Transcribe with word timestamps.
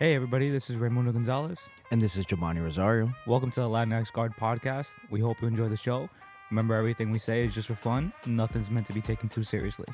Hey 0.00 0.16
everybody, 0.16 0.50
this 0.50 0.70
is 0.70 0.76
Raimundo 0.76 1.12
Gonzalez. 1.12 1.68
And 1.92 2.02
this 2.02 2.16
is 2.16 2.26
Jobany 2.26 2.60
Rosario. 2.60 3.14
Welcome 3.28 3.52
to 3.52 3.60
the 3.60 3.68
Latinx 3.68 4.12
Guard 4.12 4.32
podcast. 4.36 4.88
We 5.08 5.20
hope 5.20 5.40
you 5.40 5.46
enjoy 5.46 5.68
the 5.68 5.76
show. 5.76 6.08
Remember, 6.50 6.74
everything 6.74 7.12
we 7.12 7.20
say 7.20 7.44
is 7.44 7.54
just 7.54 7.68
for 7.68 7.76
fun. 7.76 8.12
Nothing's 8.26 8.70
meant 8.70 8.88
to 8.88 8.92
be 8.92 9.00
taken 9.00 9.28
too 9.28 9.44
seriously. 9.44 9.86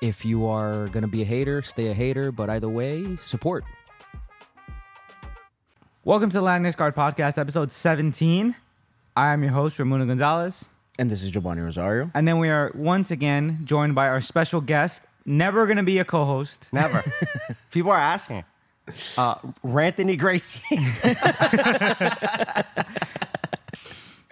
If 0.00 0.24
you 0.24 0.46
are 0.46 0.86
going 0.86 1.02
to 1.02 1.08
be 1.08 1.22
a 1.22 1.24
hater, 1.24 1.60
stay 1.62 1.88
a 1.88 1.92
hater. 1.92 2.30
But 2.30 2.50
either 2.50 2.68
way, 2.68 3.16
support. 3.16 3.64
Welcome 6.04 6.30
to 6.30 6.38
the 6.40 6.46
Latinx 6.46 6.76
Guard 6.76 6.94
podcast, 6.94 7.36
episode 7.36 7.72
17. 7.72 8.54
I 9.16 9.32
am 9.32 9.42
your 9.42 9.50
host, 9.50 9.76
Raimundo 9.80 10.06
Gonzalez. 10.06 10.66
And 11.00 11.10
this 11.10 11.24
is 11.24 11.32
Jobany 11.32 11.64
Rosario. 11.64 12.12
And 12.14 12.28
then 12.28 12.38
we 12.38 12.48
are 12.48 12.70
once 12.76 13.10
again 13.10 13.62
joined 13.64 13.96
by 13.96 14.06
our 14.06 14.20
special 14.20 14.60
guest, 14.60 15.02
never 15.26 15.66
going 15.66 15.78
to 15.78 15.82
be 15.82 15.98
a 15.98 16.04
co 16.04 16.24
host. 16.24 16.68
Never. 16.72 17.02
People 17.72 17.90
are 17.90 17.98
asking. 17.98 18.44
Uh, 19.16 19.34
Ranthony 19.64 20.16
Gracie. 20.18 20.60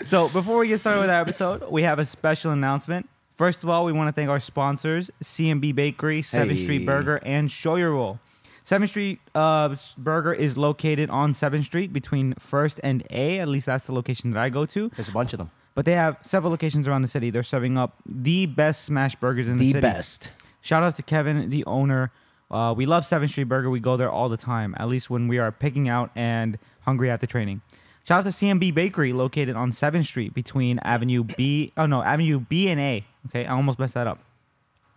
So 0.05 0.29
before 0.29 0.59
we 0.59 0.69
get 0.69 0.79
started 0.79 1.01
with 1.01 1.11
our 1.11 1.21
episode, 1.21 1.69
we 1.69 1.83
have 1.83 1.99
a 1.99 2.05
special 2.05 2.53
announcement. 2.53 3.09
First 3.35 3.65
of 3.65 3.69
all, 3.71 3.85
we 3.85 3.93
want 3.93 4.07
to 4.09 4.13
thank 4.13 4.31
our 4.31 4.39
sponsors, 4.39 5.11
C&B 5.21 5.73
Bakery, 5.73 6.23
7th 6.23 6.51
Hey. 6.51 6.57
Street 6.63 6.87
Burger, 6.87 7.17
and 7.25 7.49
Shoyoroll. 7.49 8.21
7th 8.65 8.89
Street 8.91 9.21
uh, 9.35 9.75
Burger 9.99 10.33
is 10.33 10.57
located 10.57 11.11
on 11.11 11.33
7th 11.33 11.65
Street 11.65 11.93
between 11.93 12.35
1st 12.35 12.79
and 12.85 13.05
A. 13.11 13.41
At 13.41 13.49
least 13.49 13.67
that's 13.67 13.85
the 13.85 13.93
location 13.93 14.31
that 14.31 14.41
I 14.41 14.49
go 14.49 14.65
to. 14.67 14.91
There's 14.91 15.09
a 15.09 15.13
bunch 15.13 15.33
of 15.33 15.39
them. 15.39 15.51
But 15.75 15.87
they 15.87 15.93
have 15.95 16.19
several 16.23 16.51
locations 16.53 16.87
around 16.87 17.03
the 17.03 17.09
city. 17.09 17.31
They're 17.31 17.43
serving 17.43 17.77
up 17.77 17.97
the 18.07 18.47
best 18.47 18.85
smash 18.85 19.17
burgers 19.17 19.49
in 19.49 19.59
the, 19.59 19.67
The 19.67 19.73
city. 19.73 19.81
best. 19.83 20.31
Shout 20.61 20.85
out 20.85 20.95
to 20.97 21.03
Kevin, 21.03 21.51
the 21.51 21.65
owner. 21.65 22.13
Uh, 22.51 22.75
we 22.77 22.87
love 22.87 23.05
7th 23.05 23.31
Street 23.31 23.45
Burger. 23.45 23.71
We 23.71 23.81
go 23.81 23.97
there 23.97 24.11
all 24.11 24.29
the 24.29 24.37
time, 24.37 24.75
at 24.79 24.89
least 24.89 25.11
when 25.11 25.29
we 25.29 25.39
are 25.39 25.51
picking 25.51 25.89
out 25.89 26.11
and 26.15 26.59
hungry 26.83 27.11
after 27.11 27.27
training. 27.27 27.63
Shout 28.07 28.21
out 28.21 28.25
to 28.25 28.33
C&B 28.33 28.71
Bakery, 28.71 29.13
located 29.13 29.57
on 29.57 29.73
7th 29.73 30.07
Street 30.07 30.33
between 30.33 30.79
Avenue 30.81 31.25
B. 31.25 31.73
Oh, 31.77 31.87
no, 31.87 32.03
Avenue 32.03 32.39
B 32.39 32.69
and 32.69 32.81
A. 32.81 33.05
Okay, 33.27 33.47
I 33.47 33.53
almost 33.53 33.79
messed 33.81 33.95
that 33.95 34.07
up. 34.07 34.21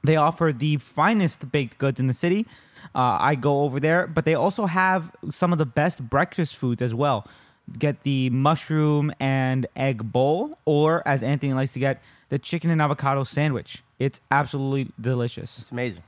They 0.04 0.16
offer 0.16 0.54
the 0.56 0.78
finest 0.78 1.52
baked 1.52 1.78
goods 1.78 2.00
in 2.00 2.08
the 2.08 2.14
city. 2.14 2.46
Uh, 2.96 3.18
I 3.20 3.36
go 3.36 3.62
over 3.62 3.80
there, 3.80 4.08
but 4.08 4.26
they 4.26 4.36
also 4.36 4.68
have 4.68 5.12
some 5.32 5.52
of 5.52 5.58
the 5.58 5.66
best 5.66 6.08
breakfast 6.10 6.56
foods 6.56 6.82
as 6.82 6.94
well. 6.94 7.28
Get 7.78 8.04
the 8.04 8.30
mushroom 8.30 9.12
and 9.20 9.68
egg 9.76 10.12
bowl, 10.12 10.58
or 10.66 11.08
as 11.08 11.22
Anthony 11.22 11.54
likes 11.54 11.74
to 11.74 11.80
get, 11.80 12.02
the 12.30 12.40
chicken 12.40 12.70
and 12.70 12.82
avocado 12.82 13.24
sandwich. 13.24 13.84
It's 13.98 14.22
absolutely 14.32 14.92
delicious. 15.00 15.60
It's 15.60 15.72
amazing. 15.72 16.04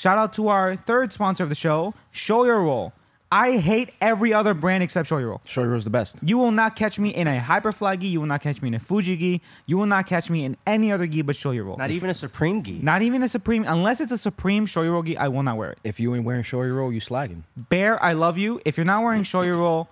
Shout 0.00 0.16
out 0.16 0.32
to 0.32 0.48
our 0.48 0.76
third 0.76 1.12
sponsor 1.12 1.42
of 1.42 1.50
the 1.50 1.54
show, 1.54 1.92
Shoyoroll. 2.10 2.92
I 3.30 3.58
hate 3.58 3.92
every 4.00 4.32
other 4.32 4.54
brand 4.54 4.82
except 4.82 5.10
Shoyoroll. 5.10 5.46
Show 5.46 5.62
Yours 5.64 5.84
the 5.84 5.90
best. 5.90 6.16
You 6.22 6.38
will 6.38 6.52
not 6.52 6.74
catch 6.74 6.98
me 6.98 7.10
in 7.10 7.26
a 7.26 7.38
Hyperfly 7.38 8.00
gi. 8.00 8.06
You 8.06 8.20
will 8.20 8.26
not 8.26 8.40
catch 8.40 8.62
me 8.62 8.68
in 8.68 8.74
a 8.74 8.78
Fuji 8.78 9.14
gi. 9.18 9.42
You 9.66 9.76
will 9.76 9.84
not 9.84 10.06
catch 10.06 10.30
me 10.30 10.46
in 10.46 10.56
any 10.66 10.90
other 10.90 11.06
gi 11.06 11.20
but 11.20 11.36
Shoyoroll. 11.36 11.76
Not 11.76 11.90
even 11.90 12.08
a 12.08 12.14
Supreme 12.14 12.62
Gi. 12.62 12.80
Not 12.82 13.02
even 13.02 13.22
a 13.22 13.28
Supreme, 13.28 13.66
unless 13.68 14.00
it's 14.00 14.10
a 14.10 14.16
Supreme 14.16 14.64
Shoyoroll 14.64 15.04
gi, 15.04 15.18
I 15.18 15.28
will 15.28 15.42
not 15.42 15.58
wear 15.58 15.72
it. 15.72 15.78
If 15.84 16.00
you 16.00 16.14
ain't 16.14 16.24
wearing 16.24 16.44
Shoyoroll, 16.44 16.94
you 16.94 17.00
slagging. 17.02 17.42
Bear, 17.58 18.02
I 18.02 18.14
love 18.14 18.38
you. 18.38 18.58
If 18.64 18.78
you're 18.78 18.86
not 18.86 19.02
wearing 19.02 19.24
Shoyoroll, 19.24 19.86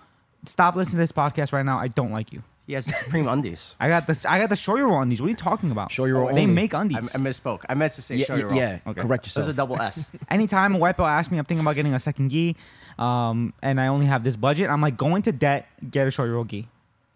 stop 0.46 0.74
listening 0.74 0.94
to 0.94 1.00
this 1.00 1.12
podcast 1.12 1.52
right 1.52 1.66
now. 1.66 1.78
I 1.78 1.88
don't 1.88 2.12
like 2.12 2.32
you. 2.32 2.42
He 2.68 2.74
has 2.74 2.84
the 2.84 2.92
Supreme 2.92 3.26
undies. 3.26 3.74
I 3.80 3.88
got 3.88 4.06
the 4.06 4.26
I 4.28 4.38
got 4.38 4.50
the 4.50 4.54
Shoyoroll 4.54 4.92
on. 5.00 5.08
What 5.10 5.20
are 5.20 5.28
you 5.28 5.34
talking 5.34 5.70
about? 5.70 5.88
Shoyoroll 5.88 6.26
They 6.34 6.42
only. 6.42 6.46
make 6.46 6.74
I, 6.74 6.80
I 6.82 6.84
misspoke. 6.84 7.64
I 7.66 7.74
meant 7.74 7.94
to 7.94 8.02
say 8.02 8.18
show 8.18 8.36
your 8.36 8.48
roll. 8.50 8.58
yeah. 8.58 8.80
Okay. 8.86 9.00
correct 9.00 9.24
yourself. 9.24 9.46
There's 9.46 9.54
a 9.54 9.56
double 9.56 9.80
S. 9.80 10.06
Anytime 10.30 10.74
a 10.74 10.78
white 10.78 10.96
belt 10.98 11.08
asks 11.08 11.32
me, 11.32 11.38
I'm 11.38 11.46
thinking 11.46 11.64
about 11.64 11.76
getting 11.76 11.94
a 11.94 11.98
second 11.98 12.28
gi, 12.30 12.56
um, 12.98 13.54
and 13.62 13.80
I 13.80 13.86
only 13.86 14.04
have 14.04 14.22
this 14.22 14.36
budget. 14.36 14.68
I'm 14.68 14.82
like, 14.82 14.98
go 14.98 15.16
into 15.16 15.32
debt, 15.32 15.66
get 15.90 16.06
a 16.06 16.10
Shoyoroll 16.10 16.46
gi. 16.46 16.68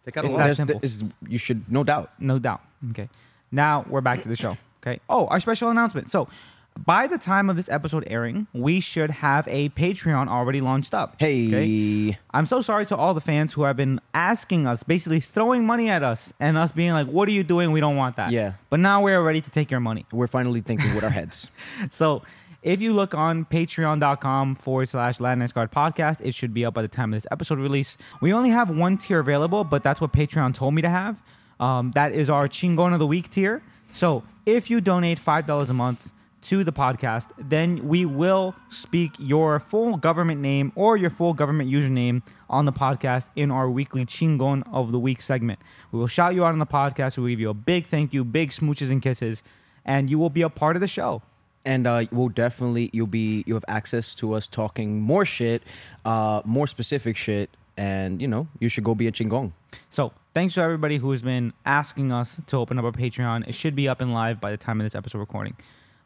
Take 0.06 0.16
out 0.16 0.24
It's 0.24 0.32
the 0.34 0.38
that. 0.38 0.44
There's- 0.44 0.56
simple. 0.56 0.80
is- 0.82 1.04
you 1.28 1.36
should, 1.38 1.70
no 1.70 1.84
doubt. 1.84 2.10
No 2.18 2.38
doubt. 2.38 2.62
Okay. 2.90 3.08
Now 3.52 3.84
we're 3.88 4.00
back 4.00 4.22
to 4.22 4.28
the 4.28 4.36
show. 4.36 4.56
Okay. 4.82 5.00
Oh, 5.08 5.26
our 5.26 5.38
special 5.38 5.68
announcement. 5.68 6.10
So, 6.10 6.28
by 6.78 7.06
the 7.06 7.18
time 7.18 7.50
of 7.50 7.56
this 7.56 7.68
episode 7.68 8.04
airing, 8.06 8.46
we 8.52 8.80
should 8.80 9.10
have 9.10 9.46
a 9.48 9.68
Patreon 9.70 10.28
already 10.28 10.60
launched 10.60 10.94
up. 10.94 11.16
Hey. 11.18 11.46
Okay? 11.48 12.18
I'm 12.32 12.46
so 12.46 12.62
sorry 12.62 12.86
to 12.86 12.96
all 12.96 13.14
the 13.14 13.20
fans 13.20 13.52
who 13.52 13.62
have 13.62 13.76
been 13.76 14.00
asking 14.14 14.66
us, 14.66 14.82
basically 14.82 15.20
throwing 15.20 15.64
money 15.64 15.88
at 15.90 16.02
us, 16.02 16.32
and 16.40 16.56
us 16.56 16.72
being 16.72 16.92
like, 16.92 17.06
"What 17.06 17.28
are 17.28 17.32
you 17.32 17.44
doing? 17.44 17.72
We 17.72 17.80
don't 17.80 17.96
want 17.96 18.16
that." 18.16 18.30
Yeah. 18.32 18.54
But 18.70 18.80
now 18.80 19.02
we're 19.02 19.22
ready 19.22 19.40
to 19.40 19.50
take 19.50 19.70
your 19.70 19.80
money. 19.80 20.06
We're 20.12 20.26
finally 20.26 20.60
thinking 20.60 20.94
with 20.94 21.04
our 21.04 21.10
heads. 21.10 21.50
So 21.90 22.22
if 22.62 22.80
you 22.80 22.92
look 22.92 23.14
on 23.14 23.44
patreon.com 23.44 24.54
forward 24.54 24.88
slash 24.88 25.18
Latinx 25.18 25.52
Guard 25.52 25.72
podcast, 25.72 26.20
it 26.24 26.32
should 26.34 26.54
be 26.54 26.64
up 26.64 26.74
by 26.74 26.82
the 26.82 26.88
time 26.88 27.12
of 27.12 27.16
this 27.16 27.26
episode 27.30 27.58
release. 27.58 27.98
We 28.20 28.32
only 28.32 28.50
have 28.50 28.70
one 28.70 28.98
tier 28.98 29.18
available, 29.18 29.64
but 29.64 29.82
that's 29.82 30.00
what 30.00 30.12
Patreon 30.12 30.54
told 30.54 30.74
me 30.74 30.82
to 30.82 30.88
have. 30.88 31.20
Um, 31.58 31.90
that 31.92 32.12
is 32.12 32.30
our 32.30 32.48
Chingon 32.48 32.92
of 32.92 32.98
the 33.00 33.06
Week 33.06 33.30
tier. 33.30 33.62
So 33.90 34.22
if 34.46 34.70
you 34.70 34.80
donate 34.80 35.18
$5 35.18 35.68
a 35.68 35.72
month 35.72 36.12
to 36.42 36.64
the 36.64 36.72
podcast, 36.72 37.30
then 37.38 37.88
we 37.88 38.04
will 38.04 38.54
speak 38.68 39.12
your 39.18 39.58
full 39.60 39.96
government 39.96 40.40
name 40.40 40.72
or 40.74 40.96
your 40.96 41.10
full 41.10 41.34
government 41.34 41.70
username 41.70 42.22
on 42.50 42.64
the 42.64 42.72
podcast 42.72 43.28
in 43.36 43.50
our 43.50 43.70
weekly 43.70 44.04
Chingon 44.04 44.62
of 44.72 44.92
the 44.92 44.98
Week 44.98 45.22
segment. 45.22 45.58
We 45.90 45.98
will 45.98 46.06
shout 46.06 46.34
you 46.34 46.44
out 46.44 46.52
on 46.52 46.58
the 46.58 46.66
podcast. 46.66 47.16
We 47.16 47.22
will 47.22 47.30
give 47.30 47.40
you 47.40 47.50
a 47.50 47.54
big 47.54 47.86
thank 47.86 48.12
you, 48.12 48.24
big 48.24 48.50
smooches 48.50 48.90
and 48.90 49.00
kisses, 49.02 49.42
and 49.84 50.10
you 50.10 50.18
will 50.18 50.30
be 50.30 50.42
a 50.42 50.50
part 50.50 50.76
of 50.76 50.80
the 50.80 50.88
show. 50.88 51.22
and 51.64 51.86
uh, 51.86 52.04
we'll 52.10 52.28
definitely 52.28 52.90
you'll 52.92 53.06
be 53.06 53.44
you 53.46 53.54
have 53.54 53.64
access 53.68 54.14
to 54.16 54.32
us 54.32 54.48
talking 54.48 55.00
more 55.00 55.24
shit, 55.24 55.62
uh, 56.04 56.42
more 56.44 56.66
specific 56.66 57.16
shit, 57.16 57.50
and 57.76 58.20
you 58.20 58.26
know 58.26 58.48
you 58.58 58.68
should 58.68 58.82
go 58.84 58.94
be 58.96 59.06
a 59.06 59.12
chingon. 59.12 59.52
So 59.88 60.12
thanks 60.34 60.54
to 60.54 60.60
everybody 60.60 60.96
who 60.98 61.12
has 61.12 61.22
been 61.22 61.52
asking 61.64 62.10
us 62.10 62.40
to 62.48 62.56
open 62.56 62.78
up 62.80 62.84
our 62.84 62.90
Patreon. 62.92 63.46
It 63.48 63.54
should 63.54 63.76
be 63.76 63.88
up 63.88 64.00
and 64.00 64.12
live 64.12 64.40
by 64.40 64.50
the 64.50 64.56
time 64.56 64.80
of 64.80 64.84
this 64.84 64.94
episode 64.96 65.18
recording. 65.18 65.54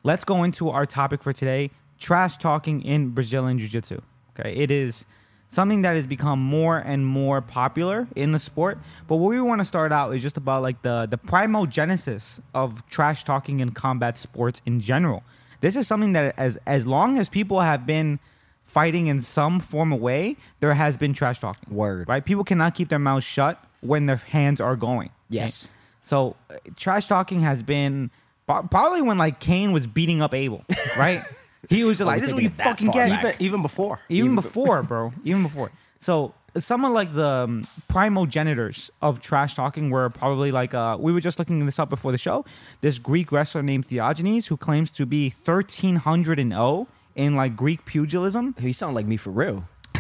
Let's 0.07 0.23
go 0.23 0.45
into 0.45 0.71
our 0.71 0.87
topic 0.87 1.21
for 1.21 1.33
today: 1.33 1.73
trash 1.99 2.37
talking 2.37 2.81
in 2.81 3.09
Brazilian 3.09 3.59
Jiu-Jitsu. 3.59 4.01
Okay, 4.39 4.55
it 4.55 4.71
is 4.71 5.05
something 5.49 5.83
that 5.83 5.97
has 5.97 6.07
become 6.07 6.39
more 6.39 6.79
and 6.79 7.05
more 7.05 7.41
popular 7.41 8.07
in 8.15 8.31
the 8.31 8.39
sport. 8.39 8.79
But 9.09 9.17
what 9.17 9.31
we 9.31 9.41
want 9.41 9.63
to 9.63 9.65
start 9.65 9.91
out 9.91 10.15
is 10.15 10.23
just 10.23 10.37
about 10.37 10.63
like 10.63 10.83
the 10.83 11.09
the 11.11 11.19
primogenesis 11.19 12.41
of 12.55 12.89
trash 12.89 13.25
talking 13.25 13.59
in 13.59 13.73
combat 13.73 14.17
sports 14.17 14.63
in 14.65 14.79
general. 14.79 15.25
This 15.61 15.75
is 15.75 15.89
something 15.89 16.13
that 16.13 16.39
as 16.39 16.57
as 16.69 16.87
long 16.87 17.19
as 17.19 17.29
people 17.29 17.59
have 17.59 17.85
been 17.85 18.21
fighting 18.63 19.09
in 19.09 19.21
some 19.21 19.59
form 19.59 19.93
of 19.93 20.01
way, 20.01 20.37
there 20.61 20.75
has 20.75 20.97
been 20.97 21.15
trash 21.15 21.41
talking 21.41 21.75
Word. 21.75 22.09
right? 22.09 22.25
People 22.25 22.45
cannot 22.45 22.77
keep 22.77 22.91
their 22.91 23.01
mouths 23.01 23.25
shut 23.25 23.61
when 23.81 24.07
their 24.07 24.19
hands 24.19 24.61
are 24.61 24.77
going. 24.77 25.11
Yes. 25.29 25.67
So 26.05 26.37
uh, 26.49 26.59
trash 26.77 27.09
talking 27.09 27.41
has 27.41 27.65
been 27.65 28.13
probably 28.47 29.03
when 29.03 29.19
like 29.19 29.41
Cain 29.41 29.73
was 29.73 29.87
beating 29.87 30.23
up 30.23 30.35
Abel, 30.35 30.65
right? 30.97 31.23
he 31.69 31.85
was 31.85 31.99
just 31.99 32.07
like, 32.07 32.21
"This 32.21 32.29
is 32.29 32.35
what 32.35 32.43
you 32.43 32.51
fucking 32.51 32.93
far 32.93 33.07
get." 33.09 33.19
Even, 33.19 33.35
even 33.41 33.63
before. 33.63 34.01
Even 34.09 34.35
before, 34.35 34.83
bro. 34.85 35.13
Even 35.25 35.43
before. 35.43 35.71
So 36.01 36.35
some 36.59 36.85
of 36.85 36.93
like 36.93 37.13
the 37.15 37.27
um, 37.27 37.67
primogenitors 37.89 38.91
of 39.03 39.21
trash 39.21 39.55
talking 39.55 39.91
were 39.91 40.09
probably 40.11 40.51
like 40.51 40.75
uh, 40.75 40.97
we 40.99 41.13
were 41.13 41.21
just 41.21 41.39
looking 41.39 41.65
this 41.67 41.79
up 41.79 41.91
before 41.91 42.13
the 42.13 42.19
show. 42.19 42.45
This 42.81 42.99
Greek 42.99 43.33
wrestler 43.33 43.63
named 43.63 43.89
Theogenes 43.89 44.47
who 44.47 44.57
claims 44.57 44.91
to 44.93 45.07
be 45.07 45.31
thirteen 45.31 45.97
hundred 45.97 46.39
and 46.39 46.53
zero 46.53 46.89
in 47.15 47.37
like 47.37 47.57
Greek 47.57 47.85
pugilism. 47.85 48.55
You 48.59 48.73
sound 48.73 48.95
like 48.95 49.07
me 49.07 49.17
for 49.17 49.31
real. 49.31 49.65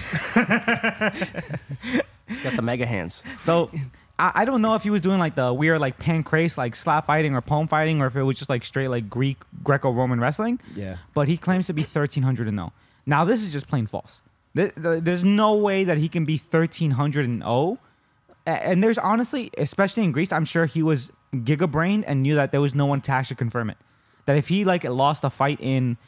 He's 2.28 2.40
got 2.42 2.56
the 2.56 2.62
mega 2.62 2.86
hands. 2.86 3.22
So 3.40 3.70
I, 4.18 4.32
I 4.34 4.44
don't 4.44 4.62
know 4.62 4.74
if 4.74 4.82
he 4.82 4.90
was 4.90 5.00
doing 5.02 5.18
like 5.18 5.34
the 5.34 5.52
weird 5.52 5.80
like 5.80 5.98
pancrase 5.98 6.56
like 6.56 6.74
slap 6.76 7.06
fighting 7.06 7.34
or 7.34 7.40
palm 7.40 7.66
fighting 7.68 8.00
or 8.00 8.06
if 8.06 8.16
it 8.16 8.22
was 8.22 8.38
just 8.38 8.48
like 8.50 8.64
straight 8.64 8.88
like 8.88 9.08
Greek 9.10 9.38
Greco-Roman 9.62 10.20
wrestling. 10.20 10.60
Yeah. 10.74 10.96
But 11.14 11.28
he 11.28 11.36
claims 11.36 11.66
to 11.66 11.72
be 11.74 11.82
1300 11.82 12.48
and 12.48 12.56
0. 12.58 12.72
Now 13.04 13.24
this 13.24 13.42
is 13.42 13.52
just 13.52 13.68
plain 13.68 13.86
false. 13.86 14.22
Th- 14.56 14.74
th- 14.74 15.02
There's 15.04 15.22
no 15.24 15.54
way 15.54 15.84
that 15.84 15.98
he 15.98 16.08
can 16.08 16.24
be 16.24 16.38
1300 16.38 17.24
and 17.26 17.42
0. 17.42 17.78
A- 18.46 18.50
And 18.50 18.82
there's 18.82 18.98
honestly, 18.98 19.50
especially 19.58 20.04
in 20.04 20.12
Greece, 20.12 20.32
I'm 20.32 20.44
sure 20.44 20.66
he 20.66 20.82
was 20.82 21.10
giga 21.34 21.70
brained 21.70 22.04
and 22.06 22.22
knew 22.22 22.34
that 22.36 22.52
there 22.52 22.60
was 22.60 22.74
no 22.74 22.86
one 22.86 23.00
to 23.02 23.12
actually 23.12 23.36
confirm 23.36 23.68
it. 23.70 23.76
That 24.24 24.36
if 24.36 24.48
he 24.48 24.64
like 24.64 24.84
lost 24.84 25.24
a 25.24 25.30
fight 25.30 25.58
in 25.60 25.98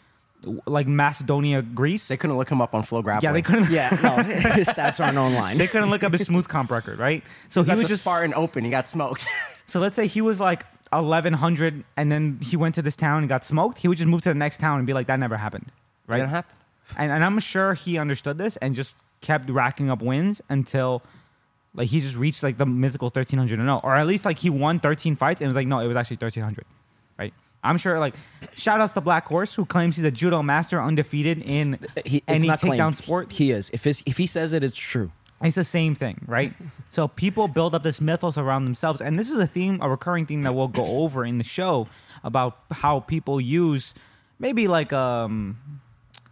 like 0.66 0.86
Macedonia, 0.86 1.62
Greece, 1.62 2.08
They 2.08 2.16
couldn't 2.16 2.36
look 2.36 2.50
him 2.50 2.60
up 2.60 2.74
on 2.74 2.82
FloGrappling. 2.82 3.22
yeah, 3.22 3.32
they 3.32 3.42
couldn't. 3.42 3.70
Yeah, 3.70 3.90
no, 4.02 4.16
his 4.52 4.68
stats 4.68 5.04
aren't 5.04 5.18
online. 5.18 5.58
They 5.58 5.66
couldn't 5.66 5.90
look 5.90 6.02
up 6.04 6.12
his 6.12 6.28
Smoothcomp 6.28 6.70
record, 6.70 6.98
right? 6.98 7.22
So 7.48 7.62
He 7.62 7.70
he 7.70 7.74
was 7.74 7.78
was 7.78 7.82
just 7.84 7.90
just 7.90 8.02
Spartan 8.02 8.34
Open. 8.34 8.64
He 8.64 8.70
got 8.70 8.86
smoked. 8.86 9.26
So 9.66 9.80
let's 9.80 9.96
say 9.96 10.06
he 10.06 10.20
was 10.20 10.38
like 10.40 10.64
1100 10.90 11.84
and 11.96 12.10
then 12.12 12.38
he 12.40 12.56
went 12.56 12.74
to 12.76 12.82
this 12.82 12.96
town 12.96 13.18
and 13.18 13.28
got 13.28 13.44
smoked. 13.44 13.78
He 13.78 13.88
would 13.88 13.98
just 13.98 14.08
move 14.08 14.22
to 14.22 14.28
the 14.30 14.34
next 14.34 14.58
town 14.60 14.78
and 14.78 14.86
be 14.86 14.92
like, 14.92 15.06
that 15.08 15.18
never 15.18 15.36
happened. 15.36 15.70
Right. 16.06 16.18
Didn't 16.18 16.30
happen. 16.30 16.54
And, 16.96 17.12
and 17.12 17.24
I'm 17.24 17.38
sure 17.40 17.74
he 17.74 17.98
understood 17.98 18.38
this 18.38 18.56
and 18.58 18.74
just 18.74 18.94
kept 19.20 19.50
racking 19.50 19.90
up 19.90 20.00
wins 20.00 20.40
until 20.48 21.02
like 21.74 21.88
he 21.88 22.00
just 22.00 22.16
reached 22.16 22.42
like 22.42 22.56
the 22.56 22.64
mythical 22.64 23.06
1300 23.06 23.58
and 23.58 23.66
0. 23.66 23.80
Or 23.82 23.94
at 23.94 24.06
least 24.06 24.24
like 24.24 24.38
he 24.38 24.48
won 24.50 24.80
13 24.80 25.16
fights 25.16 25.40
and 25.40 25.46
it 25.46 25.48
was 25.48 25.56
like, 25.56 25.66
no, 25.66 25.80
it 25.80 25.86
was 25.88 25.96
actually 25.96 26.16
1300. 26.16 26.64
Right. 27.68 27.72
I'm 27.72 27.78
sure. 27.78 27.98
Like, 28.00 28.14
shout 28.56 28.80
outs 28.80 28.94
to 28.94 29.00
Black 29.00 29.26
Horse 29.26 29.54
who 29.54 29.64
claims 29.64 29.96
he's 29.96 30.04
a 30.04 30.10
judo 30.10 30.42
master, 30.42 30.80
undefeated 30.82 31.38
in 31.42 31.78
He, 32.04 32.22
any 32.26 32.48
takedown 32.48 32.60
claimed. 32.78 32.96
sport. 32.96 33.32
He 33.32 33.50
is. 33.50 33.70
If 33.72 33.86
if 33.86 34.16
he 34.16 34.26
says 34.26 34.52
it, 34.52 34.62
it's 34.64 34.78
true. 34.78 35.10
It's 35.42 35.54
the 35.54 35.64
same 35.64 35.94
thing, 35.94 36.20
right? 36.26 36.52
so 36.90 37.06
people 37.06 37.46
build 37.46 37.74
up 37.74 37.82
this 37.84 38.00
mythos 38.00 38.36
around 38.36 38.64
themselves, 38.64 39.00
and 39.00 39.18
this 39.18 39.30
is 39.30 39.38
a 39.38 39.46
theme, 39.46 39.78
a 39.80 39.88
recurring 39.88 40.26
theme 40.26 40.42
that 40.42 40.54
we'll 40.54 40.66
go 40.68 40.84
over 40.84 41.24
in 41.24 41.38
the 41.38 41.44
show 41.44 41.86
about 42.24 42.58
how 42.72 43.00
people 43.00 43.40
use 43.40 43.94
maybe 44.40 44.66
like 44.66 44.92
um 44.92 45.56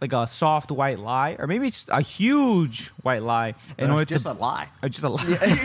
like 0.01 0.13
a 0.13 0.27
soft 0.27 0.69
white 0.71 0.99
lie, 0.99 1.35
or 1.39 1.47
maybe 1.47 1.67
it's 1.67 1.85
a 1.89 2.01
huge 2.01 2.89
white 3.01 3.23
lie 3.23 3.55
in 3.79 3.89
Uh, 3.89 3.93
order 3.93 4.05
just 4.05 4.25
to 4.25 4.31
a 4.31 4.33
lie. 4.33 4.67
or 4.83 4.89
just 4.89 5.03
a 5.03 5.09
lie. 5.15 5.23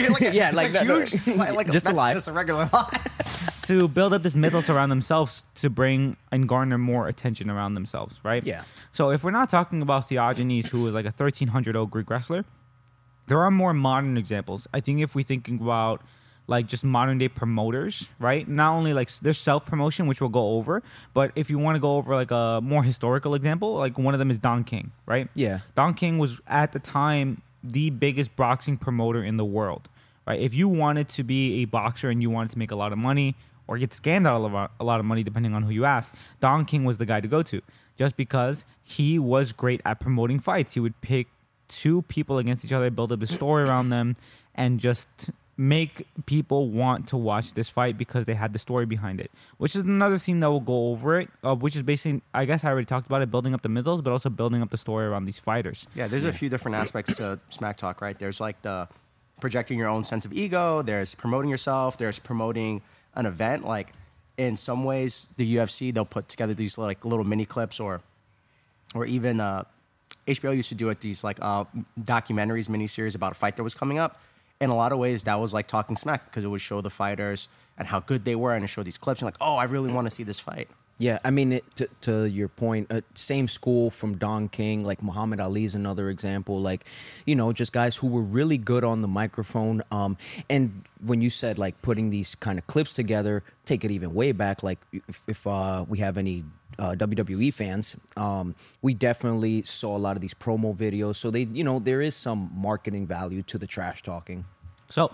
like, 0.09 0.33
Yeah, 0.33 0.49
it's 0.49 0.57
like 0.57 0.71
a 0.71 0.73
that- 0.73 0.85
huge, 0.87 1.27
like, 1.37 1.53
like 1.55 1.71
just 1.71 1.87
a 1.87 1.93
lie. 1.93 2.13
just 2.15 2.29
a 2.29 2.33
regular 2.33 2.69
lie. 2.73 3.01
to 3.62 3.88
build 3.88 4.12
up 4.12 4.23
this 4.23 4.35
mythos 4.35 4.69
around 4.69 4.91
themselves 4.91 5.43
to 5.56 5.70
bring 5.70 6.17
and 6.31 6.49
garner 6.49 6.79
more 6.79 7.09
attention 7.09 7.50
around 7.50 7.75
themselves, 7.75 8.20
right? 8.23 8.44
Yeah. 8.44 8.64
So 8.93 9.11
if 9.11 9.25
we're 9.25 9.31
not 9.31 9.50
talking 9.50 9.82
about 9.82 10.03
Theogenes, 10.03 10.69
who 10.69 10.82
was 10.82 10.94
like 10.94 11.05
a 11.05 11.14
1300 11.14 11.76
old 11.76 11.91
Greek 11.91 12.11
wrestler, 12.11 12.44
there 13.26 13.41
are 13.41 13.50
more 13.50 13.73
modern 13.73 14.17
examples. 14.17 14.67
I 14.73 14.81
think 14.81 15.00
if 15.00 15.14
we're 15.14 15.25
thinking 15.25 15.61
about 15.61 16.03
like 16.47 16.67
just 16.67 16.85
modern 16.85 17.19
day 17.19 17.29
promoters, 17.29 18.09
right? 18.19 18.47
Not 18.47 18.73
only 18.73 18.93
like 18.93 19.11
there's 19.19 19.38
self 19.38 19.65
promotion, 19.67 20.06
which 20.06 20.20
we'll 20.20 20.31
go 20.31 20.50
over, 20.56 20.82
but 21.15 21.32
if 21.37 21.49
you 21.50 21.58
want 21.58 21.76
to 21.76 21.81
go 21.81 21.97
over 21.97 22.15
like 22.15 22.31
a 22.31 22.61
more 22.62 22.82
historical 22.82 23.35
example, 23.35 23.75
like 23.75 23.99
one 23.99 24.15
of 24.15 24.19
them 24.19 24.31
is 24.31 24.38
Don 24.38 24.65
King, 24.65 24.93
right? 25.06 25.29
Yeah. 25.35 25.61
Don 25.75 25.94
King 25.94 26.19
was 26.19 26.41
at 26.47 26.73
the 26.73 26.79
time 26.79 27.43
the 27.62 27.91
biggest 27.91 28.35
boxing 28.37 28.76
promoter 28.76 29.23
in 29.23 29.37
the 29.37 29.44
world, 29.44 29.88
right? 30.26 30.41
If 30.41 30.53
you 30.53 30.69
wanted 30.69 31.08
to 31.11 31.23
be 31.23 31.62
a 31.62 31.65
boxer 31.67 32.11
and 32.11 32.20
you 32.20 32.29
wanted 32.29 32.50
to 32.50 32.58
make 32.58 32.70
a 32.70 32.76
lot 32.76 32.93
of 32.93 32.99
money 32.99 33.37
or 33.67 33.79
get 33.79 33.91
scammed 33.91 34.26
out 34.26 34.44
of 34.44 34.70
a 34.81 34.85
lot 34.85 35.00
of 35.00 35.06
money, 35.06 35.23
depending 35.23 35.55
on 35.55 35.62
who 35.62 35.70
you 35.70 35.85
ask, 35.85 36.14
Don 36.41 36.64
King 36.64 36.85
was 36.85 36.99
the 36.99 37.06
guy 37.06 37.20
to 37.20 37.29
go 37.29 37.43
to, 37.43 37.62
just 37.97 38.17
because 38.17 38.64
he 38.82 39.19
was 39.19 39.53
great 39.53 39.81
at 39.85 40.00
promoting 40.00 40.41
fights. 40.41 40.75
He 40.75 40.81
would 40.81 41.00
pick 41.00 41.29
two 41.69 42.03
people 42.03 42.38
against 42.38 42.64
each 42.64 42.73
other, 42.73 42.91
build 42.91 43.12
up 43.12 43.23
a 43.23 43.26
story 43.26 43.62
around 43.69 43.91
them, 43.91 44.17
and 44.55 44.81
just 44.81 45.09
make 45.56 46.06
people 46.26 46.70
want 46.70 47.06
to 47.09 47.17
watch 47.17 47.55
this 47.55 47.69
fight 47.69 47.97
because 47.99 48.25
they 48.25 48.35
had 48.35 48.53
the 48.53 48.59
story 48.59 48.87
behind 48.87 49.20
it. 49.20 49.31
Which 49.59 49.76
is 49.76 49.82
another 49.82 50.19
theme 50.19 50.41
that 50.41 50.50
we'll 50.50 50.61
go 50.61 50.91
over 50.91 51.20
it, 51.20 51.29
uh, 51.44 51.55
which 51.55 51.76
is 51.76 51.82
basically, 51.82 52.23
I 52.35 52.47
guess 52.47 52.65
I 52.65 52.70
already 52.70 52.87
talked 52.87 53.06
about 53.06 53.23
it, 53.23 53.31
building 53.31 53.55
up 53.55 53.62
the 53.62 53.69
mythos, 53.69 54.00
but 54.00 54.11
also 54.11 54.31
building 54.31 54.62
up 54.62 54.70
the 54.70 54.76
story 54.76 55.06
around 55.06 55.26
these 55.26 55.38
fighters. 55.38 55.87
Yeah, 55.94 56.08
there's 56.08 56.25
a 56.25 56.32
few 56.32 56.49
different 56.49 56.76
aspects 56.76 57.17
to 57.17 57.38
Smack 57.49 57.76
Talk, 57.76 58.00
right? 58.00 58.19
There's 58.19 58.41
like 58.41 58.61
the 58.62 58.88
projecting 59.41 59.79
your 59.79 59.88
own 59.88 60.05
sense 60.05 60.25
of 60.25 60.32
ego. 60.32 60.82
There's 60.82 61.15
promoting 61.15 61.50
yourself. 61.50 61.99
There's 61.99 62.19
promoting 62.19 62.82
an 63.14 63.26
event. 63.26 63.64
Like 63.64 63.93
in 64.37 64.56
some 64.56 64.85
ways, 64.85 65.29
the 65.37 65.56
UFC 65.56 65.93
they'll 65.93 66.05
put 66.05 66.29
together 66.29 66.55
these 66.55 66.79
like 66.79 67.05
little 67.05 67.25
mini 67.25 67.44
clips, 67.44 67.81
or 67.81 68.00
or 68.94 69.06
even 69.06 69.41
uh, 69.41 69.64
HBO 70.26 70.55
used 70.55 70.69
to 70.70 70.75
do 70.75 70.88
it 70.91 71.00
these 71.00 71.25
like 71.25 71.38
uh, 71.41 71.64
documentaries, 72.00 72.69
miniseries 72.69 73.14
about 73.14 73.32
a 73.32 73.35
fight 73.35 73.56
that 73.56 73.62
was 73.62 73.75
coming 73.75 73.99
up. 73.99 74.20
In 74.61 74.70
a 74.70 74.76
lot 74.76 74.93
of 74.93 74.99
ways, 74.99 75.25
that 75.25 75.41
was 75.41 75.53
like 75.53 75.67
talking 75.67 75.97
smack 75.97 76.26
because 76.26 76.44
it 76.44 76.49
would 76.49 76.61
show 76.61 76.81
the 76.81 76.91
fighters 76.91 77.49
and 77.79 77.88
how 77.88 77.99
good 78.00 78.25
they 78.25 78.37
were, 78.37 78.55
and 78.55 78.64
it 78.64 78.69
show 78.69 78.82
these 78.82 78.99
clips 78.99 79.20
and 79.20 79.26
like, 79.26 79.37
oh, 79.41 79.56
I 79.56 79.65
really 79.65 79.93
want 79.93 80.06
to 80.06 80.11
see 80.11 80.23
this 80.23 80.38
fight. 80.38 80.69
Yeah, 81.03 81.19
I 81.25 81.33
mean, 81.33 81.55
it, 81.55 81.65
to, 81.75 81.89
to 82.03 82.25
your 82.27 82.47
point, 82.47 82.87
uh, 82.93 83.01
same 83.17 83.49
school 83.49 83.91
from 83.91 84.19
Don 84.19 84.49
King, 84.49 84.85
like 84.85 85.03
Muhammad 85.03 85.41
Ali 85.41 85.65
is 85.65 85.75
another 85.75 86.11
example. 86.11 86.61
Like, 86.61 86.85
you 87.27 87.35
know, 87.35 87.53
just 87.53 87.73
guys 87.73 87.97
who 87.97 88.07
were 88.07 88.23
really 88.23 88.57
good 88.57 88.85
on 88.85 89.03
the 89.03 89.09
microphone. 89.09 89.83
Um, 89.91 90.17
and 90.49 90.85
when 91.05 91.21
you 91.21 91.29
said 91.29 91.59
like 91.59 91.83
putting 91.83 92.11
these 92.11 92.37
kind 92.37 92.57
of 92.57 92.69
clips 92.69 92.95
together, 92.95 93.43
take 93.65 93.85
it 93.85 93.91
even 93.91 94.15
way 94.15 94.31
back. 94.31 94.63
Like, 94.63 94.79
if, 94.93 95.21
if 95.27 95.45
uh, 95.45 95.85
we 95.89 95.99
have 95.99 96.17
any 96.17 96.45
uh, 96.79 96.95
WWE 96.97 97.53
fans, 97.53 97.97
um, 98.17 98.55
we 98.81 98.95
definitely 98.95 99.63
saw 99.63 99.97
a 99.97 99.99
lot 99.99 100.15
of 100.15 100.23
these 100.23 100.35
promo 100.35 100.73
videos. 100.73 101.17
So 101.17 101.33
they, 101.33 101.49
you 101.51 101.65
know, 101.65 101.81
there 101.81 102.01
is 102.01 102.15
some 102.15 102.49
marketing 102.55 103.09
value 103.09 103.43
to 103.49 103.59
the 103.59 103.67
trash 103.67 104.05
talking. 104.05 104.45
So 104.89 105.11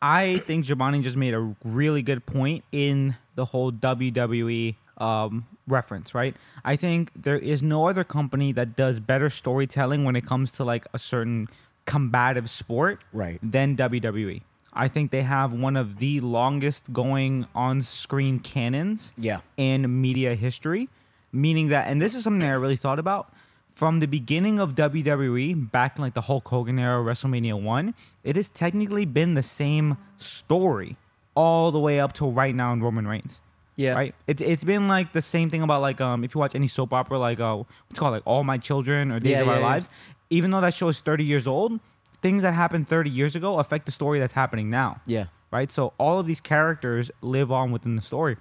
I 0.00 0.38
think 0.38 0.64
Jobany 0.64 1.02
just 1.02 1.16
made 1.16 1.34
a 1.34 1.56
really 1.64 2.02
good 2.02 2.24
point 2.24 2.62
in 2.70 3.16
the 3.34 3.46
whole 3.46 3.72
WWE 3.72 4.76
um, 4.98 5.46
reference, 5.66 6.14
right? 6.14 6.36
I 6.64 6.76
think 6.76 7.10
there 7.14 7.38
is 7.38 7.62
no 7.62 7.86
other 7.88 8.04
company 8.04 8.52
that 8.52 8.76
does 8.76 9.00
better 9.00 9.30
storytelling 9.30 10.04
when 10.04 10.16
it 10.16 10.26
comes 10.26 10.52
to 10.52 10.64
like 10.64 10.86
a 10.92 10.98
certain 10.98 11.48
combative 11.86 12.50
sport 12.50 13.00
Right. 13.12 13.38
than 13.42 13.76
WWE. 13.76 14.42
I 14.72 14.88
think 14.88 15.10
they 15.10 15.22
have 15.22 15.52
one 15.52 15.76
of 15.76 15.98
the 15.98 16.20
longest 16.20 16.92
going 16.92 17.46
on 17.54 17.82
screen 17.82 18.38
canons 18.40 19.12
Yeah. 19.16 19.40
in 19.56 20.00
media 20.00 20.34
history, 20.34 20.88
meaning 21.32 21.68
that, 21.68 21.88
and 21.88 22.00
this 22.00 22.14
is 22.14 22.24
something 22.24 22.40
that 22.40 22.50
I 22.50 22.54
really 22.54 22.76
thought 22.76 22.98
about 22.98 23.32
from 23.70 24.00
the 24.00 24.06
beginning 24.06 24.58
of 24.58 24.74
WWE, 24.74 25.54
back 25.54 25.96
in 25.96 26.02
like 26.02 26.14
the 26.14 26.22
Hulk 26.22 26.48
Hogan 26.48 26.78
era, 26.80 27.02
WrestleMania 27.02 27.60
1, 27.60 27.94
it 28.24 28.34
has 28.36 28.48
technically 28.48 29.04
been 29.06 29.34
the 29.34 29.42
same 29.42 29.96
story 30.16 30.96
all 31.34 31.70
the 31.70 31.78
way 31.78 32.00
up 32.00 32.12
till 32.12 32.32
right 32.32 32.54
now 32.54 32.72
in 32.72 32.82
Roman 32.82 33.06
Reigns. 33.06 33.40
Yeah. 33.78 33.94
Right? 33.94 34.14
It, 34.26 34.40
it's 34.42 34.64
been 34.64 34.88
like 34.88 35.12
the 35.12 35.22
same 35.22 35.48
thing 35.50 35.62
about 35.62 35.80
like, 35.80 36.00
um, 36.00 36.24
if 36.24 36.34
you 36.34 36.38
watch 36.40 36.54
any 36.54 36.66
soap 36.68 36.92
opera, 36.92 37.18
like, 37.18 37.38
uh, 37.40 37.56
what's 37.56 37.68
it 37.92 37.96
called, 37.96 38.12
like 38.12 38.24
All 38.26 38.42
My 38.44 38.58
Children 38.58 39.10
or 39.12 39.20
Days 39.20 39.30
Yeah, 39.32 39.40
of 39.42 39.48
Our 39.48 39.54
yeah, 39.54 39.60
yeah. 39.60 39.66
Lives, 39.66 39.88
even 40.30 40.50
though 40.50 40.60
that 40.60 40.74
show 40.74 40.88
is 40.88 41.00
30 41.00 41.24
years 41.24 41.46
old, 41.46 41.78
things 42.20 42.42
that 42.42 42.52
happened 42.54 42.88
30 42.88 43.08
years 43.08 43.34
ago 43.36 43.58
affect 43.60 43.86
the 43.86 43.92
story 43.92 44.18
that's 44.18 44.32
happening 44.34 44.68
now 44.68 45.00
Yeah. 45.06 45.26
right? 45.52 45.70
So 45.72 45.92
all 45.96 46.18
of 46.18 46.26
these 46.26 46.40
characters 46.40 47.10
live 47.22 47.52
on 47.52 47.70
within 47.70 47.94
the 47.96 48.02
story. 48.02 48.36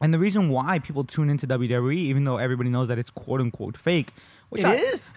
And 0.00 0.12
the 0.12 0.18
reason 0.18 0.48
why 0.50 0.78
people 0.78 1.04
tune 1.04 1.28
into 1.30 1.46
WWE, 1.46 1.94
even 1.94 2.24
though 2.24 2.38
everybody 2.38 2.68
knows 2.70 2.88
that 2.88 2.98
it's 2.98 3.10
quote 3.10 3.40
unquote 3.42 3.76
fake, 3.76 4.12
which 4.48 4.62
It 4.62 4.66
I- 4.68 4.74
is. 4.76 5.08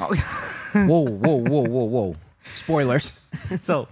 whoa, 0.73 1.05
whoa, 1.07 1.35
whoa, 1.43 1.63
whoa, 1.65 1.83
whoa. 1.85 2.15
Spoilers. 2.53 3.17
so 3.61 3.87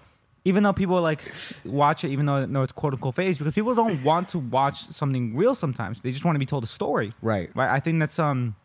even 0.49 0.61
though 0.63 0.73
people 0.83 0.99
like 1.01 1.21
watch 1.65 1.99
it, 2.05 2.09
even 2.15 2.25
though 2.27 2.45
no, 2.45 2.63
it's 2.65 2.71
quote 2.79 2.94
unquote 2.94 3.15
fake, 3.15 3.38
because 3.38 3.53
people 3.53 3.75
don't 3.81 4.03
want 4.09 4.29
to 4.33 4.39
watch 4.39 4.77
something 5.01 5.35
real 5.41 5.55
sometimes. 5.55 5.99
They 6.01 6.11
just 6.11 6.25
want 6.25 6.35
to 6.35 6.39
be 6.45 6.45
told 6.53 6.63
a 6.63 6.67
story. 6.79 7.09
Right. 7.21 7.49
Right. 7.59 7.69
I 7.77 7.79
think 7.79 7.99
that's 7.99 8.19
um 8.19 8.55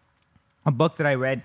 a 0.65 0.71
book 0.71 0.97
that 0.99 1.07
I 1.07 1.15
read 1.15 1.43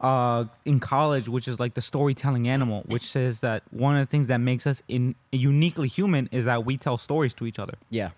uh 0.00 0.44
in 0.64 0.78
college, 0.80 1.26
which 1.28 1.46
is 1.48 1.58
like 1.58 1.74
the 1.74 1.80
storytelling 1.92 2.46
animal, 2.56 2.82
which 2.86 3.06
says 3.16 3.40
that 3.40 3.62
one 3.70 3.96
of 3.96 4.00
the 4.06 4.10
things 4.10 4.26
that 4.28 4.38
makes 4.50 4.64
us 4.66 4.82
in 4.88 5.14
uniquely 5.32 5.88
human 5.88 6.28
is 6.30 6.44
that 6.44 6.64
we 6.64 6.76
tell 6.76 6.98
stories 6.98 7.34
to 7.34 7.46
each 7.46 7.58
other. 7.58 7.74
Yeah. 7.90 8.10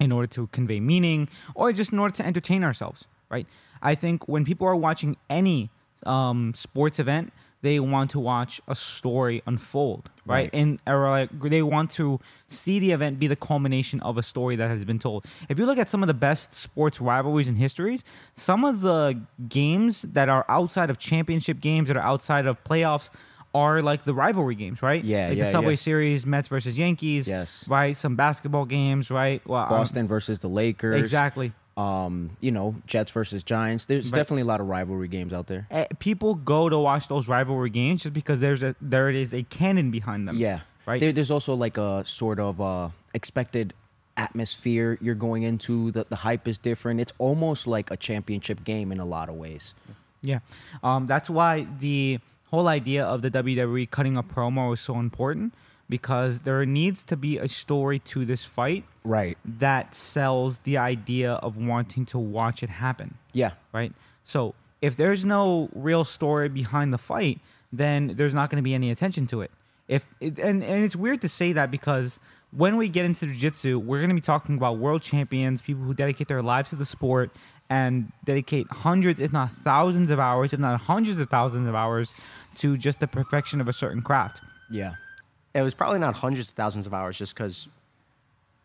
in 0.00 0.12
order 0.12 0.28
to 0.36 0.46
convey 0.58 0.80
meaning 0.92 1.28
or 1.54 1.72
just 1.72 1.92
in 1.92 1.98
order 1.98 2.14
to 2.20 2.24
entertain 2.30 2.62
ourselves, 2.68 3.00
right? 3.34 3.46
I 3.90 3.94
think 4.02 4.16
when 4.32 4.44
people 4.50 4.66
are 4.72 4.76
watching 4.88 5.16
any 5.28 5.58
um, 6.06 6.40
sports 6.54 6.98
event, 7.04 7.32
they 7.60 7.80
want 7.80 8.10
to 8.12 8.20
watch 8.20 8.60
a 8.68 8.74
story 8.74 9.42
unfold, 9.46 10.10
right? 10.24 10.36
Right. 10.44 10.50
And 10.52 10.80
or 10.86 11.08
like 11.10 11.40
they 11.40 11.62
want 11.62 11.90
to 11.92 12.20
see 12.46 12.78
the 12.78 12.92
event 12.92 13.18
be 13.18 13.26
the 13.26 13.36
culmination 13.36 14.00
of 14.00 14.16
a 14.16 14.22
story 14.22 14.56
that 14.56 14.68
has 14.70 14.84
been 14.84 14.98
told. 14.98 15.24
If 15.48 15.58
you 15.58 15.66
look 15.66 15.78
at 15.78 15.90
some 15.90 16.02
of 16.02 16.06
the 16.06 16.14
best 16.14 16.54
sports 16.54 17.00
rivalries 17.00 17.48
and 17.48 17.58
histories, 17.58 18.04
some 18.34 18.64
of 18.64 18.80
the 18.80 19.20
games 19.48 20.02
that 20.02 20.28
are 20.28 20.44
outside 20.48 20.90
of 20.90 20.98
championship 20.98 21.60
games 21.60 21.88
that 21.88 21.96
are 21.96 22.02
outside 22.04 22.46
of 22.46 22.62
playoffs 22.64 23.10
are 23.54 23.82
like 23.82 24.04
the 24.04 24.14
rivalry 24.14 24.54
games, 24.54 24.82
right? 24.82 25.02
Yeah, 25.02 25.28
like 25.28 25.38
yeah, 25.38 25.44
the 25.44 25.50
Subway 25.50 25.72
yeah. 25.72 25.76
Series, 25.76 26.26
Mets 26.26 26.48
versus 26.48 26.78
Yankees, 26.78 27.26
Yes. 27.26 27.66
right? 27.66 27.96
Some 27.96 28.14
basketball 28.14 28.66
games, 28.66 29.10
right? 29.10 29.40
Well, 29.46 29.62
um, 29.62 29.68
Boston 29.70 30.06
versus 30.06 30.40
the 30.40 30.48
Lakers. 30.48 31.00
Exactly. 31.00 31.52
Um, 31.78 32.30
you 32.40 32.50
know, 32.50 32.74
Jets 32.88 33.12
versus 33.12 33.44
Giants. 33.44 33.86
There's 33.86 34.10
definitely 34.10 34.42
a 34.42 34.46
lot 34.46 34.60
of 34.60 34.66
rivalry 34.66 35.06
games 35.06 35.32
out 35.32 35.46
there. 35.46 35.68
Eh, 35.70 35.86
People 36.00 36.34
go 36.34 36.68
to 36.68 36.76
watch 36.76 37.06
those 37.06 37.28
rivalry 37.28 37.70
games 37.70 38.02
just 38.02 38.14
because 38.14 38.40
there's 38.40 38.64
a 38.64 38.74
there 38.80 39.08
is 39.10 39.32
a 39.32 39.44
canon 39.44 39.92
behind 39.92 40.26
them. 40.26 40.36
Yeah. 40.36 40.60
Right. 40.86 41.00
There, 41.00 41.12
there's 41.12 41.30
also 41.30 41.54
like 41.54 41.78
a 41.78 42.04
sort 42.04 42.40
of 42.40 42.60
uh, 42.60 42.88
expected 43.14 43.74
atmosphere 44.16 44.98
you're 45.00 45.14
going 45.14 45.44
into. 45.44 45.92
The, 45.92 46.04
the 46.08 46.16
hype 46.16 46.48
is 46.48 46.58
different. 46.58 46.98
It's 47.00 47.12
almost 47.18 47.68
like 47.68 47.92
a 47.92 47.96
championship 47.96 48.64
game 48.64 48.90
in 48.90 48.98
a 48.98 49.04
lot 49.04 49.28
of 49.28 49.36
ways. 49.36 49.74
Yeah. 50.20 50.40
Um, 50.82 51.06
that's 51.06 51.30
why 51.30 51.68
the 51.78 52.18
whole 52.46 52.66
idea 52.66 53.04
of 53.04 53.22
the 53.22 53.30
WWE 53.30 53.88
cutting 53.90 54.16
a 54.16 54.22
promo 54.24 54.74
is 54.74 54.80
so 54.80 54.98
important 54.98 55.54
because 55.88 56.40
there 56.40 56.64
needs 56.66 57.02
to 57.04 57.16
be 57.16 57.38
a 57.38 57.48
story 57.48 57.98
to 58.00 58.24
this 58.24 58.44
fight 58.44 58.84
Right. 59.04 59.38
that 59.44 59.94
sells 59.94 60.58
the 60.58 60.76
idea 60.76 61.32
of 61.34 61.56
wanting 61.56 62.04
to 62.06 62.18
watch 62.18 62.62
it 62.62 62.68
happen. 62.70 63.16
Yeah. 63.32 63.52
right? 63.72 63.92
So 64.24 64.54
if 64.82 64.96
there's 64.96 65.24
no 65.24 65.70
real 65.74 66.04
story 66.04 66.48
behind 66.48 66.92
the 66.92 66.98
fight, 66.98 67.40
then 67.72 68.14
there's 68.16 68.34
not 68.34 68.50
going 68.50 68.56
to 68.62 68.62
be 68.62 68.74
any 68.74 68.90
attention 68.90 69.26
to 69.28 69.40
it. 69.42 69.50
If 69.88 70.06
it, 70.20 70.38
and 70.38 70.62
and 70.62 70.84
it's 70.84 70.94
weird 70.96 71.22
to 71.22 71.28
say 71.28 71.52
that 71.54 71.70
because 71.70 72.20
when 72.50 72.76
we 72.76 72.88
get 72.88 73.04
into 73.06 73.26
jiu-jitsu, 73.26 73.78
we're 73.78 73.98
going 73.98 74.08
to 74.10 74.14
be 74.14 74.20
talking 74.20 74.56
about 74.56 74.78
world 74.78 75.00
champions, 75.02 75.60
people 75.62 75.82
who 75.84 75.94
dedicate 75.94 76.28
their 76.28 76.42
lives 76.42 76.70
to 76.70 76.76
the 76.76 76.84
sport 76.84 77.30
and 77.70 78.12
dedicate 78.24 78.66
hundreds, 78.70 79.20
if 79.20 79.32
not 79.32 79.50
thousands 79.50 80.10
of 80.10 80.18
hours, 80.18 80.52
if 80.52 80.60
not 80.60 80.80
hundreds 80.82 81.18
of 81.18 81.28
thousands 81.30 81.66
of 81.68 81.74
hours 81.74 82.14
to 82.56 82.76
just 82.76 83.00
the 83.00 83.06
perfection 83.06 83.60
of 83.60 83.68
a 83.68 83.72
certain 83.72 84.00
craft. 84.02 84.40
Yeah. 84.70 84.92
It 85.54 85.62
was 85.62 85.74
probably 85.74 85.98
not 85.98 86.14
hundreds 86.14 86.50
of 86.50 86.54
thousands 86.54 86.86
of 86.86 86.94
hours, 86.94 87.18
just 87.18 87.34
because 87.34 87.68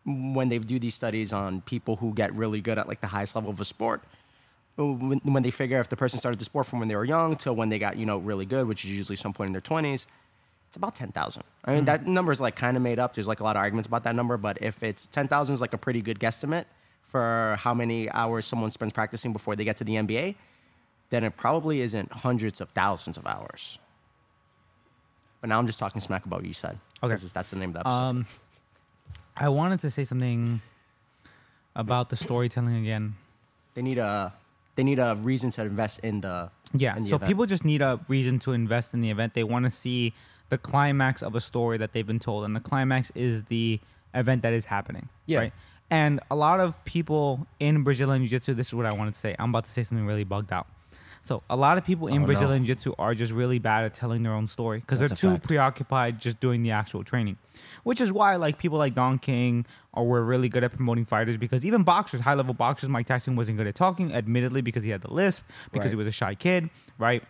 when 0.04 0.48
they 0.48 0.58
do 0.58 0.78
these 0.78 0.94
studies 0.94 1.32
on 1.32 1.62
people 1.62 1.96
who 1.96 2.12
get 2.12 2.34
really 2.34 2.60
good 2.60 2.78
at 2.78 2.86
like 2.88 3.00
the 3.00 3.06
highest 3.06 3.34
level 3.34 3.50
of 3.50 3.60
a 3.60 3.64
sport, 3.64 4.02
when, 4.76 5.20
when 5.24 5.42
they 5.42 5.50
figure 5.50 5.78
out 5.78 5.80
if 5.80 5.88
the 5.88 5.96
person 5.96 6.18
started 6.18 6.38
the 6.38 6.44
sport 6.44 6.66
from 6.66 6.80
when 6.80 6.88
they 6.88 6.96
were 6.96 7.04
young 7.04 7.36
till 7.36 7.54
when 7.54 7.68
they 7.68 7.78
got 7.78 7.96
you 7.96 8.06
know 8.06 8.18
really 8.18 8.46
good, 8.46 8.66
which 8.66 8.84
is 8.84 8.92
usually 8.92 9.16
some 9.16 9.32
point 9.32 9.48
in 9.48 9.52
their 9.52 9.60
twenties, 9.60 10.06
it's 10.68 10.76
about 10.76 10.94
ten 10.94 11.12
thousand. 11.12 11.44
I 11.64 11.70
mean 11.70 11.78
mm-hmm. 11.78 11.86
that 11.86 12.06
number 12.06 12.32
is 12.32 12.40
like 12.40 12.56
kind 12.56 12.76
of 12.76 12.82
made 12.82 12.98
up. 12.98 13.14
There's 13.14 13.28
like 13.28 13.40
a 13.40 13.44
lot 13.44 13.56
of 13.56 13.60
arguments 13.60 13.86
about 13.86 14.04
that 14.04 14.14
number, 14.14 14.36
but 14.36 14.58
if 14.60 14.82
it's 14.82 15.06
ten 15.06 15.28
thousand 15.28 15.54
is 15.54 15.60
like 15.60 15.72
a 15.72 15.78
pretty 15.78 16.02
good 16.02 16.18
guesstimate 16.18 16.64
for 17.02 17.56
how 17.60 17.72
many 17.72 18.10
hours 18.10 18.44
someone 18.44 18.70
spends 18.70 18.92
practicing 18.92 19.32
before 19.32 19.54
they 19.54 19.64
get 19.64 19.76
to 19.76 19.84
the 19.84 19.94
NBA, 19.94 20.34
then 21.10 21.22
it 21.22 21.36
probably 21.36 21.80
isn't 21.80 22.10
hundreds 22.10 22.60
of 22.60 22.70
thousands 22.70 23.16
of 23.16 23.26
hours. 23.26 23.78
But 25.44 25.50
now 25.50 25.58
I'm 25.58 25.66
just 25.66 25.78
talking 25.78 26.00
smack 26.00 26.24
about 26.24 26.38
what 26.38 26.46
you 26.46 26.54
said. 26.54 26.78
Okay. 27.02 27.12
'cause 27.12 27.30
that's 27.30 27.50
the 27.50 27.56
name 27.56 27.68
of 27.68 27.74
the 27.74 27.80
episode. 27.80 27.98
Um, 28.00 28.26
I 29.36 29.50
wanted 29.50 29.78
to 29.80 29.90
say 29.90 30.06
something 30.06 30.62
about 31.76 32.08
the 32.08 32.16
storytelling 32.16 32.74
again. 32.76 33.16
they 33.74 33.82
need 33.82 33.98
a 33.98 34.32
they 34.76 34.84
need 34.84 34.98
a 34.98 35.14
reason 35.20 35.50
to 35.50 35.62
invest 35.62 35.98
in 36.00 36.22
the 36.22 36.50
Yeah. 36.72 36.96
in 36.96 37.02
the 37.04 37.10
So 37.10 37.16
event. 37.16 37.28
people 37.28 37.44
just 37.44 37.62
need 37.62 37.82
a 37.82 38.00
reason 38.08 38.38
to 38.38 38.52
invest 38.52 38.94
in 38.94 39.02
the 39.02 39.10
event. 39.10 39.34
They 39.34 39.44
want 39.44 39.66
to 39.66 39.70
see 39.70 40.14
the 40.48 40.56
climax 40.56 41.22
of 41.22 41.34
a 41.34 41.42
story 41.42 41.76
that 41.76 41.92
they've 41.92 42.06
been 42.06 42.18
told, 42.20 42.46
and 42.46 42.56
the 42.56 42.60
climax 42.60 43.12
is 43.14 43.44
the 43.44 43.80
event 44.14 44.40
that 44.44 44.54
is 44.54 44.64
happening. 44.66 45.10
Yeah. 45.26 45.38
Right. 45.40 45.52
And 45.90 46.20
a 46.30 46.36
lot 46.36 46.58
of 46.58 46.82
people 46.86 47.46
in 47.60 47.82
Brazilian 47.82 48.22
Jiu 48.22 48.30
Jitsu, 48.30 48.54
this 48.54 48.68
is 48.68 48.74
what 48.74 48.86
I 48.86 48.94
wanted 48.94 49.12
to 49.12 49.20
say. 49.20 49.36
I'm 49.38 49.50
about 49.50 49.64
to 49.66 49.70
say 49.70 49.82
something 49.82 50.06
really 50.06 50.24
bugged 50.24 50.54
out. 50.54 50.68
So 51.24 51.42
a 51.48 51.56
lot 51.56 51.78
of 51.78 51.84
people 51.86 52.06
in 52.08 52.16
Oh, 52.16 52.18
no. 52.18 52.26
Brazilian 52.26 52.66
Jiu 52.66 52.74
Jitsu 52.74 52.92
are 52.98 53.14
just 53.14 53.32
really 53.32 53.58
bad 53.58 53.84
at 53.84 53.94
telling 53.94 54.22
their 54.22 54.34
own 54.34 54.46
story 54.46 54.80
because 54.80 54.98
they're 54.98 55.08
too 55.08 55.30
fact. 55.32 55.44
preoccupied 55.44 56.20
just 56.20 56.38
doing 56.38 56.62
the 56.62 56.70
actual 56.70 57.02
training, 57.02 57.38
which 57.82 57.98
is 57.98 58.12
why 58.12 58.36
like 58.36 58.58
people 58.58 58.76
like 58.76 58.94
Don 58.94 59.18
King 59.18 59.64
are 59.94 60.04
were 60.04 60.22
really 60.22 60.50
good 60.50 60.62
at 60.64 60.72
promoting 60.72 61.06
fighters 61.06 61.38
because 61.38 61.64
even 61.64 61.82
boxers, 61.82 62.20
high 62.20 62.34
level 62.34 62.52
boxers, 62.52 62.90
Mike 62.90 63.06
Tyson 63.06 63.36
wasn't 63.36 63.56
good 63.56 63.66
at 63.66 63.74
talking, 63.74 64.12
admittedly 64.12 64.60
because 64.60 64.82
he 64.82 64.90
had 64.90 65.00
the 65.00 65.10
lisp 65.12 65.42
because 65.72 65.86
Right. 65.86 65.90
he 65.92 65.96
was 65.96 66.06
a 66.06 66.12
shy 66.12 66.34
kid, 66.34 66.68
right? 66.98 67.22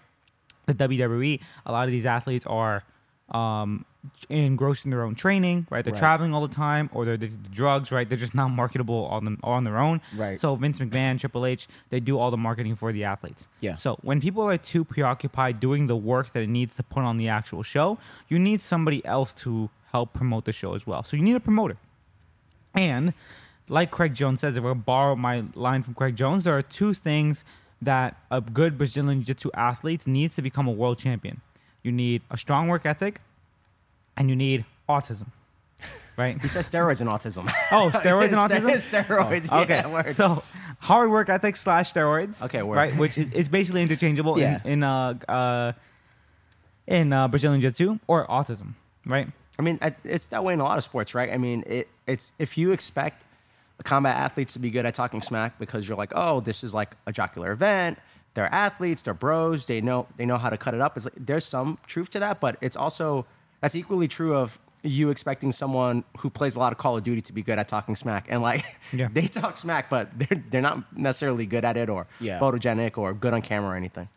The 0.66 0.74
WWE, 0.74 1.40
a 1.64 1.70
lot 1.72 1.84
of 1.86 1.92
these 1.92 2.04
athletes 2.06 2.44
are 2.46 2.82
um, 3.30 3.84
engrossed 4.28 4.84
in 4.84 4.90
their 4.90 5.02
own 5.02 5.14
training, 5.14 5.66
right? 5.70 5.82
They're 5.82 5.92
Right. 5.94 5.98
traveling 5.98 6.34
all 6.34 6.46
the 6.46 6.54
time, 6.54 6.90
or 6.92 7.04
they're 7.06 7.14
addicted 7.14 7.42
to 7.44 7.50
drugs, 7.50 7.90
right? 7.90 8.06
They're 8.06 8.18
just 8.18 8.34
not 8.34 8.48
marketable 8.48 9.06
on 9.06 9.24
them 9.24 9.38
on 9.42 9.64
their 9.64 9.78
own. 9.78 10.02
Right. 10.14 10.38
So 10.38 10.54
Vince 10.56 10.78
McMahon, 10.78 11.18
Triple 11.18 11.46
H, 11.46 11.66
they 11.88 12.00
do 12.00 12.18
all 12.18 12.30
the 12.30 12.36
marketing 12.36 12.76
for 12.76 12.92
the 12.92 13.02
athletes. 13.04 13.48
Yeah. 13.60 13.76
So 13.76 13.96
when 14.02 14.20
people 14.20 14.42
are 14.42 14.58
too 14.58 14.84
preoccupied 14.84 15.58
doing 15.58 15.86
the 15.86 15.96
work 15.96 16.30
that 16.32 16.42
it 16.42 16.48
needs 16.50 16.76
to 16.76 16.82
put 16.82 17.02
on 17.02 17.16
the 17.16 17.28
actual 17.28 17.62
show, 17.62 17.96
you 18.28 18.38
need 18.38 18.60
somebody 18.60 19.04
else 19.06 19.32
to 19.44 19.70
help 19.92 20.12
promote 20.12 20.44
the 20.44 20.52
show 20.52 20.74
as 20.74 20.86
well. 20.86 21.02
So 21.02 21.16
you 21.16 21.22
need 21.22 21.36
a 21.36 21.40
promoter. 21.40 21.78
And 22.74 23.14
like 23.68 23.90
Craig 23.90 24.12
Jones 24.14 24.40
says, 24.40 24.56
if 24.58 24.64
I 24.64 24.74
borrow 24.74 25.16
my 25.16 25.44
line 25.54 25.82
from 25.82 25.94
Craig 25.94 26.14
Jones, 26.16 26.44
there 26.44 26.56
are 26.58 26.62
two 26.62 26.92
things 26.92 27.42
that 27.80 28.16
a 28.30 28.40
good 28.42 28.76
Brazilian 28.76 29.20
Jiu-Jitsu 29.20 29.50
athlete 29.54 30.06
needs 30.06 30.34
to 30.36 30.42
become 30.42 30.66
a 30.66 30.72
world 30.72 30.98
champion. 30.98 31.40
You 31.84 31.92
need 31.92 32.22
a 32.30 32.36
strong 32.36 32.66
work 32.66 32.84
ethic, 32.84 33.20
and 34.16 34.28
you 34.28 34.34
need 34.34 34.64
autism, 34.88 35.26
right? 36.16 36.40
he 36.40 36.48
says 36.48 36.68
steroids 36.68 37.00
and 37.00 37.08
autism. 37.08 37.48
Oh, 37.70 37.90
steroids 37.94 38.32
and 38.32 38.50
autism. 38.50 39.04
steroids. 39.04 39.62
Okay, 39.62 39.82
Yeah, 39.84 40.06
so 40.12 40.42
hard 40.80 41.10
work 41.10 41.28
ethic 41.28 41.56
slash 41.56 41.92
steroids. 41.92 42.42
Okay, 42.42 42.62
word. 42.62 42.76
right, 42.76 42.96
which 42.96 43.18
is, 43.18 43.32
is 43.32 43.48
basically 43.48 43.82
interchangeable 43.82 44.38
Yeah. 44.38 44.60
in 44.64 44.72
in 44.72 44.82
uh, 44.82 45.14
uh 45.28 45.72
in 46.86 47.12
uh, 47.12 47.28
Brazilian 47.28 47.60
Jiu-Jitsu 47.60 47.98
or 48.06 48.26
autism, 48.26 48.74
right? 49.06 49.28
I 49.58 49.62
mean, 49.62 49.78
it's 50.04 50.26
that 50.26 50.44
way 50.44 50.52
in 50.52 50.60
a 50.60 50.64
lot 50.64 50.78
of 50.78 50.84
sports, 50.84 51.14
right? 51.14 51.32
I 51.32 51.38
mean, 51.38 51.64
it, 51.66 51.88
it's 52.06 52.32
if 52.38 52.58
you 52.58 52.72
expect 52.72 53.24
a 53.78 53.82
combat 53.82 54.16
athletes 54.16 54.54
to 54.54 54.58
be 54.58 54.70
good 54.70 54.86
at 54.86 54.94
talking 54.94 55.22
smack 55.22 55.58
because 55.58 55.88
you're 55.88 55.96
like, 55.96 56.12
oh, 56.14 56.40
this 56.40 56.64
is 56.64 56.74
like 56.74 56.96
a 57.06 57.12
jocular 57.12 57.52
event. 57.52 57.98
They're 58.34 58.52
athletes. 58.52 59.02
They're 59.02 59.14
bros. 59.14 59.66
They 59.66 59.80
know 59.80 60.06
they 60.16 60.26
know 60.26 60.36
how 60.38 60.50
to 60.50 60.56
cut 60.56 60.74
it 60.74 60.80
up. 60.80 60.96
It's 60.96 61.06
like, 61.06 61.14
there's 61.16 61.44
some 61.44 61.78
truth 61.86 62.10
to 62.10 62.18
that, 62.20 62.40
but 62.40 62.56
it's 62.60 62.76
also 62.76 63.26
that's 63.60 63.74
equally 63.74 64.08
true 64.08 64.34
of 64.36 64.58
you 64.82 65.08
expecting 65.08 65.50
someone 65.50 66.04
who 66.18 66.28
plays 66.28 66.56
a 66.56 66.58
lot 66.58 66.70
of 66.70 66.76
Call 66.78 66.96
of 66.98 67.02
Duty 67.04 67.22
to 67.22 67.32
be 67.32 67.42
good 67.42 67.58
at 67.58 67.68
talking 67.68 67.96
smack. 67.96 68.26
And 68.28 68.42
like, 68.42 68.64
Yeah. 68.92 69.08
they 69.10 69.26
talk 69.28 69.56
smack, 69.56 69.88
but 69.88 70.10
they're 70.18 70.42
they're 70.50 70.60
not 70.60 70.96
necessarily 70.96 71.46
good 71.46 71.64
at 71.64 71.76
it 71.76 71.88
or 71.88 72.06
Yeah. 72.20 72.38
photogenic 72.38 72.98
or 72.98 73.14
good 73.14 73.32
on 73.32 73.40
camera 73.40 73.70
or 73.70 73.76
anything. 73.76 74.08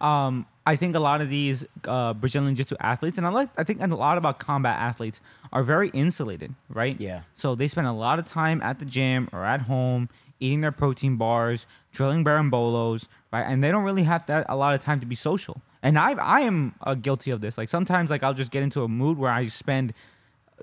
um, 0.00 0.46
I 0.64 0.76
think 0.76 0.94
a 0.94 1.00
lot 1.00 1.20
of 1.20 1.28
these 1.28 1.64
uh, 1.88 2.14
Brazilian 2.14 2.54
Jiu-Jitsu 2.54 2.76
athletes, 2.78 3.18
and 3.18 3.26
I 3.26 3.30
like, 3.30 3.50
I 3.56 3.64
think 3.64 3.80
a 3.82 3.86
lot 3.88 4.16
about 4.16 4.38
combat 4.38 4.78
athletes, 4.78 5.20
are 5.52 5.64
very 5.64 5.88
insulated, 5.88 6.54
right? 6.68 7.00
Yeah. 7.00 7.22
So 7.34 7.56
they 7.56 7.66
spend 7.66 7.88
a 7.88 7.92
lot 7.92 8.20
of 8.20 8.26
time 8.26 8.62
at 8.62 8.78
the 8.78 8.84
gym 8.84 9.28
or 9.32 9.44
at 9.44 9.62
home 9.62 10.08
eating 10.38 10.60
their 10.60 10.70
protein 10.72 11.16
bars, 11.16 11.66
drilling 11.92 12.24
berimbolos, 12.24 13.08
right? 13.32 13.42
And 13.42 13.62
they 13.62 13.70
don't 13.70 13.84
really 13.84 14.04
have 14.04 14.26
that 14.26 14.46
a 14.48 14.56
lot 14.56 14.74
of 14.74 14.80
time 14.80 15.00
to 15.00 15.06
be 15.06 15.14
social. 15.14 15.60
And 15.82 15.98
I, 15.98 16.12
I 16.12 16.40
am 16.40 16.74
uh, 16.82 16.94
guilty 16.94 17.30
of 17.30 17.40
this. 17.40 17.58
Like 17.58 17.68
sometimes, 17.68 18.10
like 18.10 18.22
I'll 18.22 18.34
just 18.34 18.50
get 18.50 18.62
into 18.62 18.82
a 18.82 18.88
mood 18.88 19.18
where 19.18 19.30
I 19.30 19.48
spend 19.48 19.94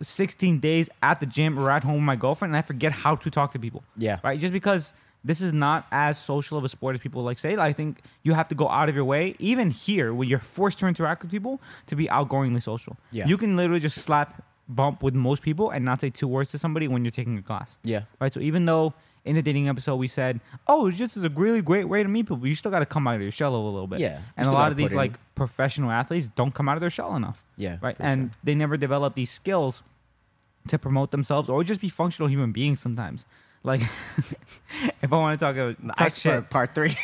16 0.02 0.60
days 0.60 0.90
at 1.04 1.20
the 1.20 1.26
gym 1.26 1.60
or 1.60 1.72
at 1.72 1.84
home 1.84 1.96
with 1.96 2.04
my 2.04 2.16
girlfriend, 2.16 2.52
and 2.52 2.58
I 2.58 2.62
forget 2.62 2.92
how 2.92 3.16
to 3.16 3.30
talk 3.30 3.52
to 3.54 3.60
people. 3.60 3.84
Yeah. 3.98 4.20
Right. 4.24 4.40
Just 4.40 4.54
because 4.54 4.94
this 5.24 5.42
is 5.42 5.52
not 5.52 5.86
as 5.92 6.18
social 6.18 6.58
of 6.58 6.64
a 6.64 6.70
sport 6.70 6.96
as 6.96 7.02
people 7.02 7.24
like 7.24 7.40
say. 7.40 7.58
I 7.58 7.74
think 7.74 8.02
you 8.24 8.34
have 8.34 8.48
to 8.50 8.56
go 8.56 8.70
out 8.70 8.88
of 8.88 8.96
your 8.96 9.04
way, 9.04 9.36
even 9.40 9.70
here, 9.70 10.14
when 10.14 10.30
you're 10.30 10.40
forced 10.40 10.80
to 10.80 10.88
interact 10.88 11.24
with 11.24 11.32
people, 11.32 11.60
to 11.88 11.96
be 11.96 12.08
outgoingly 12.08 12.62
social. 12.62 12.96
Yeah. 13.12 13.28
You 13.28 13.38
can 13.38 13.58
literally 13.58 13.82
just 13.82 13.98
slap 13.98 14.42
bump 14.70 15.04
with 15.04 15.16
most 15.16 15.42
people 15.42 15.72
and 15.72 15.84
not 15.84 16.00
say 16.00 16.10
two 16.10 16.28
words 16.28 16.52
to 16.52 16.58
somebody 16.58 16.88
when 16.88 17.04
you're 17.04 17.12
taking 17.12 17.38
a 17.38 17.42
class. 17.42 17.78
Yeah. 17.84 18.04
Right. 18.22 18.32
So 18.32 18.40
even 18.40 18.66
though 18.66 18.94
in 19.26 19.36
the 19.36 19.42
dating 19.42 19.68
episode 19.70 19.96
we 19.98 20.08
said, 20.08 20.40
"Oh, 20.68 20.88
it's 20.88 20.98
just 20.98 21.18
is 21.18 21.24
a 21.24 21.30
really 21.30 21.62
great 21.62 21.86
way 21.90 22.02
to 22.04 22.10
meet 22.10 22.24
people," 22.28 22.46
you 22.48 22.56
still 22.56 22.72
got 22.72 22.80
to 22.80 22.86
come 22.86 23.08
out 23.08 23.16
of 23.16 23.22
your 23.22 23.32
shell 23.32 23.56
a 23.56 23.58
little 23.58 23.88
bit. 23.88 24.00
Yeah. 24.00 24.20
And 24.38 24.48
a 24.48 24.52
lot 24.52 24.72
of 24.72 24.78
these 24.78 24.92
in- 24.92 24.98
like 24.98 25.14
professional 25.36 25.92
athletes 25.92 26.30
don't 26.36 26.54
come 26.54 26.68
out 26.70 26.78
of 26.78 26.82
their 26.82 26.90
shell 26.90 27.16
enough. 27.16 27.46
Yeah, 27.58 27.78
Right. 27.82 27.96
And 28.00 28.32
sure. 28.34 28.40
they 28.44 28.56
never 28.56 28.78
develop 28.78 29.16
these 29.16 29.30
skills 29.32 29.84
to 30.68 30.78
promote 30.78 31.12
themselves 31.12 31.50
or 31.50 31.64
just 31.64 31.82
be 31.82 31.90
functional 31.90 32.28
human 32.30 32.52
beings 32.52 32.80
sometimes. 32.80 33.26
Like 33.64 33.82
if 35.02 35.12
I 35.12 35.16
want 35.16 35.38
to 35.38 35.46
talk 35.46 35.56
about 35.56 35.82
The 35.82 35.88
talk 35.90 36.02
iceberg 36.02 36.44
shit, 36.44 36.50
part 36.50 36.74
three. 36.76 36.96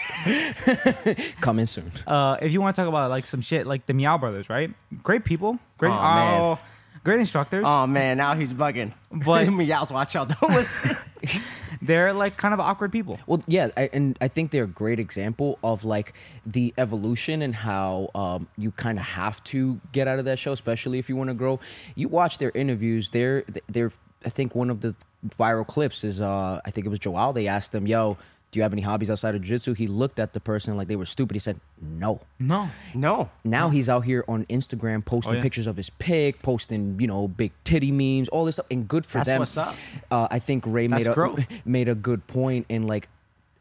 Coming 1.41 1.65
soon. 1.65 1.91
uh, 2.07 2.37
if 2.41 2.53
you 2.53 2.61
want 2.61 2.75
to 2.75 2.81
talk 2.81 2.87
about 2.89 3.09
like 3.09 3.25
some 3.25 3.41
shit 3.41 3.67
like 3.67 3.85
the 3.85 3.93
Miyao 3.93 4.19
Brothers, 4.19 4.49
right? 4.49 4.71
Great 5.03 5.25
people, 5.25 5.59
great, 5.77 5.91
Aw, 5.91 6.15
man. 6.15 6.41
oh, 6.41 6.59
great 7.05 7.21
instructors. 7.21 7.63
oh 7.65 7.87
man, 7.87 8.17
now 8.17 8.33
he's 8.33 8.51
bugging. 8.51 8.91
But- 9.11 9.47
Miyaos, 9.47 9.91
watch 9.93 10.15
out! 10.17 10.27
Don't 10.41 10.51
listen. 10.51 10.97
They're 11.81 12.13
like 12.13 12.35
kind 12.37 12.53
of 12.53 12.59
awkward 12.59 12.91
people. 12.91 13.19
Well, 13.27 13.43
yeah, 13.47 13.67
I, 13.77 13.89
and 13.93 14.17
I 14.19 14.27
think 14.27 14.49
they're 14.51 14.63
a 14.63 14.67
great 14.67 14.99
example 14.99 15.59
of 15.63 15.83
like 15.83 16.13
the 16.45 16.73
evolution 16.77 17.41
and 17.41 17.53
how 17.53 18.09
um, 18.15 18.47
you 18.57 18.71
kind 18.71 18.97
of 18.97 19.05
have 19.05 19.43
to 19.45 19.79
get 19.91 20.07
out 20.07 20.17
of 20.17 20.25
that 20.25 20.39
show, 20.39 20.51
especially 20.51 20.97
if 20.99 21.09
you 21.09 21.15
want 21.15 21.29
to 21.29 21.33
grow. 21.35 21.59
You 21.93 22.07
watch 22.07 22.39
their 22.39 22.51
interviews; 22.55 23.09
they're 23.09 23.43
they're. 23.67 23.91
I 24.25 24.29
think 24.29 24.55
one 24.55 24.71
of 24.71 24.81
the 24.81 24.95
viral 25.37 25.67
clips 25.67 26.03
is 26.03 26.19
uh, 26.21 26.59
I 26.65 26.71
think 26.71 26.87
it 26.87 26.89
was 26.89 26.99
Joel. 26.99 27.33
They 27.33 27.47
asked 27.47 27.75
him, 27.75 27.85
"Yo, 27.85 28.17
do 28.55 28.59
you 28.59 28.63
have 28.63 28.71
any 28.73 28.81
hobbies 28.81 29.09
outside 29.09 29.35
of 29.35 29.41
jiu-jitsu?" 29.41 29.73
He 29.73 29.85
looked 29.85 30.17
at 30.17 30.31
the 30.33 30.39
person 30.39 30.75
like 30.77 30.87
they 30.87 30.95
were 30.95 31.05
stupid. 31.05 31.35
He 31.35 31.39
said, 31.39 31.59
"No." 31.81 32.21
No. 32.39 32.69
no, 32.95 33.29
Now 33.43 33.69
he's 33.69 33.89
out 33.89 34.05
here 34.05 34.23
on 34.27 34.45
Instagram 34.45 35.03
posting 35.03 35.33
Oh, 35.33 35.35
yeah. 35.37 35.43
pictures 35.43 35.67
of 35.67 35.75
his 35.77 35.89
pig, 35.89 36.41
posting 36.41 36.97
you 36.99 37.07
know 37.07 37.27
big 37.27 37.51
titty 37.65 37.91
memes, 37.91 38.29
all 38.29 38.45
this 38.45 38.55
stuff, 38.55 38.65
and 38.71 38.87
good 38.87 39.05
for 39.05 39.17
That's 39.19 39.27
them. 39.27 39.39
what's 39.39 39.57
up. 39.57 39.75
Uh, 40.09 40.27
I 40.31 40.39
think 40.39 40.63
Ray 40.65 40.87
That's 40.87 41.05
made 41.05 41.17
a 41.17 41.47
made 41.65 41.87
a 41.89 41.95
good 41.95 42.25
point 42.27 42.65
in 42.69 42.87
like 42.87 43.09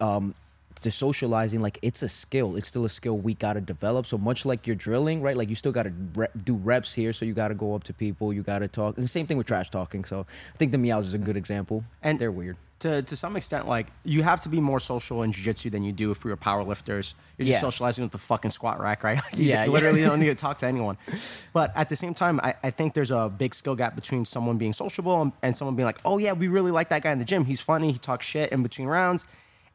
um, 0.01 0.35
the 0.83 0.91
socializing. 0.91 1.61
Like 1.61 1.79
it's 1.83 2.03
a 2.03 2.09
skill. 2.09 2.57
It's 2.57 2.69
still 2.69 2.85
a 2.85 2.89
skill 2.89 3.17
we 3.17 3.35
gotta 3.35 3.61
develop. 3.61 4.07
So 4.07 4.19
much 4.19 4.45
like 4.45 4.67
you're 4.67 4.77
drilling, 4.77 5.23
right? 5.23 5.37
Like 5.37 5.49
you 5.49 5.55
still 5.55 5.73
gotta 5.73 5.93
rep, 6.15 6.31
do 6.45 6.55
reps 6.55 6.95
here. 6.95 7.13
So 7.13 7.25
you 7.25 7.35
gotta 7.35 7.55
go 7.55 7.75
up 7.75 7.85
to 7.85 7.93
people. 7.93 8.33
You 8.33 8.43
gotta 8.43 8.69
talk. 8.69 8.97
And 8.97 9.05
the 9.05 9.09
same 9.09 9.27
thing 9.27 9.39
with 9.39 9.47
trash 9.47 9.71
talking. 9.71 10.05
So 10.05 10.27
I 10.55 10.57
think 10.57 10.73
the 10.73 10.79
Miyaos 10.79 11.03
is 11.05 11.15
a 11.15 11.19
good 11.19 11.37
example. 11.37 11.85
And- 12.03 12.19
they're 12.19 12.33
weird. 12.33 12.57
To 12.85 13.03
to 13.03 13.17
some 13.17 13.35
extent, 13.37 13.67
like 13.67 13.87
you 14.05 14.23
have 14.23 14.41
to 14.43 14.49
be 14.49 14.61
more 14.61 14.81
social 14.81 15.23
in 15.25 15.33
jiu-jitsu 15.33 15.71
than 15.71 15.83
you 15.85 15.93
do 15.93 16.11
if 16.13 16.25
were 16.25 16.37
powerlifters. 16.37 17.15
You're 17.37 17.47
just 17.47 17.57
Yeah. 17.57 17.61
socializing 17.69 18.05
with 18.05 18.13
the 18.13 18.19
fucking 18.31 18.51
squat 18.53 18.77
rack, 18.81 19.03
right? 19.05 19.19
Like, 19.25 19.37
you 19.39 19.45
Yeah, 19.47 19.65
yeah. 19.65 19.71
literally 19.71 20.03
don't 20.03 20.21
need 20.21 20.33
to 20.37 20.41
talk 20.47 20.59
to 20.59 20.67
anyone. 20.67 20.97
But 21.53 21.73
at 21.77 21.89
the 21.89 21.97
same 21.97 22.15
time, 22.15 22.41
I, 22.49 22.55
I 22.63 22.71
think 22.71 22.95
there's 22.95 23.11
a 23.11 23.29
big 23.29 23.55
skill 23.55 23.77
gap 23.83 23.95
between 23.95 24.25
someone 24.25 24.57
being 24.59 24.73
sociable 24.73 25.17
and, 25.23 25.33
and 25.43 25.57
someone 25.57 25.77
being 25.77 25.87
like, 25.87 26.01
oh 26.05 26.19
yeah, 26.19 26.33
we 26.33 26.49
really 26.49 26.71
like 26.79 26.89
that 26.91 27.03
guy 27.03 27.13
in 27.13 27.19
the 27.19 27.25
gym. 27.33 27.45
He's 27.45 27.61
funny. 27.61 27.93
He 27.93 27.99
talks 27.99 28.27
shit 28.27 28.51
in 28.53 28.63
between 28.63 28.87
rounds. 28.89 29.25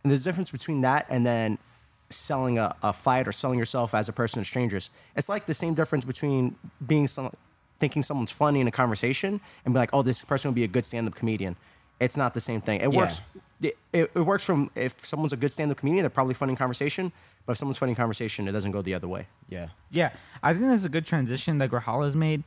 And 0.04 0.12
there's 0.12 0.22
a 0.26 0.30
difference 0.30 0.52
between 0.52 0.82
that 0.82 1.06
and 1.10 1.26
then 1.26 1.58
selling 2.10 2.58
a, 2.58 2.76
a 2.84 2.92
fight 2.94 3.28
or 3.28 3.32
selling 3.32 3.60
yourself 3.60 3.94
as 3.94 4.10
a 4.10 4.14
person 4.14 4.42
to 4.42 4.46
strangers. 4.46 4.90
It's 5.16 5.30
like 5.30 5.46
the 5.46 5.54
same 5.54 5.74
difference 5.74 6.06
between 6.06 6.56
being 6.86 7.08
some, 7.08 7.30
thinking 7.80 8.02
someone's 8.04 8.32
funny 8.32 8.60
in 8.62 8.68
a 8.68 8.72
conversation 8.72 9.40
and 9.64 9.74
be 9.74 9.80
like, 9.80 9.92
oh, 9.94 10.02
this 10.02 10.24
person 10.24 10.50
would 10.50 10.56
be 10.56 10.64
a 10.64 10.68
good 10.76 10.86
stand-up 10.86 11.16
comedian. 11.16 11.56
It's 12.00 12.16
not 12.18 12.34
the 12.34 12.42
same 12.42 12.62
thing. 12.62 12.82
It 12.82 12.92
Yeah. 12.94 12.98
works. 13.00 13.22
It, 13.62 13.78
it, 13.92 14.12
it 14.16 14.22
works 14.22 14.44
from 14.46 14.72
if 14.76 15.06
someone's 15.06 15.34
a 15.34 15.38
good 15.38 15.52
stand-up 15.52 15.78
comedian, 15.78 16.04
they're 16.04 16.10
probably 16.10 16.34
funny 16.34 16.54
in 16.54 16.58
conversation. 16.58 17.12
But 17.46 17.54
if 17.54 17.58
someone's 17.58 17.78
funny 17.78 17.92
in 17.92 17.96
conversation, 17.98 18.48
it 18.48 18.52
doesn't 18.54 18.72
go 18.72 18.82
the 18.82 18.94
other 18.94 19.08
way. 19.08 19.28
Yeah. 19.50 19.70
Yeah, 19.92 20.12
I 20.42 20.54
think 20.54 20.66
this 20.66 20.80
is 20.80 20.86
a 20.86 20.90
good 20.90 21.06
transition 21.06 21.58
that 21.58 21.70
Grahala's 21.70 22.16
made 22.16 22.44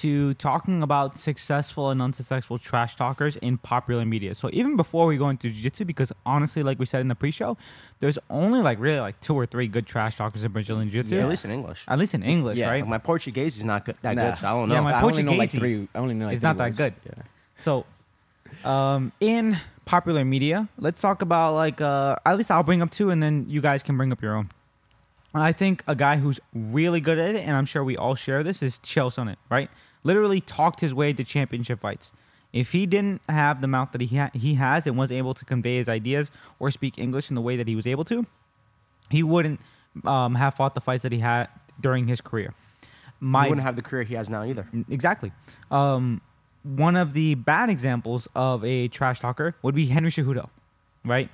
to 0.00 0.34
talking 0.34 0.82
about 0.82 1.16
successful 1.18 1.90
and 1.90 2.02
unsuccessful 2.02 2.58
trash 2.58 2.96
talkers 2.96 3.36
in 3.36 3.58
popular 3.58 4.04
media. 4.04 4.34
So 4.34 4.50
even 4.52 4.76
before 4.76 5.06
we 5.06 5.16
go 5.16 5.28
into 5.28 5.48
jiu-jitsu, 5.50 5.84
because 5.84 6.10
honestly, 6.26 6.62
like 6.64 6.78
we 6.80 6.86
said 6.86 7.00
in 7.02 7.08
the 7.08 7.14
pre-show, 7.14 7.56
there's 8.00 8.18
only 8.28 8.60
like 8.60 8.80
really 8.80 8.98
like 8.98 9.20
two 9.20 9.34
or 9.34 9.46
three 9.46 9.68
good 9.68 9.86
trash 9.86 10.16
talkers 10.16 10.44
in 10.44 10.50
Brazilian 10.50 10.88
jiu-jitsu. 10.90 11.20
At 11.20 11.28
least 11.28 11.44
in 11.44 11.50
English. 11.52 11.84
At 11.86 11.98
least 11.98 12.14
in 12.14 12.22
English, 12.24 12.58
Yeah. 12.58 12.70
right? 12.70 12.80
Like, 12.80 12.88
my 12.88 12.98
Portuguese 12.98 13.56
is 13.56 13.64
not 13.64 13.84
good, 13.84 13.96
that 14.02 14.16
Nah. 14.16 14.24
good, 14.30 14.36
so 14.38 14.48
I 14.48 14.54
don't 14.56 14.68
know. 14.68 14.74
Yeah, 14.76 14.80
my 14.80 14.92
I 14.94 15.02
only 15.02 15.22
know 15.22 15.30
like 15.32 15.50
Portuguese 15.52 15.60
three. 15.60 15.88
I 15.94 15.98
only 15.98 16.14
know 16.14 16.26
like 16.26 16.34
is 16.34 16.40
three 16.40 16.48
not 16.48 16.56
that 16.58 16.76
good. 16.76 16.94
Yeah. 17.06 17.22
So, 17.56 17.84
um, 18.64 19.12
in 19.20 19.56
popular 19.84 20.24
media, 20.24 20.68
let's 20.78 21.00
talk 21.00 21.22
about 21.22 21.54
like 21.54 21.80
uh, 21.80 22.16
at 22.24 22.36
least 22.36 22.50
I'll 22.50 22.62
bring 22.62 22.82
up 22.82 22.90
two, 22.90 23.10
and 23.10 23.22
then 23.22 23.46
you 23.48 23.60
guys 23.60 23.82
can 23.82 23.96
bring 23.96 24.12
up 24.12 24.22
your 24.22 24.34
own. 24.36 24.50
I 25.34 25.52
think 25.52 25.82
a 25.88 25.96
guy 25.96 26.16
who's 26.18 26.38
really 26.54 27.00
good 27.00 27.18
at 27.18 27.34
it, 27.34 27.40
and 27.40 27.56
I'm 27.56 27.66
sure 27.66 27.82
we 27.82 27.96
all 27.96 28.14
share 28.14 28.42
this, 28.42 28.62
is 28.62 28.78
Chael 28.80 29.12
Sonnen, 29.12 29.36
right? 29.50 29.68
Literally 30.04 30.40
talked 30.40 30.80
his 30.80 30.94
way 30.94 31.12
to 31.12 31.24
championship 31.24 31.80
fights. 31.80 32.12
If 32.52 32.70
he 32.70 32.86
didn't 32.86 33.20
have 33.28 33.60
the 33.60 33.66
mouth 33.66 33.90
that 33.92 34.00
he 34.00 34.16
ha- 34.16 34.30
he 34.32 34.54
has 34.54 34.86
and 34.86 34.96
was 34.96 35.10
able 35.10 35.34
to 35.34 35.44
convey 35.44 35.76
his 35.78 35.88
ideas 35.88 36.30
or 36.60 36.70
speak 36.70 36.98
English 36.98 37.30
in 37.30 37.34
the 37.34 37.40
way 37.40 37.56
that 37.56 37.66
he 37.66 37.74
was 37.74 37.86
able 37.86 38.04
to, 38.04 38.26
he 39.10 39.24
wouldn't 39.24 39.60
um, 40.04 40.36
have 40.36 40.54
fought 40.54 40.74
the 40.74 40.80
fights 40.80 41.02
that 41.02 41.10
he 41.10 41.18
had 41.18 41.48
during 41.80 42.06
his 42.06 42.20
career. 42.20 42.54
He 43.46 43.50
wouldn't 43.50 43.66
have 43.66 43.74
the 43.74 43.82
career 43.82 44.04
he 44.04 44.14
has 44.14 44.30
now 44.30 44.44
either. 44.44 44.68
Exactly. 44.88 45.32
Um, 45.70 46.20
one 46.64 46.96
of 46.96 47.12
the 47.12 47.34
bad 47.36 47.70
examples 47.70 48.26
of 48.34 48.64
a 48.64 48.88
trash 48.88 49.20
talker 49.20 49.54
would 49.62 49.74
be 49.74 49.86
Henry 49.86 50.10
Cejudo, 50.10 50.48
right? 51.04 51.28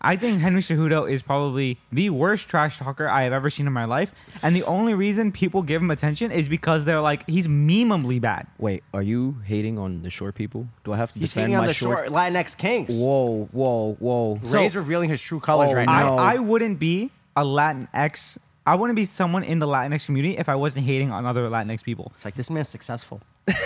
I 0.00 0.14
think 0.14 0.40
Henry 0.40 0.60
Cejudo 0.60 1.10
is 1.10 1.22
probably 1.22 1.76
the 1.90 2.10
worst 2.10 2.48
trash 2.48 2.78
talker 2.78 3.08
I 3.08 3.24
have 3.24 3.32
ever 3.32 3.50
seen 3.50 3.66
in 3.66 3.72
my 3.72 3.84
life, 3.84 4.12
and 4.44 4.54
the 4.54 4.62
only 4.62 4.94
reason 4.94 5.32
people 5.32 5.62
give 5.62 5.82
him 5.82 5.90
attention 5.90 6.30
is 6.30 6.46
because 6.48 6.84
they're 6.84 7.00
like 7.00 7.28
he's 7.28 7.48
memeably 7.48 8.20
bad. 8.20 8.46
Wait, 8.58 8.84
are 8.94 9.02
you 9.02 9.38
hating 9.44 9.76
on 9.76 10.02
the 10.02 10.10
short 10.10 10.36
people? 10.36 10.68
Do 10.84 10.92
I 10.92 10.98
have 10.98 11.10
to 11.12 11.18
He's 11.18 11.30
defend 11.30 11.46
hating 11.46 11.56
on 11.56 11.62
my 11.62 11.66
the 11.66 11.74
short 11.74 12.06
Latinx 12.10 12.56
kings. 12.56 12.96
Whoa, 12.96 13.46
whoa, 13.50 13.94
whoa! 13.98 14.38
So- 14.44 14.58
Ray's 14.58 14.76
revealing 14.76 15.10
his 15.10 15.20
true 15.20 15.40
colors 15.40 15.70
Oh, 15.72 15.74
right 15.74 15.88
I, 15.88 16.00
now. 16.02 16.14
No. 16.16 16.22
I 16.22 16.36
wouldn't 16.36 16.78
be 16.78 17.10
a 17.34 17.42
Latinx. 17.42 18.38
I 18.64 18.74
wouldn't 18.76 18.96
be 18.96 19.04
someone 19.06 19.42
in 19.42 19.58
the 19.58 19.66
Latinx 19.66 20.06
community 20.06 20.36
if 20.36 20.48
I 20.48 20.54
wasn't 20.54 20.84
hating 20.84 21.10
on 21.10 21.26
other 21.26 21.48
Latinx 21.48 21.82
people. 21.82 22.12
It's 22.16 22.24
like 22.24 22.34
this 22.36 22.50
man's 22.50 22.68
successful. 22.68 23.20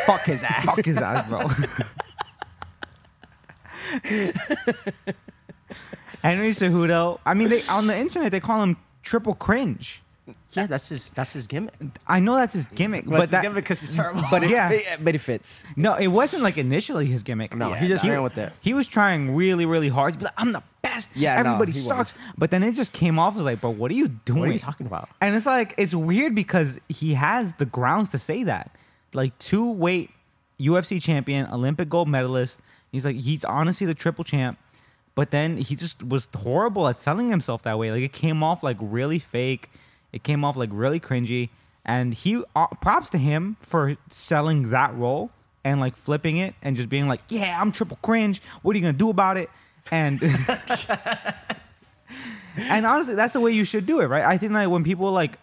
Fuck 0.06 0.22
his 0.26 0.42
ass. 0.44 0.64
Fuck 0.64 0.84
his 0.84 0.96
ass, 0.98 1.28
bro. 1.28 1.40
Henry 6.22 6.50
Cejudo. 6.50 7.18
I 7.26 7.34
mean, 7.34 7.48
they 7.48 7.62
on 7.68 7.86
the 7.86 7.96
internet 7.96 8.30
they 8.30 8.40
call 8.40 8.62
him 8.62 8.76
triple 9.02 9.34
cringe. 9.34 10.02
Yeah, 10.52 10.66
that's 10.66 10.88
his. 10.90 11.10
That's 11.10 11.32
his 11.32 11.46
gimmick. 11.46 11.72
I 12.06 12.20
know 12.20 12.34
that's 12.36 12.52
his 12.54 12.66
gimmick, 12.68 13.06
But 13.06 13.10
but 13.12 13.20
his 13.22 13.30
that, 13.30 13.42
gimmick 13.42 13.64
because 13.64 13.80
he's 13.80 13.94
terrible. 13.96 14.22
But 14.30 14.44
it, 14.44 14.50
Yeah. 14.50 14.70
it- 14.70 14.98
but 15.02 15.14
it 15.14 15.18
fits. 15.18 15.64
no, 15.76 15.94
it 15.94 16.08
wasn't 16.08 16.42
like 16.42 16.58
initially 16.58 17.06
his 17.06 17.22
gimmick. 17.22 17.56
no, 17.56 17.70
Yeah, 17.70 17.76
he 17.76 17.88
just 17.88 18.04
no. 18.04 18.12
ran 18.12 18.22
with 18.22 18.36
it. 18.38 18.52
He 18.60 18.74
was 18.74 18.86
trying 18.86 19.34
really, 19.34 19.64
really 19.66 19.88
hard 19.88 20.12
to 20.12 20.18
be 20.18 20.24
like, 20.26 20.34
I'm 20.36 20.52
the 20.52 20.62
best. 20.82 21.08
Yeah, 21.14 21.40
no, 21.42 21.48
everybody 21.54 21.72
he 21.72 21.80
sucks. 21.80 22.14
was. 22.14 22.22
But 22.36 22.50
then 22.50 22.62
it 22.62 22.72
just 22.74 22.92
came 22.92 23.18
off 23.18 23.34
as 23.36 23.42
like, 23.42 23.60
but 23.62 23.70
what 23.70 23.90
are 23.90 23.94
you 23.94 24.08
doing? 24.08 24.40
What 24.40 24.48
are 24.50 24.52
you 24.52 24.58
talking 24.58 24.86
about? 24.86 25.08
And 25.22 25.34
it's 25.34 25.46
like 25.46 25.74
it's 25.78 25.94
weird 25.94 26.34
because 26.34 26.78
he 26.88 27.14
has 27.14 27.54
the 27.54 27.66
grounds 27.66 28.10
to 28.10 28.18
say 28.18 28.42
that. 28.44 28.70
Like 29.14 29.38
two 29.38 29.70
weight 29.70 30.10
UFC 30.60 31.00
champion, 31.02 31.46
Olympic 31.52 31.88
gold 31.88 32.08
medalist. 32.08 32.60
He's 32.90 33.04
like 33.04 33.16
he's 33.16 33.44
honestly 33.44 33.86
the 33.86 33.94
triple 33.94 34.24
champ. 34.24 34.58
But 35.14 35.30
then 35.30 35.58
he 35.58 35.76
just 35.76 36.02
was 36.02 36.26
horrible 36.34 36.88
at 36.88 36.98
selling 36.98 37.28
himself 37.28 37.62
that 37.64 37.78
way. 37.78 37.90
Like 37.90 38.02
it 38.02 38.12
came 38.12 38.42
off 38.42 38.62
like 38.62 38.78
really 38.80 39.18
fake. 39.18 39.70
It 40.12 40.22
came 40.22 40.44
off 40.44 40.56
like 40.56 40.70
really 40.72 41.00
cringy. 41.00 41.50
And 41.84 42.14
he 42.14 42.42
uh, 42.54 42.68
props 42.80 43.10
to 43.10 43.18
him 43.18 43.56
for 43.60 43.96
selling 44.08 44.70
that 44.70 44.94
role 44.94 45.30
and 45.64 45.80
like 45.80 45.96
flipping 45.96 46.38
it 46.38 46.54
and 46.62 46.76
just 46.76 46.88
being 46.88 47.08
like, 47.08 47.20
"Yeah, 47.28 47.60
I'm 47.60 47.72
triple 47.72 47.98
cringe. 48.02 48.40
What 48.62 48.74
are 48.74 48.78
you 48.78 48.82
gonna 48.82 48.92
do 48.92 49.10
about 49.10 49.36
it?" 49.36 49.50
And 49.90 50.22
and 52.56 52.86
honestly, 52.86 53.14
that's 53.14 53.32
the 53.32 53.40
way 53.40 53.52
you 53.52 53.64
should 53.64 53.86
do 53.86 54.00
it, 54.00 54.06
right? 54.06 54.24
I 54.24 54.38
think 54.38 54.52
that 54.52 54.70
when 54.70 54.84
people 54.84 55.10
like 55.10 55.38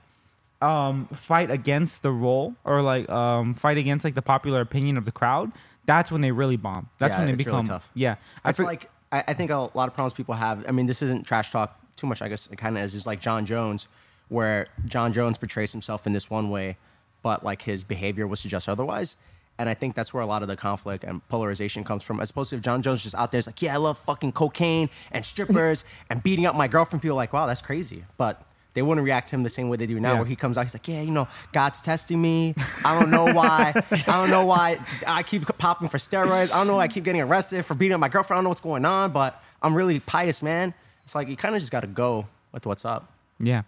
um 0.62 1.08
fight 1.14 1.50
against 1.50 2.04
the 2.04 2.12
role 2.12 2.56
or 2.66 2.82
like 2.82 3.10
um 3.10 3.54
fight 3.54 3.78
against 3.78 4.04
like 4.04 4.16
the 4.16 4.22
popular 4.22 4.62
opinion 4.62 4.98
of 4.98 5.06
the 5.06 5.12
crowd, 5.12 5.52
that's 5.86 6.12
when 6.12 6.22
they 6.22 6.32
really 6.32 6.58
bomb. 6.58 6.90
That's 6.98 7.12
Yeah, 7.12 7.18
when 7.20 7.28
they 7.28 7.34
it's 7.34 7.46
really 7.46 7.58
become 7.62 7.66
tough. 7.68 7.90
Yeah, 7.94 8.16
I 8.44 8.50
It's 8.50 8.58
for- 8.60 8.66
like 8.66 8.90
I, 9.12 9.24
I 9.30 9.34
think 9.34 9.50
a 9.52 9.58
lot 9.74 9.88
of 9.88 9.94
problems 9.94 10.14
people 10.14 10.36
have. 10.36 10.66
I 10.68 10.72
mean, 10.72 10.86
this 10.86 11.02
isn't 11.02 11.26
trash 11.26 11.52
talk 11.52 11.80
too 11.96 12.06
much. 12.08 12.22
I 12.22 12.28
guess 12.30 12.48
it 12.48 12.58
kind 12.58 12.78
of 12.78 12.84
is. 12.84 12.94
Is 12.94 13.08
like 13.08 13.20
Jon 13.22 13.46
Jones, 13.46 13.88
where 14.28 14.68
Jon 14.86 15.14
Jones 15.14 15.38
portrays 15.38 15.72
himself 15.72 16.06
in 16.06 16.14
this 16.14 16.30
one 16.30 16.50
way, 16.52 16.78
but 17.24 17.44
like 17.44 17.62
his 17.64 17.84
behavior 17.84 18.28
would 18.28 18.38
suggest 18.40 18.70
otherwise. 18.70 19.16
And 19.58 19.68
I 19.68 19.74
think 19.74 19.94
that's 19.96 20.14
where 20.14 20.24
a 20.24 20.26
lot 20.26 20.42
of 20.42 20.48
the 20.48 20.56
conflict 20.56 21.04
and 21.04 21.28
polarization 21.28 21.84
comes 21.84 22.02
from. 22.04 22.20
As 22.22 22.30
opposed 22.30 22.52
to 22.52 22.56
if 22.56 22.62
Jon 22.62 22.82
Jones 22.82 23.04
just 23.04 23.16
out 23.16 23.32
there 23.32 23.40
is 23.40 23.48
like, 23.48 23.62
yeah, 23.62 23.74
I 23.74 23.78
love 23.78 23.98
fucking 23.98 24.32
cocaine 24.32 24.90
and 25.12 25.26
strippers 25.26 25.84
and 26.10 26.22
beating 26.24 26.46
up 26.46 26.56
my 26.56 26.68
girlfriend. 26.70 27.02
People 27.02 27.16
are 27.16 27.24
like, 27.24 27.34
wow, 27.34 27.46
that's 27.46 27.62
crazy. 27.62 28.06
But 28.16 28.42
they 28.76 28.82
wouldn't 28.82 29.04
react 29.04 29.30
to 29.30 29.36
him 29.36 29.44
the 29.44 29.50
same 29.50 29.68
way 29.70 29.78
they 29.78 29.88
do 29.88 30.00
now, 30.00 30.12
Yeah. 30.14 30.18
where 30.20 30.26
he 30.28 30.36
comes 30.36 30.58
out, 30.58 30.62
he's 30.66 30.76
like, 30.76 30.88
yeah, 30.88 31.02
you 31.02 31.12
know, 31.12 31.28
God's 31.52 31.82
testing 31.82 32.22
me. 32.22 32.54
I 32.86 32.98
don't 33.00 33.10
know 33.10 33.26
why. 33.34 33.74
I 33.92 34.02
don't 34.06 34.30
know 34.30 34.46
why 34.46 34.78
I 35.08 35.24
keep 35.24 35.46
popping 35.58 35.88
for 35.90 35.98
steroids. 35.98 36.52
I 36.54 36.58
don't 36.58 36.68
know 36.68 36.76
why 36.76 36.84
I 36.84 36.88
keep 36.88 37.04
getting 37.04 37.22
arrested 37.22 37.66
for 37.66 37.74
beating 37.74 37.94
up 37.96 38.00
my 38.00 38.10
girlfriend. 38.10 38.38
I 38.38 38.40
don't 38.40 38.44
know 38.46 38.50
what's 38.50 38.62
going 38.62 38.86
on, 38.86 39.12
but 39.12 39.42
I'm 39.62 39.74
really 39.76 40.00
pious, 40.00 40.44
man. 40.44 40.74
It's 41.04 41.16
like 41.16 41.28
you 41.28 41.36
kind 41.36 41.56
of 41.56 41.62
just 41.62 41.72
got 41.72 41.82
to 41.82 41.88
go 41.88 42.28
with 42.52 42.66
what's 42.66 42.86
up. 42.86 43.12
Yeah. 43.40 43.64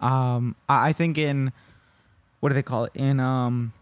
Um, 0.00 0.56
I 0.68 0.88
I 0.88 0.92
think 0.92 1.16
in 1.16 1.52
what 2.40 2.48
do 2.50 2.54
they 2.54 2.62
call 2.62 2.84
it? 2.84 2.92
In 2.94 3.20
um, 3.20 3.72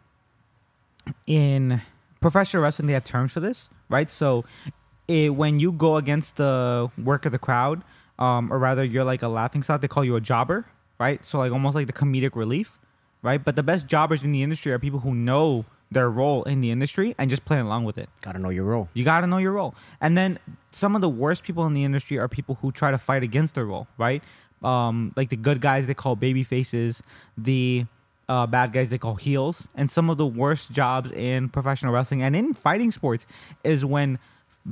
in 1.27 1.81
professional 2.21 2.63
wrestling, 2.63 2.87
they 2.87 2.93
have 2.95 3.05
terms 3.05 3.33
for 3.33 3.41
this, 3.41 3.71
right? 3.89 4.11
So, 4.11 4.45
it, 5.09 5.35
when 5.35 5.59
you 5.61 5.73
go 5.73 5.97
against 5.97 6.37
the 6.37 6.91
work 7.03 7.27
of 7.27 7.33
the 7.33 7.39
crowd, 7.39 7.83
um, 8.21 8.53
or 8.53 8.59
rather, 8.59 8.85
you're 8.85 9.05
like 9.05 9.23
a 9.23 9.29
laughing 9.29 9.63
stock. 9.63 9.81
They 9.81 9.89
call 9.89 10.05
you 10.05 10.15
a 10.15 10.21
jobber, 10.21 10.67
right? 10.99 11.25
So, 11.25 11.39
like 11.39 11.53
almost 11.53 11.75
like 11.75 11.87
the 11.87 11.93
comedic 11.93 12.37
relief, 12.37 12.79
right? 13.23 13.43
But 13.43 13.57
the 13.57 13.63
best 13.63 13.87
jobbers 13.87 14.23
in 14.23 14.31
the 14.31 14.43
industry 14.43 14.73
are 14.73 14.79
people 14.79 15.01
who 15.01 15.15
know 15.15 15.65
their 15.91 16.09
role 16.09 16.45
in 16.45 16.61
the 16.61 16.71
industry 16.71 17.15
and 17.19 17.29
just 17.29 17.45
playing 17.45 17.65
along 17.65 17.85
with 17.85 17.99
it. 17.99 18.09
Gotta 18.23 18.39
know 18.39 18.51
your 18.51 18.65
role. 18.65 18.89
You 18.95 19.05
got 19.05 19.23
to 19.23 19.27
know 19.27 19.39
your 19.39 19.53
role. 19.53 19.75
And 20.01 20.17
then 20.17 20.39
some 20.71 20.95
of 20.95 21.01
the 21.01 21.09
worst 21.09 21.43
people 21.43 21.67
in 21.67 21.75
the 21.75 21.83
industry 21.83 22.19
are 22.19 22.29
people 22.29 22.59
who 22.63 22.71
try 22.71 22.91
to 22.93 22.99
fight 22.99 23.23
against 23.25 23.55
their 23.55 23.67
role, 23.67 23.89
right? 23.99 24.23
Um, 24.63 25.13
like 25.17 25.31
the 25.31 25.37
good 25.37 25.61
guys 25.61 25.87
they 25.87 25.95
call 25.95 26.15
baby 26.15 26.45
faces, 26.45 27.03
the 27.37 27.87
uh, 28.29 28.47
bad 28.47 28.73
guys 28.73 28.91
they 28.91 28.99
call 28.99 29.17
heels. 29.17 29.69
And 29.75 29.91
some 29.91 30.09
of 30.11 30.17
the 30.17 30.27
worst 30.27 30.71
jobs 30.71 31.11
in 31.11 31.49
professional 31.49 31.93
wrestling 31.93 32.23
and 32.23 32.37
in 32.37 32.55
fighting 32.55 32.93
sports 32.93 33.27
is 33.65 33.85
when 33.85 34.21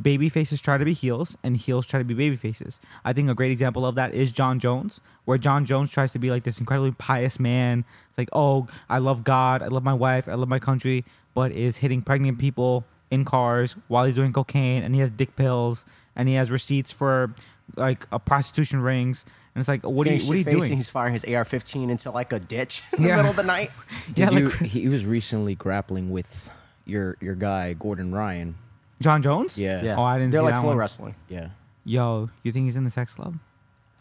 baby 0.03 0.29
faces 0.29 0.61
try 0.61 0.77
to 0.79 0.85
be 0.85 0.93
heels 0.93 1.37
and 1.43 1.57
heels 1.57 1.87
try 1.87 1.99
to 1.99 2.05
be 2.05 2.15
baby 2.15 2.37
faces. 2.37 2.79
I 3.05 3.13
think 3.13 3.31
a 3.31 3.35
great 3.35 3.51
example 3.51 3.87
of 3.87 3.95
that 3.95 4.13
is 4.15 4.33
Jon 4.33 4.59
Jones, 4.59 5.01
where 5.25 5.39
Jon 5.39 5.65
Jones 5.65 5.91
tries 5.91 6.13
to 6.13 6.19
be 6.19 6.31
like 6.31 6.45
this 6.45 6.59
incredibly 6.61 6.93
pious 6.93 7.41
man. 7.41 7.85
It's 8.11 8.19
like, 8.19 8.29
oh, 8.33 8.67
I 8.89 8.99
love 8.99 9.25
God, 9.25 9.63
I 9.63 9.69
love 9.69 9.85
my 9.85 9.95
wife, 9.95 10.29
I 10.29 10.35
love 10.35 10.49
my 10.49 10.59
country, 10.59 11.05
but 11.35 11.53
is 11.53 11.79
hitting 11.79 12.03
pregnant 12.03 12.39
people 12.39 12.85
in 13.11 13.25
cars 13.25 13.77
while 13.89 14.05
he's 14.05 14.15
doing 14.17 14.33
cocaine 14.33 14.83
and 14.83 14.95
he 14.95 15.01
has 15.01 15.11
dick 15.11 15.35
pills 15.37 15.87
and 16.15 16.29
he 16.29 16.35
has 16.35 16.51
receipts 16.51 16.91
for 16.91 17.35
like 17.77 18.07
a 18.13 18.19
prostitution 18.19 18.81
rings. 18.83 19.25
And 19.55 19.61
it's 19.63 19.69
like, 19.69 19.83
what 19.85 20.07
are 20.07 20.11
you, 20.11 20.17
He's 20.19 20.27
what 20.29 20.35
are 20.35 20.37
you 20.37 20.45
shit-faced 20.45 20.67
doing? 20.67 20.77
He's 20.77 20.91
firing 20.91 21.15
his 21.15 21.25
AR-15 21.25 21.91
into 21.91 22.11
like 22.11 22.33
a 22.35 22.39
ditch 22.39 22.83
in 22.99 23.05
Yeah. 23.05 23.09
the 23.09 23.17
middle 23.17 23.31
of 23.31 23.37
the 23.37 23.43
night. 23.43 23.71
Yeah, 24.15 24.31
you, 24.31 24.51
like- 24.51 24.61
he 24.61 24.89
was 24.89 25.07
recently 25.07 25.55
grappling 25.55 26.11
with 26.11 26.51
your 26.85 27.17
your 27.21 27.35
guy 27.35 27.73
Gordon 27.73 28.13
Ryan. 28.13 28.57
Jon 29.01 29.23
Jones? 29.23 29.57
Yeah. 29.59 29.83
Yeah, 29.83 29.97
Oh, 29.97 30.03
I 30.03 30.19
didn't 30.19 30.33
They're 30.33 30.41
see 30.41 30.45
like 30.45 30.55
that 30.55 30.61
flow 30.61 30.71
one. 30.71 30.79
wrestling. 30.79 31.15
Yeah. 31.29 31.49
Yo, 31.85 32.31
you 32.43 32.53
think 32.53 32.65
he's 32.67 32.77
in 32.77 32.85
the 32.85 32.91
sex 32.91 33.15
club? 33.15 33.39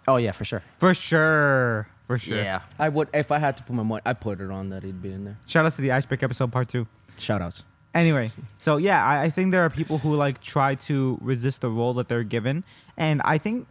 Oh 0.08 0.18
yeah, 0.18 0.32
for 0.32 0.46
sure. 0.46 0.64
For 0.80 0.94
sure. 0.94 1.88
For 2.08 2.18
sure. 2.18 2.38
Yeah. 2.38 2.62
I 2.80 2.90
would 2.90 3.10
if 3.14 3.32
I 3.32 3.38
had 3.40 3.58
to 3.58 3.64
put 3.64 3.76
my 3.76 3.84
money. 3.84 4.02
I 4.06 4.14
put 4.14 4.40
it 4.42 4.50
on 4.50 4.70
that 4.70 4.84
he'd 4.84 5.02
be 5.02 5.12
in 5.12 5.26
there. 5.26 5.38
Shout 5.46 5.66
out 5.66 5.74
to 5.74 5.82
the 5.82 5.92
Iceberg 5.92 6.24
episode 6.24 6.52
part 6.52 6.70
two. 6.70 6.88
Shout 7.20 7.42
outs. 7.42 7.64
Anyway, 7.94 8.32
so 8.58 8.78
yeah, 8.78 9.04
I, 9.06 9.24
I 9.24 9.30
think 9.30 9.52
there 9.52 9.64
are 9.64 9.70
people 9.70 9.98
who 10.00 10.16
like 10.16 10.42
try 10.42 10.76
to 10.76 11.18
resist 11.22 11.62
the 11.62 11.70
role 11.70 11.94
that 11.96 12.08
they're 12.08 12.24
given, 12.24 12.64
and 12.96 13.22
I 13.26 13.38
think 13.38 13.68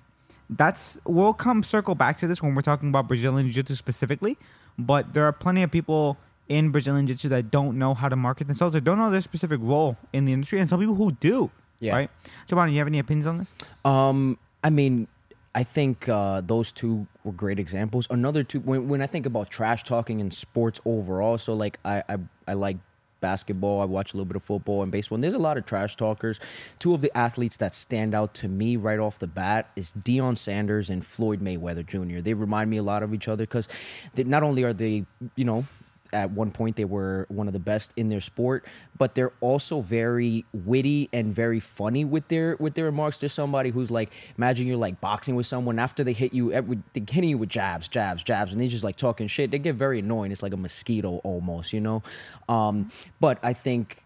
that's 0.50 1.00
we'll 1.04 1.32
come 1.34 1.62
circle 1.62 1.94
back 1.94 2.18
to 2.18 2.26
this 2.26 2.42
when 2.42 2.54
we're 2.54 2.62
talking 2.62 2.88
about 2.90 3.08
Brazilian 3.08 3.46
Jiu-Jitsu 3.46 3.74
specifically. 3.74 4.36
But 4.78 5.14
there 5.14 5.24
are 5.24 5.32
plenty 5.32 5.62
of 5.62 5.70
people 5.70 6.18
in 6.48 6.70
Brazilian 6.70 7.06
Jiu-Jitsu 7.06 7.28
that 7.30 7.50
don't 7.50 7.78
know 7.78 7.94
how 7.94 8.08
to 8.08 8.16
market 8.16 8.46
themselves 8.46 8.76
or 8.76 8.80
don't 8.80 8.98
know 8.98 9.10
their 9.10 9.20
specific 9.20 9.60
role 9.62 9.96
in 10.12 10.24
the 10.24 10.32
industry, 10.32 10.60
and 10.60 10.68
some 10.68 10.80
people 10.80 10.94
who 10.94 11.12
do. 11.12 11.50
Yeah. 11.78 11.94
Right, 11.94 12.10
Jobany, 12.48 12.72
you 12.72 12.78
have 12.78 12.86
any 12.86 12.98
opinions 12.98 13.26
on 13.26 13.38
this? 13.38 13.52
Um, 13.84 14.38
I 14.64 14.70
mean, 14.70 15.08
I 15.54 15.62
think 15.62 16.08
uh, 16.08 16.40
those 16.40 16.72
two 16.72 17.06
were 17.24 17.32
great 17.32 17.58
examples. 17.58 18.06
Another 18.10 18.42
two, 18.42 18.60
when, 18.60 18.88
when 18.88 19.02
I 19.02 19.06
think 19.06 19.26
about 19.26 19.50
trash 19.50 19.84
talking 19.84 20.20
in 20.20 20.30
sports 20.30 20.80
overall, 20.84 21.38
so 21.38 21.54
like 21.54 21.78
I, 21.84 22.02
I, 22.08 22.16
I 22.48 22.52
like 22.54 22.78
basketball, 23.20 23.80
I 23.80 23.86
watch 23.86 24.12
a 24.12 24.16
little 24.16 24.26
bit 24.26 24.36
of 24.36 24.42
football 24.42 24.82
and 24.82 24.92
baseball, 24.92 25.16
and 25.16 25.24
there's 25.24 25.34
a 25.34 25.38
lot 25.38 25.56
of 25.56 25.66
trash 25.66 25.96
talkers. 25.96 26.40
Two 26.78 26.94
of 26.94 27.00
the 27.00 27.16
athletes 27.16 27.56
that 27.56 27.74
stand 27.74 28.14
out 28.14 28.34
to 28.34 28.48
me 28.48 28.76
right 28.76 28.98
off 28.98 29.18
the 29.18 29.26
bat 29.26 29.70
is 29.76 29.92
Deion 29.92 30.36
Sanders 30.36 30.90
and 30.90 31.04
Floyd 31.04 31.40
Mayweather 31.40 31.86
Jr. 31.86 32.20
They 32.20 32.34
remind 32.34 32.70
me 32.70 32.76
a 32.76 32.82
lot 32.82 33.02
of 33.02 33.14
each 33.14 33.28
other 33.28 33.44
because 33.44 33.68
not 34.16 34.42
only 34.42 34.62
are 34.62 34.72
they, 34.72 35.04
you 35.34 35.44
know, 35.44 35.64
at 36.12 36.30
one 36.30 36.50
point 36.50 36.76
they 36.76 36.84
were 36.84 37.26
one 37.28 37.46
of 37.46 37.52
the 37.52 37.58
best 37.58 37.92
in 37.96 38.08
their 38.08 38.20
sport, 38.20 38.66
but 38.98 39.14
they're 39.14 39.32
also 39.40 39.80
very 39.80 40.44
witty 40.52 41.08
and 41.12 41.32
very 41.32 41.60
funny 41.60 42.04
with 42.04 42.28
their 42.28 42.56
with 42.56 42.74
their 42.74 42.84
remarks. 42.86 43.18
There's 43.18 43.32
somebody 43.32 43.70
who's 43.70 43.90
like, 43.90 44.12
imagine 44.36 44.66
you're 44.66 44.76
like 44.76 45.00
boxing 45.00 45.34
with 45.34 45.46
someone 45.46 45.78
after 45.78 46.04
they 46.04 46.12
hit 46.12 46.32
you, 46.34 46.50
they're 46.50 47.04
hitting 47.10 47.30
you 47.30 47.38
with 47.38 47.48
jabs, 47.48 47.88
jabs, 47.88 48.22
jabs, 48.22 48.52
and 48.52 48.60
they 48.60 48.68
just 48.68 48.84
like 48.84 48.96
talking 48.96 49.28
shit. 49.28 49.50
They 49.50 49.58
get 49.58 49.74
very 49.74 50.00
annoying. 50.00 50.32
It's 50.32 50.42
like 50.42 50.52
a 50.52 50.56
mosquito 50.56 51.20
almost, 51.24 51.72
you 51.72 51.80
know. 51.80 52.02
Um, 52.48 52.90
but 53.20 53.38
I 53.42 53.52
think 53.52 54.04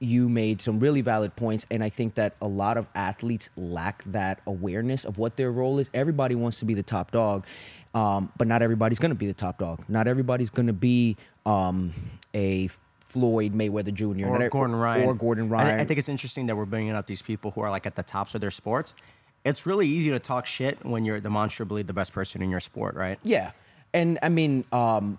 you 0.00 0.28
made 0.28 0.60
some 0.62 0.78
really 0.78 1.00
valid 1.00 1.34
points 1.34 1.66
and 1.70 1.82
i 1.82 1.88
think 1.88 2.14
that 2.14 2.34
a 2.40 2.46
lot 2.46 2.76
of 2.76 2.86
athletes 2.94 3.50
lack 3.56 4.02
that 4.04 4.40
awareness 4.46 5.04
of 5.04 5.18
what 5.18 5.36
their 5.36 5.50
role 5.50 5.78
is 5.78 5.90
everybody 5.92 6.34
wants 6.34 6.58
to 6.58 6.64
be 6.64 6.74
the 6.74 6.82
top 6.82 7.10
dog 7.10 7.44
um, 7.94 8.30
but 8.36 8.46
not 8.46 8.62
everybody's 8.62 8.98
going 8.98 9.10
to 9.10 9.16
be 9.16 9.26
the 9.26 9.34
top 9.34 9.58
dog 9.58 9.82
not 9.88 10.06
everybody's 10.06 10.50
going 10.50 10.66
to 10.66 10.72
be 10.72 11.16
um, 11.48 11.94
a 12.34 12.68
floyd 13.00 13.54
mayweather 13.54 13.92
jr 13.92 14.26
or 14.26 14.48
Gordon 14.50 14.76
Ryan. 14.76 15.08
or 15.08 15.14
gordon 15.14 15.46
I- 15.46 15.48
ryan 15.48 15.80
I, 15.80 15.84
think 15.84 15.98
it's 15.98 16.10
interesting 16.10 16.46
that 16.46 16.56
we're 16.56 16.66
bringing 16.66 16.92
up 16.92 17.06
these 17.06 17.22
people 17.22 17.50
who 17.52 17.62
are 17.62 17.70
like 17.70 17.86
at 17.86 17.96
the 17.96 18.02
tops 18.02 18.34
of 18.34 18.40
their 18.42 18.50
sports. 18.50 18.94
It's 19.44 19.64
really 19.66 19.86
easy 19.88 20.10
to 20.10 20.18
talk 20.18 20.44
shit 20.44 20.84
when 20.84 21.04
you're 21.06 21.20
demonstrably 21.20 21.82
the 21.82 21.94
best 21.94 22.12
person 22.12 22.42
in 22.42 22.50
your 22.50 22.60
sport, 22.60 22.96
right? 22.96 23.18
Yeah. 23.22 23.52
And 23.94 24.18
I 24.22 24.28
mean, 24.28 24.64
um, 24.72 25.18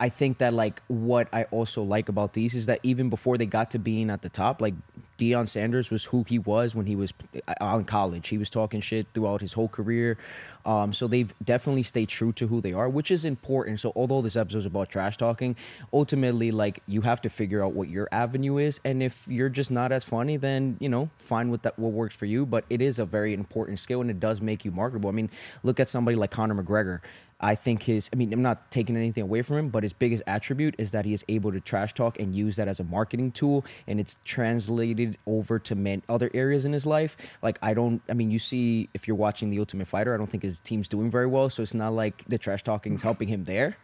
I 0.00 0.08
think 0.08 0.38
that 0.38 0.54
like 0.54 0.80
what 0.88 1.28
I 1.32 1.44
also 1.44 1.82
like 1.82 2.08
about 2.08 2.32
these 2.32 2.54
is 2.54 2.66
that 2.66 2.80
even 2.82 3.10
before 3.10 3.36
they 3.36 3.44
got 3.44 3.70
to 3.72 3.78
being 3.78 4.10
at 4.10 4.22
the 4.22 4.30
top, 4.30 4.62
like 4.62 4.74
Deion 5.18 5.46
Sanders 5.46 5.90
was 5.90 6.06
who 6.06 6.24
he 6.26 6.38
was 6.38 6.74
when 6.74 6.86
he 6.86 6.96
was 6.96 7.12
on 7.60 7.84
college. 7.84 8.28
He 8.28 8.38
was 8.38 8.48
talking 8.48 8.80
shit 8.80 9.06
throughout 9.12 9.42
his 9.42 9.52
whole 9.52 9.68
career. 9.68 10.16
Um, 10.64 10.94
so 10.94 11.06
they've 11.06 11.32
definitely 11.44 11.82
stayed 11.82 12.08
true 12.08 12.32
to 12.32 12.46
who 12.46 12.62
they 12.62 12.72
are, 12.72 12.88
which 12.88 13.10
is 13.10 13.26
important. 13.26 13.80
So 13.80 13.92
although 13.94 14.22
this 14.22 14.36
episode 14.36 14.58
is 14.58 14.66
about 14.66 14.88
trash 14.88 15.18
talking, 15.18 15.54
ultimately, 15.92 16.50
like 16.50 16.82
you 16.86 17.02
have 17.02 17.20
to 17.22 17.28
figure 17.28 17.62
out 17.62 17.74
what 17.74 17.90
your 17.90 18.08
avenue 18.10 18.56
is, 18.56 18.80
and 18.82 19.02
if 19.02 19.28
you're 19.28 19.50
just 19.50 19.70
not 19.70 19.92
as 19.92 20.04
funny, 20.04 20.38
then 20.38 20.78
you 20.80 20.88
know, 20.88 21.10
find 21.18 21.50
what 21.50 21.62
that 21.64 21.78
what 21.78 21.92
works 21.92 22.16
for 22.16 22.24
you. 22.24 22.46
But 22.46 22.64
it 22.70 22.80
is 22.80 22.98
a 22.98 23.04
very 23.04 23.34
important 23.34 23.78
skill, 23.78 24.00
and 24.00 24.10
it 24.10 24.20
does 24.20 24.40
make 24.40 24.64
you 24.64 24.70
marketable. 24.70 25.10
I 25.10 25.12
mean, 25.12 25.28
look 25.62 25.78
at 25.78 25.90
somebody 25.90 26.16
like 26.16 26.30
Conor 26.30 26.62
McGregor. 26.62 27.00
I 27.40 27.54
think 27.54 27.84
his, 27.84 28.10
I 28.12 28.16
mean, 28.16 28.32
I'm 28.32 28.42
not 28.42 28.70
taking 28.70 28.96
anything 28.96 29.22
away 29.22 29.42
from 29.42 29.56
him, 29.56 29.68
but 29.70 29.82
his 29.82 29.92
biggest 29.92 30.22
attribute 30.26 30.74
is 30.76 30.92
that 30.92 31.04
he 31.06 31.14
is 31.14 31.24
able 31.28 31.52
to 31.52 31.60
trash 31.60 31.94
talk 31.94 32.20
and 32.20 32.34
use 32.34 32.56
that 32.56 32.68
as 32.68 32.80
a 32.80 32.84
marketing 32.84 33.30
tool, 33.30 33.64
and 33.86 33.98
it's 33.98 34.16
translated 34.24 35.16
over 35.26 35.58
to 35.58 35.74
man, 35.74 36.02
other 36.08 36.30
areas 36.34 36.64
in 36.64 36.72
his 36.72 36.84
life. 36.84 37.16
Like, 37.42 37.58
I 37.62 37.72
don't, 37.72 38.02
I 38.10 38.12
mean, 38.12 38.30
you 38.30 38.38
see, 38.38 38.88
if 38.92 39.08
you're 39.08 39.16
watching 39.16 39.48
The 39.50 39.58
Ultimate 39.58 39.88
Fighter, 39.88 40.12
I 40.12 40.18
don't 40.18 40.30
think 40.30 40.42
his 40.42 40.60
team's 40.60 40.88
doing 40.88 41.10
very 41.10 41.26
well, 41.26 41.48
so 41.48 41.62
it's 41.62 41.74
not 41.74 41.94
like 41.94 42.24
the 42.28 42.36
trash 42.36 42.62
talking 42.62 42.94
is 42.94 43.02
helping 43.02 43.28
him 43.28 43.44
there. 43.44 43.76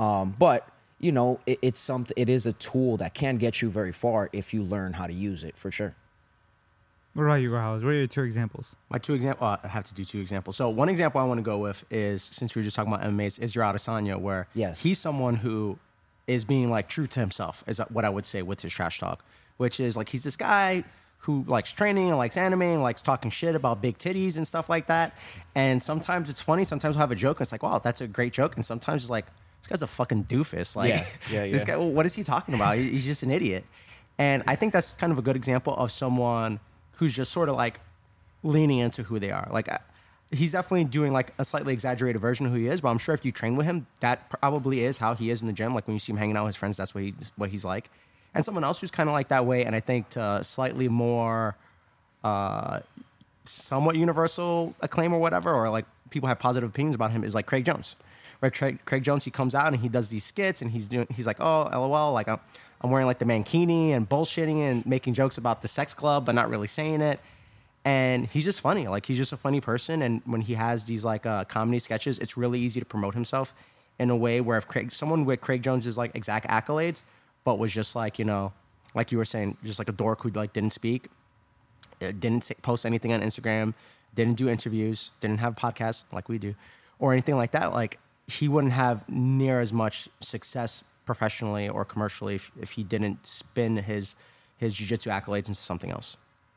Um, 0.00 0.34
but, 0.38 0.68
you 0.98 1.12
know, 1.12 1.40
it, 1.46 1.60
it's 1.62 1.80
something, 1.80 2.14
it 2.16 2.28
is 2.28 2.46
a 2.46 2.52
tool 2.54 2.96
that 2.96 3.14
can 3.14 3.36
get 3.36 3.62
you 3.62 3.70
very 3.70 3.92
far 3.92 4.28
if 4.32 4.52
you 4.52 4.64
learn 4.64 4.92
how 4.92 5.06
to 5.06 5.12
use 5.12 5.44
it 5.44 5.56
for 5.56 5.70
sure. 5.70 5.94
What 7.18 7.24
about 7.24 7.42
you, 7.42 7.50
Rahal? 7.50 7.82
What 7.82 7.90
are 7.90 7.94
your 7.94 8.06
two 8.06 8.22
examples? 8.22 8.76
My 8.90 8.98
two 8.98 9.12
examples, 9.14 9.42
uh, 9.42 9.56
I 9.64 9.66
have 9.66 9.82
to 9.86 9.92
do 9.92 10.04
two 10.04 10.20
examples. 10.20 10.54
So 10.54 10.68
one 10.68 10.88
example 10.88 11.20
I 11.20 11.24
want 11.24 11.38
to 11.38 11.42
go 11.42 11.58
with 11.58 11.84
is 11.90 12.22
since 12.22 12.54
we 12.54 12.60
were 12.60 12.64
just 12.64 12.76
talking 12.76 12.92
about 12.92 13.04
MMA, 13.04 13.26
is 13.26 13.40
Israel 13.40 13.72
Adesanya, 13.72 14.20
where 14.20 14.46
Yes. 14.54 14.80
he's 14.80 15.00
someone 15.00 15.34
who 15.34 15.80
is 16.28 16.44
being 16.44 16.70
like 16.70 16.88
true 16.88 17.08
to 17.08 17.18
himself, 17.18 17.64
is 17.66 17.80
what 17.90 18.04
I 18.04 18.08
would 18.08 18.24
say 18.24 18.42
with 18.42 18.62
his 18.62 18.72
trash 18.72 19.00
talk, 19.00 19.24
which 19.56 19.80
is 19.80 19.96
like 19.96 20.08
he's 20.10 20.22
this 20.22 20.36
guy 20.36 20.84
who 21.22 21.42
likes 21.48 21.72
training 21.72 22.06
and 22.06 22.16
likes 22.18 22.36
anime 22.36 22.62
and 22.62 22.82
likes 22.84 23.02
talking 23.02 23.32
shit 23.32 23.56
about 23.56 23.82
big 23.82 23.98
titties 23.98 24.36
and 24.36 24.46
stuff 24.46 24.68
like 24.68 24.86
that. 24.86 25.18
And 25.56 25.82
sometimes 25.82 26.30
it's 26.30 26.40
funny, 26.40 26.62
sometimes 26.62 26.94
we'll 26.94 27.00
have 27.00 27.10
a 27.10 27.16
joke 27.16 27.38
and 27.38 27.46
it's 27.46 27.50
like, 27.50 27.64
wow, 27.64 27.80
that's 27.80 28.00
a 28.00 28.06
great 28.06 28.32
joke. 28.32 28.54
And 28.54 28.64
sometimes 28.64 29.02
it's 29.02 29.10
like, 29.10 29.26
this 29.60 29.66
guy's 29.66 29.82
a 29.82 29.88
fucking 29.88 30.26
doofus. 30.26 30.76
Like, 30.76 30.90
Yeah, 30.90 31.04
yeah, 31.32 31.50
this 31.50 31.64
guy, 31.64 31.76
well, 31.76 31.90
what 31.90 32.06
is 32.06 32.14
he 32.14 32.22
talking 32.22 32.54
about? 32.54 32.76
He's 32.78 33.04
just 33.04 33.24
an 33.24 33.32
idiot. 33.32 33.64
And 34.18 34.44
I 34.46 34.54
think 34.54 34.72
that's 34.72 34.94
kind 34.94 35.10
of 35.10 35.18
a 35.18 35.22
good 35.22 35.34
example 35.34 35.74
of 35.74 35.90
someone 35.90 36.60
who's 36.98 37.14
just 37.14 37.32
sort 37.32 37.48
of 37.48 37.56
like 37.56 37.80
leaning 38.42 38.78
into 38.78 39.02
who 39.02 39.18
they 39.18 39.30
are. 39.30 39.48
Like, 39.52 39.68
he's 40.30 40.52
definitely 40.52 40.84
doing 40.84 41.12
like 41.12 41.32
a 41.38 41.44
slightly 41.44 41.72
exaggerated 41.72 42.20
version 42.20 42.46
of 42.46 42.52
who 42.52 42.58
he 42.58 42.68
is, 42.68 42.80
but 42.80 42.90
I'm 42.90 42.98
sure 42.98 43.14
if 43.14 43.24
you 43.24 43.32
train 43.32 43.56
with 43.56 43.66
him, 43.66 43.86
that 44.00 44.28
probably 44.30 44.84
is 44.84 44.98
how 44.98 45.14
he 45.14 45.30
is 45.30 45.42
in 45.42 45.46
the 45.46 45.54
gym. 45.54 45.74
Like 45.74 45.86
when 45.86 45.94
you 45.94 45.98
see 45.98 46.12
him 46.12 46.18
hanging 46.18 46.36
out 46.36 46.44
with 46.44 46.54
his 46.54 46.56
friends, 46.56 46.76
that's 46.76 46.94
what 46.94 47.04
he 47.04 47.14
what 47.36 47.50
he's 47.50 47.64
like. 47.64 47.90
And 48.34 48.44
someone 48.44 48.62
else 48.62 48.80
who's 48.80 48.90
kind 48.90 49.08
of 49.08 49.14
like 49.14 49.28
that 49.28 49.46
way, 49.46 49.64
and 49.64 49.74
I 49.74 49.80
think 49.80 50.10
to 50.10 50.44
slightly 50.44 50.88
more, 50.88 51.56
uh, 52.22 52.80
somewhat 53.44 53.96
universal 53.96 54.74
acclaim 54.80 55.14
or 55.14 55.18
whatever, 55.18 55.52
or 55.52 55.70
like 55.70 55.86
people 56.10 56.28
have 56.28 56.38
positive 56.38 56.68
opinions 56.68 56.94
about 56.94 57.10
him 57.10 57.24
is 57.24 57.34
like 57.34 57.46
Craig 57.46 57.64
Jones. 57.64 57.96
Right, 58.40 58.54
Craig, 58.54 58.78
Craig 58.84 59.02
Jones, 59.02 59.24
he 59.24 59.32
comes 59.32 59.54
out 59.54 59.66
and 59.72 59.76
he 59.82 59.88
does 59.88 60.10
these 60.10 60.24
skits, 60.24 60.62
and 60.62 60.70
he's 60.70 60.86
doing, 60.86 61.08
he's 61.12 61.26
like, 61.26 61.40
oh, 61.40 61.68
lol, 61.72 62.12
like 62.12 62.28
I'm, 62.28 62.38
I'm 62.80 62.90
wearing 62.90 63.06
like 63.06 63.18
the 63.18 63.24
mankini 63.24 63.90
and 63.90 64.08
bullshitting 64.08 64.60
and 64.60 64.86
making 64.86 65.14
jokes 65.14 65.38
about 65.38 65.62
the 65.62 65.68
sex 65.68 65.94
club, 65.94 66.24
but 66.24 66.34
not 66.34 66.48
really 66.48 66.68
saying 66.68 67.00
it 67.00 67.20
and 67.88 68.26
he's 68.26 68.44
just 68.44 68.60
funny. 68.60 68.86
Like 68.86 69.06
he's 69.06 69.16
just 69.16 69.32
a 69.32 69.36
funny 69.36 69.62
person. 69.62 70.02
And 70.02 70.20
when 70.26 70.42
he 70.42 70.54
has 70.54 70.84
these 70.84 71.06
like 71.06 71.24
uh, 71.24 71.44
comedy 71.44 71.78
sketches, 71.78 72.18
it's 72.18 72.36
really 72.36 72.60
easy 72.60 72.80
to 72.80 72.86
promote 72.86 73.14
himself 73.14 73.54
in 73.98 74.10
a 74.10 74.16
way 74.16 74.42
where 74.42 74.58
if 74.58 74.68
Craig, 74.68 74.92
someone 74.92 75.24
with 75.24 75.40
Craig 75.40 75.62
Jones's 75.62 75.96
like 75.96 76.14
exact 76.14 76.46
accolades, 76.48 77.02
but 77.44 77.58
was 77.58 77.72
just 77.72 77.96
like 77.96 78.18
you 78.18 78.26
know, 78.26 78.52
like 78.94 79.10
you 79.10 79.16
were 79.18 79.24
saying, 79.24 79.56
just 79.64 79.78
like 79.78 79.88
a 79.88 79.92
dork 79.92 80.22
who 80.22 80.28
like 80.28 80.52
didn't 80.52 80.74
speak, 80.74 81.08
uh, 82.02 82.12
didn't 82.18 82.50
post 82.60 82.84
anything 82.84 83.12
on 83.12 83.22
Instagram, 83.22 83.74
didn't 84.14 84.34
do 84.34 84.50
interviews, 84.50 85.12
didn't 85.20 85.38
have 85.38 85.54
podcasts 85.54 86.04
like 86.12 86.28
we 86.28 86.38
do, 86.38 86.54
or 86.98 87.12
anything 87.12 87.36
like 87.36 87.52
that. 87.52 87.72
Like 87.72 87.98
he 88.26 88.48
wouldn't 88.48 88.74
have 88.74 89.08
near 89.08 89.60
as 89.60 89.72
much 89.72 90.10
success 90.20 90.84
professionally 91.08 91.66
or 91.68 91.82
commercially 91.84 92.34
if, 92.34 92.52
if 92.60 92.70
he 92.72 92.84
didn't 92.84 93.26
spin 93.26 93.78
his 93.78 94.14
his 94.58 94.74
jiu-jitsu 94.76 95.08
accolades 95.08 95.48
into 95.48 95.62
something 95.70 95.90
else. 95.90 96.16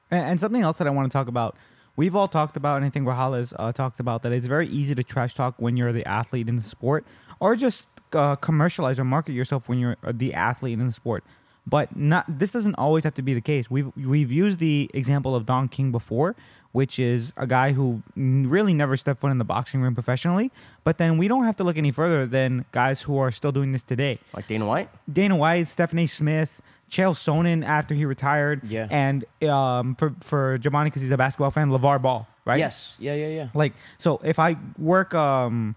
And, 0.09 0.23
and 0.29 0.39
something 0.39 0.61
else 0.61 0.77
that 0.79 0.87
I 0.87 0.89
want 0.89 1.09
to 1.09 1.15
talk 1.17 1.27
about. 1.27 1.55
We've 1.95 2.15
all 2.15 2.27
talked 2.27 2.57
about, 2.57 2.77
and 2.77 2.85
I 2.85 2.89
think 2.89 3.05
Rahal 3.05 3.37
has 3.37 3.53
uh, 3.57 3.71
talked 3.71 3.99
about 3.99 4.23
that. 4.23 4.31
It's 4.31 4.47
very 4.47 4.67
easy 4.67 4.93
to 4.95 5.03
trash 5.03 5.35
talk 5.35 5.55
when 5.57 5.77
you're 5.77 5.93
the 5.93 6.05
athlete 6.05 6.49
in 6.49 6.55
the 6.55 6.63
sport, 6.75 7.05
or 7.39 7.55
just 7.55 7.89
uh, 8.13 8.35
commercialize 8.37 8.97
or 8.99 9.05
market 9.05 9.33
yourself 9.33 9.69
when 9.69 9.77
you're 9.79 9.97
the 10.05 10.33
athlete 10.33 10.79
in 10.79 10.87
the 10.87 10.91
sport. 10.91 11.23
But 11.67 11.95
not 11.95 12.26
this 12.28 12.52
doesn't 12.52 12.76
always 12.76 13.04
have 13.04 13.13
to 13.15 13.21
be 13.21 13.34
the 13.34 13.41
case. 13.41 13.69
We've 13.69 13.91
we've 13.95 14.32
used 14.32 14.60
the 14.60 14.89
example 14.93 15.36
of 15.36 15.45
Don 15.45 15.67
King 15.67 15.91
before, 15.91 16.36
which 16.71 16.97
is 16.97 17.34
a 17.38 17.45
guy 17.45 17.74
who 17.74 18.02
really 18.15 18.74
never 18.74 18.97
stepped 18.97 19.19
foot 19.19 19.30
in 19.32 19.38
the 19.38 19.43
boxing 19.45 19.82
ring 19.82 19.93
professionally. 19.93 20.52
But 20.84 20.97
then 20.97 21.19
we 21.19 21.28
don't 21.28 21.43
have 21.45 21.56
to 21.58 21.63
look 21.63 21.78
any 21.78 21.91
further 21.91 22.26
than 22.26 22.65
guys 22.71 23.02
who 23.02 23.17
are 23.19 23.30
still 23.30 23.52
doing 23.52 23.74
this 23.74 23.84
today. 23.84 24.17
Like 24.34 24.47
Dana 24.47 24.65
White. 24.65 24.89
Dana 25.12 25.36
White, 25.36 25.67
Stephen 25.67 26.00
A. 26.00 26.08
Smith, 26.08 26.62
Chael 26.89 27.13
Sonnen 27.13 27.63
after 27.63 27.93
he 27.93 28.06
retired, 28.06 28.63
Yeah. 28.63 28.88
and 28.89 29.24
um, 29.47 29.95
for 29.95 30.15
for 30.21 30.58
Jobany 30.58 30.86
because 30.86 31.04
he's 31.04 31.12
a 31.12 31.17
basketball 31.17 31.52
fan, 31.52 31.69
LaVar 31.69 32.02
Ball, 32.02 32.28
right? 32.43 32.58
Yes. 32.58 32.95
Yeah, 32.97 33.13
yeah, 33.13 33.28
yeah. 33.28 33.47
Like 33.54 33.74
so, 34.00 34.19
if 34.24 34.39
I 34.39 34.58
work 34.80 35.13
um, 35.13 35.76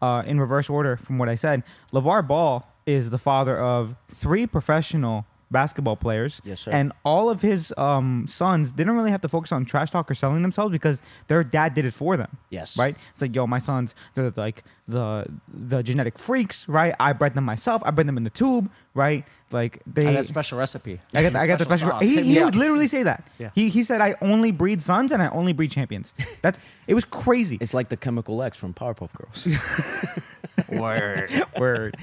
uh, 0.00 0.22
in 0.26 0.38
reverse 0.40 0.70
order 0.70 0.96
from 0.96 1.18
what 1.18 1.28
I 1.28 1.34
said, 1.34 1.64
LaVar 1.92 2.26
Ball 2.28 2.64
is 2.86 3.10
the 3.10 3.18
father 3.18 3.58
of 3.58 3.96
three 4.08 4.46
professional 4.46 5.26
basketball 5.54 5.96
players. 5.96 6.42
Yes, 6.44 6.60
sir. 6.60 6.70
And 6.70 6.92
all 7.04 7.30
of 7.30 7.40
his 7.40 7.72
um, 7.78 8.26
sons 8.28 8.72
didn't 8.72 8.94
really 8.94 9.10
have 9.10 9.22
to 9.22 9.28
focus 9.28 9.52
on 9.52 9.64
trash 9.64 9.90
talk 9.90 10.10
or 10.10 10.14
selling 10.14 10.42
themselves 10.42 10.72
because 10.72 11.00
their 11.28 11.42
dad 11.42 11.72
did 11.72 11.86
it 11.86 11.94
for 11.94 12.18
them. 12.18 12.36
Yes. 12.50 12.76
Right. 12.76 12.94
It's 13.12 13.22
like, 13.22 13.34
yo, 13.34 13.46
my 13.46 13.58
sons, 13.58 13.94
they're 14.12 14.30
like 14.36 14.64
the 14.86 15.26
the 15.48 15.82
genetic 15.82 16.18
freaks, 16.18 16.68
right? 16.68 16.94
I 17.00 17.14
bred 17.14 17.34
them 17.34 17.44
myself. 17.44 17.80
I 17.86 17.90
bred 17.90 18.06
them 18.06 18.18
in 18.18 18.24
the 18.24 18.30
tube, 18.30 18.70
right? 18.92 19.24
Like 19.50 19.80
they. 19.86 20.08
I 20.08 20.12
got 20.12 20.20
a 20.20 20.24
special 20.24 20.58
recipe. 20.58 21.00
I 21.14 21.22
got, 21.22 21.36
I 21.36 21.46
got 21.46 21.58
the 21.60 21.64
special. 21.64 21.90
sauce. 21.90 22.02
He, 22.02 22.20
he 22.22 22.38
up. 22.40 22.46
would 22.46 22.56
literally 22.56 22.88
say 22.88 23.04
that. 23.04 23.26
Yeah. 23.38 23.50
He 23.54 23.68
he 23.68 23.84
said, 23.84 24.00
"I 24.00 24.16
only 24.20 24.50
breed 24.50 24.82
sons 24.82 25.12
and 25.12 25.22
I 25.22 25.28
only 25.28 25.52
breed 25.52 25.70
champions." 25.70 26.12
That's 26.42 26.58
it 26.86 26.94
was 26.94 27.04
crazy. 27.04 27.56
It's 27.60 27.72
like 27.72 27.88
the 27.88 27.96
Chemical 27.96 28.42
X 28.42 28.56
from 28.56 28.74
Powerpuff 28.74 29.10
Girls. 29.14 29.46
Word. 30.80 31.30
Word. 31.56 31.96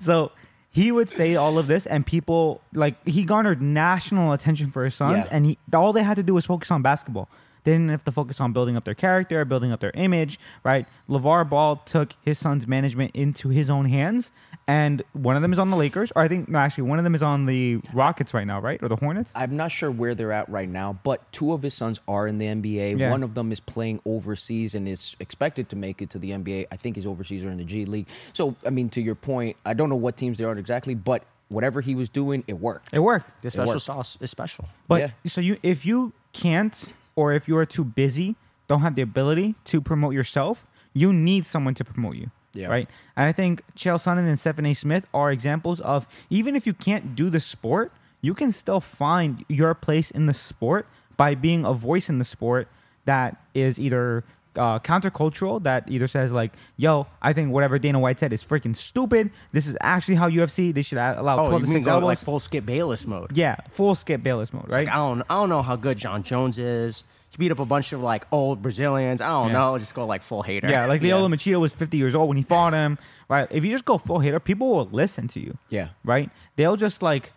So 0.00 0.32
he 0.74 0.90
would 0.90 1.08
say 1.08 1.36
all 1.36 1.56
of 1.58 1.68
this, 1.68 1.86
and 1.86 2.04
people 2.04 2.60
like 2.74 2.96
he 3.06 3.22
garnered 3.24 3.62
national 3.62 4.32
attention 4.32 4.70
for 4.72 4.84
his 4.84 4.94
sons, 4.94 5.24
Yeah. 5.24 5.28
and 5.36 5.46
he 5.46 5.58
all 5.72 5.92
they 5.92 6.02
had 6.02 6.16
to 6.16 6.22
do 6.22 6.34
was 6.34 6.44
focus 6.46 6.70
on 6.70 6.82
basketball. 6.82 7.28
They 7.62 7.72
didn't 7.72 7.88
have 7.90 8.04
to 8.04 8.12
focus 8.12 8.40
on 8.40 8.52
building 8.52 8.76
up 8.76 8.84
their 8.84 8.94
character, 8.94 9.42
building 9.46 9.72
up 9.72 9.80
their 9.80 9.92
image, 9.94 10.38
right? 10.64 10.86
LaVar 11.08 11.48
Ball 11.48 11.76
took 11.76 12.14
his 12.22 12.38
son's 12.38 12.66
management 12.66 13.12
into 13.14 13.48
his 13.48 13.70
own 13.70 13.86
hands, 13.86 14.32
and 14.66 15.02
one 15.12 15.36
of 15.36 15.42
them 15.42 15.52
is 15.52 15.58
on 15.58 15.70
the 15.70 15.76
Lakers, 15.76 16.10
or 16.16 16.22
I 16.22 16.28
think 16.28 16.48
no, 16.48 16.58
actually 16.58 16.84
one 16.84 16.98
of 16.98 17.04
them 17.04 17.14
is 17.14 17.22
on 17.22 17.46
the 17.46 17.80
Rockets 17.92 18.32
right 18.32 18.46
now, 18.46 18.60
right, 18.60 18.82
or 18.82 18.88
the 18.88 18.96
Hornets. 18.96 19.32
I'm 19.34 19.56
not 19.56 19.70
sure 19.70 19.90
where 19.90 20.14
they're 20.14 20.32
at 20.32 20.48
right 20.48 20.68
now, 20.68 20.98
but 21.02 21.30
two 21.32 21.52
of 21.52 21.62
his 21.62 21.74
sons 21.74 22.00
are 22.08 22.26
in 22.26 22.38
the 22.38 22.46
NBA. 22.46 22.98
Yeah. 22.98 23.10
One 23.10 23.22
of 23.22 23.34
them 23.34 23.52
is 23.52 23.60
playing 23.60 24.00
overseas 24.06 24.74
and 24.74 24.88
is 24.88 25.16
expected 25.20 25.68
to 25.70 25.76
make 25.76 26.00
it 26.00 26.10
to 26.10 26.18
the 26.18 26.30
NBA. 26.30 26.66
I 26.72 26.76
think 26.76 26.96
he's 26.96 27.06
overseas 27.06 27.44
or 27.44 27.50
in 27.50 27.58
the 27.58 27.64
G 27.64 27.84
League. 27.84 28.06
So, 28.32 28.56
I 28.66 28.70
mean, 28.70 28.88
to 28.90 29.00
your 29.02 29.14
point, 29.14 29.56
I 29.66 29.74
don't 29.74 29.90
know 29.90 29.96
what 29.96 30.16
teams 30.16 30.38
they 30.38 30.44
are 30.44 30.56
exactly, 30.56 30.94
but 30.94 31.24
whatever 31.48 31.80
he 31.82 31.94
was 31.94 32.08
doing, 32.08 32.42
it 32.48 32.54
worked. 32.58 32.94
It 32.94 33.00
worked. 33.00 33.42
The 33.42 33.50
special 33.50 33.74
worked. 33.74 33.82
sauce 33.82 34.18
is 34.20 34.30
special. 34.30 34.66
But 34.88 35.00
Yeah. 35.00 35.10
so 35.26 35.40
you 35.40 35.58
if 35.62 35.84
you 35.84 36.12
can't 36.32 36.92
or 37.16 37.32
if 37.32 37.48
you 37.48 37.56
are 37.58 37.66
too 37.66 37.84
busy, 37.84 38.36
don't 38.66 38.80
have 38.80 38.94
the 38.94 39.02
ability 39.02 39.54
to 39.66 39.80
promote 39.80 40.14
yourself, 40.14 40.66
you 40.94 41.12
need 41.12 41.44
someone 41.44 41.74
to 41.74 41.84
promote 41.84 42.16
you. 42.16 42.30
Yeah. 42.54 42.68
Right. 42.68 42.88
And 43.16 43.28
I 43.28 43.32
think 43.32 43.62
Chael 43.76 43.98
Sonnen 43.98 44.26
and 44.26 44.38
Stephen 44.38 44.64
A. 44.66 44.74
Smith 44.74 45.06
are 45.12 45.30
examples 45.30 45.80
of 45.80 46.06
even 46.30 46.54
if 46.56 46.66
you 46.66 46.72
can't 46.72 47.14
do 47.14 47.28
the 47.28 47.40
sport, 47.40 47.92
you 48.20 48.32
can 48.32 48.52
still 48.52 48.80
find 48.80 49.44
your 49.48 49.74
place 49.74 50.10
in 50.10 50.26
the 50.26 50.34
sport 50.34 50.86
by 51.16 51.34
being 51.34 51.64
a 51.64 51.74
voice 51.74 52.08
in 52.08 52.18
the 52.18 52.24
sport 52.24 52.68
that 53.04 53.36
is 53.54 53.78
either 53.78 54.24
uh, 54.56 54.78
countercultural, 54.80 55.62
that 55.64 55.90
either 55.90 56.06
says 56.06 56.32
like, 56.32 56.52
"Yo, 56.76 57.06
I 57.22 57.32
think 57.32 57.50
whatever 57.52 57.78
Dana 57.78 57.98
White 57.98 58.20
said 58.20 58.32
is 58.32 58.42
freaking 58.44 58.76
stupid. 58.76 59.30
This 59.52 59.66
is 59.66 59.76
actually 59.80 60.14
how 60.16 60.28
UFC. 60.30 60.72
They 60.72 60.82
should 60.82 60.98
allow 60.98 61.44
Oh, 61.44 61.48
12 61.48 61.52
you 61.52 61.58
to 61.66 61.72
mean 61.74 61.82
6 61.82 61.86
go 61.86 61.92
elbows." 61.92 62.06
like 62.06 62.18
full 62.18 62.38
Skip 62.38 62.64
Bayless 62.66 63.06
mode? 63.06 63.36
yeah, 63.36 63.56
full 63.70 63.94
Skip 63.94 64.22
Bayless 64.22 64.52
mode, 64.52 64.66
right? 64.68 64.86
Like, 64.86 64.88
I 64.88 64.96
don't, 64.96 65.22
I 65.28 65.34
don't 65.34 65.48
know 65.48 65.62
how 65.62 65.76
good 65.76 65.98
Jon 65.98 66.22
Jones 66.22 66.58
is. 66.58 67.04
He 67.30 67.36
beat 67.38 67.50
up 67.50 67.58
a 67.58 67.66
bunch 67.66 67.92
of 67.92 68.00
like 68.00 68.26
old 68.30 68.62
Brazilians. 68.62 69.20
I 69.20 69.28
don't 69.30 69.48
Yeah. 69.48 69.54
know. 69.54 69.78
Just 69.78 69.94
go 69.94 70.06
like 70.06 70.22
full 70.22 70.42
hater. 70.42 70.68
Yeah, 70.70 70.86
like 70.86 71.00
Lyoto 71.00 71.26
Machida 71.34 71.58
was 71.58 71.72
50 71.72 71.96
years 71.96 72.14
old 72.14 72.28
when 72.28 72.36
he 72.36 72.44
fought 72.44 72.72
him, 72.72 72.96
right? 73.28 73.48
If 73.50 73.64
you 73.64 73.72
just 73.72 73.84
go 73.84 73.98
full 73.98 74.20
hater, 74.20 74.38
people 74.38 74.68
will 74.70 74.88
listen 74.92 75.26
to 75.28 75.40
you, 75.40 75.58
Yeah. 75.68 75.88
right? 76.04 76.30
They'll 76.54 76.76
just 76.76 77.02
like 77.02 77.32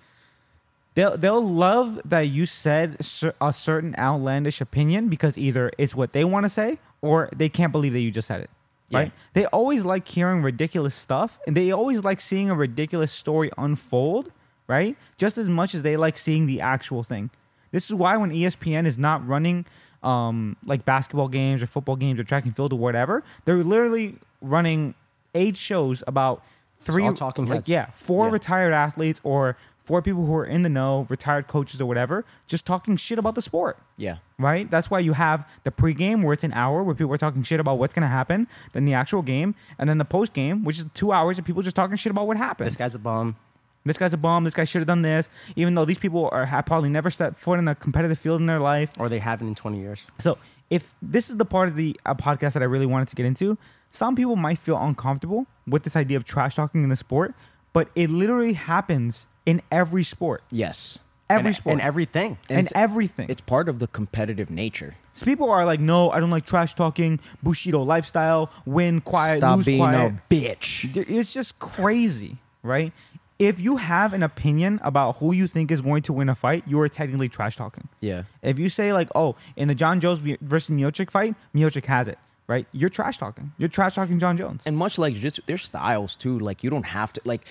they'll 0.93 1.17
they'll 1.17 1.41
love 1.47 1.99
that 2.05 2.21
you 2.21 2.45
said 2.45 3.03
cer- 3.03 3.33
a 3.41 3.51
certain 3.53 3.95
outlandish 3.97 4.61
opinion 4.61 5.09
because 5.09 5.37
either 5.37 5.71
it's 5.77 5.95
what 5.95 6.11
they 6.11 6.23
want 6.23 6.45
to 6.45 6.49
say 6.49 6.77
or 7.01 7.29
they 7.35 7.49
can't 7.49 7.71
believe 7.71 7.93
that 7.93 7.99
you 7.99 8.11
just 8.11 8.27
said 8.27 8.41
it. 8.41 8.49
Right? 8.91 9.07
Yeah. 9.07 9.11
They 9.33 9.45
always 9.47 9.83
like 9.83 10.07
hearing 10.07 10.41
ridiculous 10.41 10.95
stuff 10.95 11.39
and 11.45 11.55
they 11.57 11.71
always 11.71 12.03
like 12.03 12.21
seeing 12.21 12.49
a 12.49 12.55
ridiculous 12.55 13.11
story 13.11 13.51
unfold, 13.57 14.31
right? 14.67 14.95
Just 15.17 15.37
as 15.37 15.49
much 15.49 15.75
as 15.75 15.83
they 15.83 15.97
like 15.97 16.17
seeing 16.17 16.47
the 16.47 16.61
actual 16.61 17.03
thing. 17.03 17.29
This 17.71 17.85
is 17.85 17.93
why 17.93 18.15
when 18.15 18.31
ESPN 18.31 18.85
is 18.85 18.97
not 18.97 19.27
running 19.27 19.65
um, 20.03 20.55
like 20.65 20.85
basketball 20.85 21.27
games 21.27 21.61
or 21.61 21.67
football 21.67 21.97
games 21.97 22.17
or 22.19 22.23
track 22.23 22.45
and 22.45 22.55
field 22.55 22.71
or 22.71 22.79
whatever, 22.79 23.23
they're 23.45 23.63
literally 23.63 24.15
running 24.41 24.93
eight 25.35 25.57
shows 25.57 26.01
about 26.07 26.41
three 26.79 27.11
talking 27.13 27.45
like, 27.45 27.55
heads. 27.55 27.69
yeah, 27.69 27.87
four 27.93 28.27
Yeah. 28.27 28.31
retired 28.33 28.73
athletes 28.73 29.19
or 29.23 29.57
four 29.87 30.01
people 30.01 30.25
who 30.25 30.35
are 30.35 30.45
in 30.45 30.63
the 30.63 30.69
know, 30.69 31.07
retired 31.07 31.47
coaches 31.47 31.79
or 31.79 31.85
whatever, 31.85 32.25
just 32.45 32.65
talking 32.65 32.97
shit 32.97 33.17
about 33.17 33.35
the 33.35 33.41
sport. 33.41 33.79
Yeah. 33.95 34.17
Right? 34.37 34.69
That's 34.69 34.91
why 34.91 34.99
you 34.99 35.13
have 35.13 35.47
the 35.63 35.71
pregame 35.71 36.23
where 36.23 36.33
it's 36.33 36.43
an 36.43 36.51
hour 36.51 36.83
where 36.83 36.93
people 36.93 37.13
are 37.13 37.17
talking 37.17 37.41
shit 37.41 37.61
about 37.61 37.79
what's 37.79 37.93
gonna 37.93 38.09
happen, 38.09 38.49
then 38.73 38.83
the 38.83 38.93
actual 38.93 39.21
game, 39.21 39.55
and 39.79 39.87
then 39.87 39.97
the 39.97 40.05
postgame, 40.05 40.65
which 40.65 40.77
is 40.77 40.87
two 40.93 41.13
hours 41.13 41.39
of 41.39 41.45
people 41.45 41.61
just 41.61 41.77
talking 41.77 41.95
shit 41.95 42.11
about 42.11 42.27
what 42.27 42.35
happened. 42.35 42.67
This 42.67 42.75
guy's 42.75 42.95
a 42.95 42.99
bum. 42.99 43.37
This 43.85 43.97
guy's 43.97 44.13
a 44.13 44.17
bum. 44.17 44.43
This 44.43 44.53
guy 44.53 44.65
should 44.65 44.79
have 44.79 44.87
done 44.87 45.03
this, 45.03 45.29
even 45.55 45.73
though 45.73 45.85
these 45.85 45.97
people 45.97 46.27
are 46.33 46.45
have 46.45 46.65
probably 46.65 46.89
never 46.89 47.09
stepped 47.09 47.37
foot 47.37 47.57
in 47.57 47.69
a 47.69 47.75
competitive 47.75 48.19
field 48.19 48.41
in 48.41 48.45
their 48.45 48.59
life. 48.59 48.91
Or 48.99 49.07
they 49.07 49.19
haven't 49.19 49.47
in 49.47 49.55
20 49.55 49.79
years. 49.79 50.07
So 50.19 50.37
if 50.69 50.93
this 51.01 51.29
is 51.29 51.37
the 51.37 51.45
part 51.45 51.69
of 51.69 51.77
the 51.77 51.97
uh, 52.05 52.13
podcast 52.13 52.53
that 52.53 52.61
I 52.61 52.65
really 52.65 52.85
wanted 52.85 53.07
to 53.07 53.15
get 53.15 53.25
into, 53.25 53.57
some 53.89 54.17
people 54.17 54.35
might 54.35 54.57
feel 54.57 54.77
uncomfortable 54.77 55.47
with 55.65 55.83
this 55.83 55.95
idea 55.95 56.17
of 56.17 56.25
trash 56.25 56.55
talking 56.55 56.83
in 56.83 56.89
the 56.89 56.97
sport, 56.97 57.33
but 57.71 57.89
it 57.95 58.09
literally 58.09 58.53
happens 58.53 59.27
in 59.47 59.61
every 59.71 60.03
sport, 60.03 60.43
Yes. 60.51 60.99
every 61.29 61.47
and, 61.47 61.55
sport, 61.55 61.73
and 61.73 61.81
everything. 61.81 62.37
and, 62.49 62.59
it's- 62.59 62.71
everything. 62.75 63.27
It's 63.29 63.41
part 63.41 63.67
of 63.69 63.79
the 63.79 63.87
competitive 63.87 64.49
nature. 64.51 64.93
so 65.13 65.25
people 65.25 65.49
are 65.49 65.65
like, 65.65 65.79
no, 65.79 66.11
I 66.11 66.19
don't 66.19 66.29
like 66.29 66.45
trash 66.45 66.75
talking, 66.75 67.19
Bushido 67.41 67.81
lifestyle, 67.81 68.51
win 68.65 69.01
quiet, 69.01 69.39
Stop 69.39 69.57
lose 69.57 69.65
being 69.65 69.79
quiet. 69.79 70.13
a 70.13 70.33
bitch. 70.33 70.95
It's 71.09 71.33
just 71.33 71.57
crazy, 71.59 72.37
right? 72.61 72.91
If 73.39 73.59
you 73.59 73.77
have 73.77 74.13
an 74.13 74.23
opinion 74.23 74.79
about 74.83 75.17
who 75.17 75.31
you 75.31 75.45
think 75.47 75.69
is 75.71 75.79
going 75.81 76.01
to 76.03 76.13
win 76.13 76.27
a 76.27 76.33
fight, 76.35 76.63
you 76.67 76.79
are 76.81 76.89
technically 76.89 77.29
trash 77.29 77.55
talking. 77.55 77.87
Yeah. 78.01 78.23
If 78.41 78.57
you 78.59 78.67
say 78.67 78.93
like, 78.93 79.09
oh, 79.15 79.35
in 79.55 79.67
the 79.67 79.75
Jon 79.75 79.99
Jones 79.99 80.19
versus 80.41 80.75
Miocic 80.75 81.11
fight, 81.11 81.35
Miocic 81.53 81.85
has 81.85 82.07
it, 82.07 82.17
right? 82.47 82.65
You're 82.71 82.89
trash 82.89 83.19
talking. 83.19 83.53
You're 83.59 83.69
trash 83.69 83.93
talking 83.93 84.17
Jon 84.17 84.37
Jones. 84.37 84.63
And 84.65 84.75
much 84.75 84.97
like 84.97 85.13
jiu-jitsu, 85.13 85.43
there's 85.45 85.61
styles 85.61 86.15
too. 86.15 86.39
Like 86.39 86.63
you 86.63 86.71
don't 86.71 86.85
have 86.87 87.13
to 87.13 87.21
like. 87.25 87.45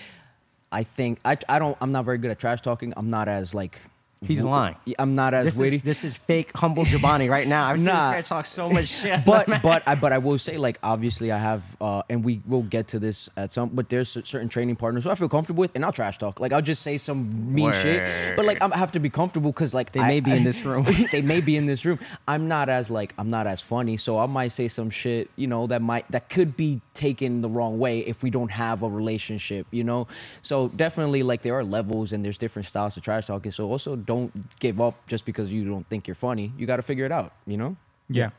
I 0.71 0.83
think 0.83 1.19
I 1.23 1.37
I 1.47 1.59
don't. 1.59 1.77
I'm 1.81 1.91
not 1.91 2.05
very 2.05 2.17
good 2.17 2.31
at 2.31 2.39
trash 2.39 2.61
talking. 2.61 2.93
I'm 2.97 3.09
not 3.09 3.27
as 3.27 3.53
like. 3.53 3.81
He's 4.21 4.43
lying. 4.43 4.75
I'm 4.97 5.13
not 5.15 5.33
as 5.33 5.45
This 5.45 5.57
witty. 5.57 5.75
is, 5.77 5.81
this 5.83 6.03
is 6.03 6.17
fake 6.17 6.51
humble 6.55 6.85
Jobany 6.85 7.29
right 7.29 7.47
now. 7.47 7.67
I've 7.67 7.77
seen 7.77 7.85
Nah. 7.87 8.11
this 8.11 8.29
guy 8.31 8.35
talk 8.35 8.45
so 8.47 8.69
much 8.69 8.87
shit. 9.01 9.23
but 9.25 9.45
but 9.61 9.83
I, 9.87 9.95
but 9.95 10.11
I 10.11 10.17
will 10.17 10.37
say 10.39 10.57
like 10.57 10.79
obviously 10.81 11.31
I 11.31 11.37
have 11.37 11.63
uh, 11.79 12.01
and 12.09 12.23
we 12.23 12.41
will 12.47 12.63
get 12.63 12.87
to 12.89 12.99
this 12.99 13.29
at 13.37 13.53
some 13.53 13.69
but 13.69 13.89
there's 13.89 14.09
certain 14.09 14.49
training 14.49 14.75
partners 14.75 15.03
who 15.03 15.11
I 15.11 15.15
feel 15.15 15.29
comfortable 15.29 15.61
with 15.61 15.71
and 15.75 15.85
I'll 15.85 15.91
trash 15.91 16.17
talk 16.17 16.39
like 16.39 16.51
I'll 16.51 16.61
just 16.63 16.81
say 16.81 16.97
some 16.97 17.53
mean 17.53 17.71
shit 17.73 18.35
but 18.35 18.45
like 18.45 18.61
I 18.61 18.75
have 18.77 18.91
to 18.93 18.99
be 18.99 19.09
comfortable 19.09 19.51
because 19.51 19.73
like 19.73 19.91
They 19.91 19.99
I- 19.99 20.07
may 20.07 20.19
be 20.19 20.31
in 20.31 20.43
this 20.43 20.65
room. 20.65 20.85
they 21.11 21.21
may 21.21 21.39
be 21.41 21.55
in 21.55 21.67
this 21.67 21.85
room 21.85 21.99
I'm 22.27 22.47
not 22.47 22.69
as 22.69 22.89
like 22.89 23.13
I'm 23.19 23.29
not 23.29 23.45
as 23.45 23.61
funny 23.61 23.97
so 23.97 24.17
I 24.19 24.25
might 24.25 24.49
say 24.49 24.67
some 24.67 24.89
shit 24.89 25.29
you 25.35 25.47
know 25.47 25.67
that 25.67 25.81
might 25.81 26.09
that 26.11 26.29
could 26.29 26.57
be 26.57 26.81
taken 26.95 27.41
the 27.41 27.49
wrong 27.49 27.77
way 27.77 27.99
if 27.99 28.23
we 28.23 28.31
don't 28.31 28.49
have 28.51 28.81
a 28.81 28.89
relationship 28.89 29.67
you 29.71 29.83
know 29.83 30.07
so 30.41 30.69
definitely 30.69 31.21
like 31.21 31.43
there 31.43 31.53
are 31.53 31.63
levels 31.63 32.13
and 32.13 32.25
there's 32.25 32.37
different 32.39 32.65
styles 32.65 32.97
of 32.97 33.03
trash 33.03 33.27
talking 33.27 33.51
so 33.51 33.69
also 33.69 33.95
don't 34.07 34.59
give 34.59 34.81
up 34.81 35.05
just 35.05 35.25
because 35.25 35.51
you 35.53 35.63
don't 35.69 35.87
think 35.87 36.07
you're 36.07 36.15
funny. 36.15 36.51
You 36.57 36.65
got 36.65 36.77
to 36.77 36.81
figure 36.81 37.05
it 37.05 37.11
out 37.11 37.33
you 37.45 37.57
know? 37.57 37.75
Yeah. 38.09 38.29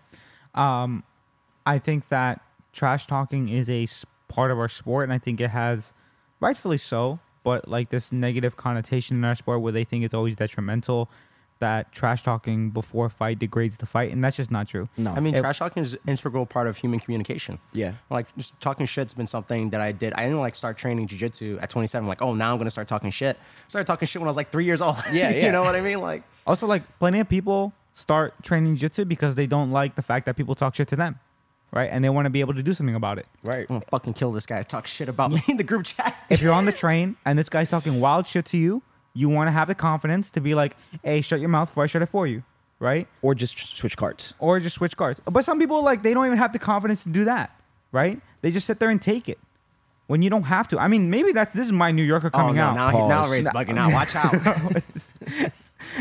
Um, 0.54 1.04
I 1.64 1.78
think 1.78 2.08
that 2.08 2.40
trash 2.72 3.06
talking 3.06 3.48
is 3.48 3.68
a 3.68 3.86
part 4.28 4.50
of 4.50 4.58
our 4.58 4.68
sport, 4.68 5.04
and 5.04 5.12
I 5.12 5.18
think 5.18 5.40
it 5.40 5.50
has, 5.50 5.92
rightfully 6.40 6.78
so, 6.78 7.20
but 7.44 7.68
like 7.68 7.90
this 7.90 8.10
negative 8.12 8.56
connotation 8.56 9.16
in 9.16 9.24
our 9.24 9.34
sport 9.34 9.60
where 9.60 9.72
they 9.72 9.84
think 9.84 10.04
it's 10.04 10.14
always 10.14 10.36
detrimental, 10.36 11.08
that 11.60 11.90
trash 11.92 12.22
talking 12.22 12.70
before 12.70 13.06
a 13.06 13.10
fight 13.10 13.38
degrades 13.38 13.78
the 13.78 13.86
fight, 13.86 14.12
and 14.12 14.22
that's 14.22 14.36
just 14.36 14.50
not 14.50 14.68
true. 14.68 14.88
no 14.96 15.10
I 15.12 15.20
mean, 15.20 15.34
It- 15.34 15.40
trash 15.40 15.58
talking 15.58 15.80
is 15.80 15.94
an 15.94 16.00
integral 16.06 16.46
part 16.46 16.66
of 16.66 16.76
human 16.76 17.00
communication. 17.00 17.58
yeah 17.72 17.92
Like 18.10 18.26
just 18.36 18.58
talking 18.60 18.86
shit's 18.86 19.14
been 19.14 19.26
something 19.26 19.70
that 19.70 19.80
I 19.80 19.92
did. 19.92 20.12
I 20.14 20.22
didn't 20.24 20.38
like 20.40 20.54
start 20.54 20.78
training 20.78 21.08
jujitsu 21.08 21.60
at 21.62 21.70
27. 21.70 22.04
I'm 22.04 22.08
Like, 22.08 22.22
oh, 22.22 22.34
now 22.34 22.52
I'm 22.52 22.58
gonna 22.58 22.70
start 22.70 22.88
talking 22.88 23.10
shit. 23.10 23.36
I 23.36 23.68
started 23.68 23.86
talking 23.86 24.06
shit 24.06 24.20
when 24.20 24.28
I 24.28 24.30
was 24.30 24.36
like 24.36 24.50
three 24.50 24.64
years 24.64 24.80
old. 24.80 24.96
Yeah, 25.12 25.30
yeah. 25.34 25.46
you 25.46 25.52
know 25.52 25.62
what 25.62 25.74
I 25.74 25.80
mean? 25.80 26.00
Like, 26.00 26.22
Also, 26.46 26.66
like 26.66 26.82
plenty 26.98 27.20
of 27.20 27.28
people 27.28 27.72
start 27.92 28.34
training 28.44 28.76
jiu-jitsu 28.76 29.04
because 29.06 29.34
they 29.34 29.46
don't 29.46 29.70
like 29.70 29.96
the 29.96 30.02
fact 30.02 30.26
that 30.26 30.36
people 30.36 30.54
talk 30.54 30.76
shit 30.76 30.86
to 30.88 30.96
them, 30.96 31.18
right? 31.72 31.90
And 31.90 32.04
they 32.04 32.08
want 32.08 32.26
to 32.26 32.30
be 32.30 32.38
able 32.40 32.54
to 32.54 32.62
do 32.62 32.72
something 32.72 32.94
about 32.94 33.18
it. 33.18 33.26
right 33.42 33.66
I'm 33.68 33.76
gonna 33.80 33.84
fucking 33.90 34.14
kill 34.14 34.30
this 34.30 34.46
guy. 34.46 34.62
Talk 34.62 34.86
shit 34.86 35.08
about 35.08 35.32
me 35.36 35.42
in 35.48 35.56
the 35.56 35.64
group 35.64 35.84
chat. 35.84 36.14
if 36.30 36.40
you're 36.40 36.52
on 36.54 36.64
the 36.66 36.72
train 36.72 37.16
and 37.24 37.36
this 37.36 37.48
guy's 37.48 37.68
talking 37.70 37.98
wild 38.00 38.28
shit 38.28 38.44
to 38.46 38.56
you, 38.58 38.82
you 39.18 39.28
want 39.28 39.48
to 39.48 39.52
have 39.52 39.68
the 39.68 39.74
confidence 39.74 40.30
to 40.32 40.40
be 40.40 40.54
like, 40.54 40.76
"Hey, 41.02 41.20
shut 41.20 41.40
your 41.40 41.48
mouth 41.48 41.68
before 41.70 41.84
I 41.84 41.86
shut 41.86 42.02
it 42.02 42.06
for 42.16 42.26
you," 42.26 42.42
right? 42.80 43.06
or 43.22 43.34
just 43.34 43.58
switch 43.76 43.96
cards. 43.96 44.34
Or 44.38 44.60
just 44.60 44.76
switch 44.76 44.96
cards. 44.96 45.20
But 45.24 45.44
some 45.44 45.58
people 45.58 45.82
like 45.82 46.02
they 46.02 46.14
don't 46.14 46.26
even 46.26 46.38
have 46.38 46.52
the 46.52 46.58
confidence 46.58 47.02
to 47.04 47.08
do 47.10 47.24
that, 47.24 47.50
right? 47.92 48.20
They 48.42 48.50
just 48.50 48.66
sit 48.66 48.78
there 48.80 48.90
and 48.90 49.00
take 49.02 49.28
it 49.28 49.38
when 50.06 50.22
you 50.22 50.30
don't 50.30 50.44
have 50.44 50.68
to. 50.68 50.78
I 50.78 50.88
mean, 50.88 51.10
maybe 51.10 51.32
that's 51.32 51.52
this 51.52 51.66
is 51.66 51.72
my 51.72 51.90
New 51.90 52.04
Yorker 52.04 52.30
Oh 52.32 52.38
coming 52.38 52.56
no! 52.56 52.62
out. 52.62 52.74
Now, 52.74 52.88
he, 52.90 52.98
now 53.08 53.20
Pause. 53.22 53.30
Ray's 53.32 53.44
No. 53.46 53.50
bugging 53.52 53.78
out. 53.78 53.92
Watch 53.92 54.14
out. 54.16 55.52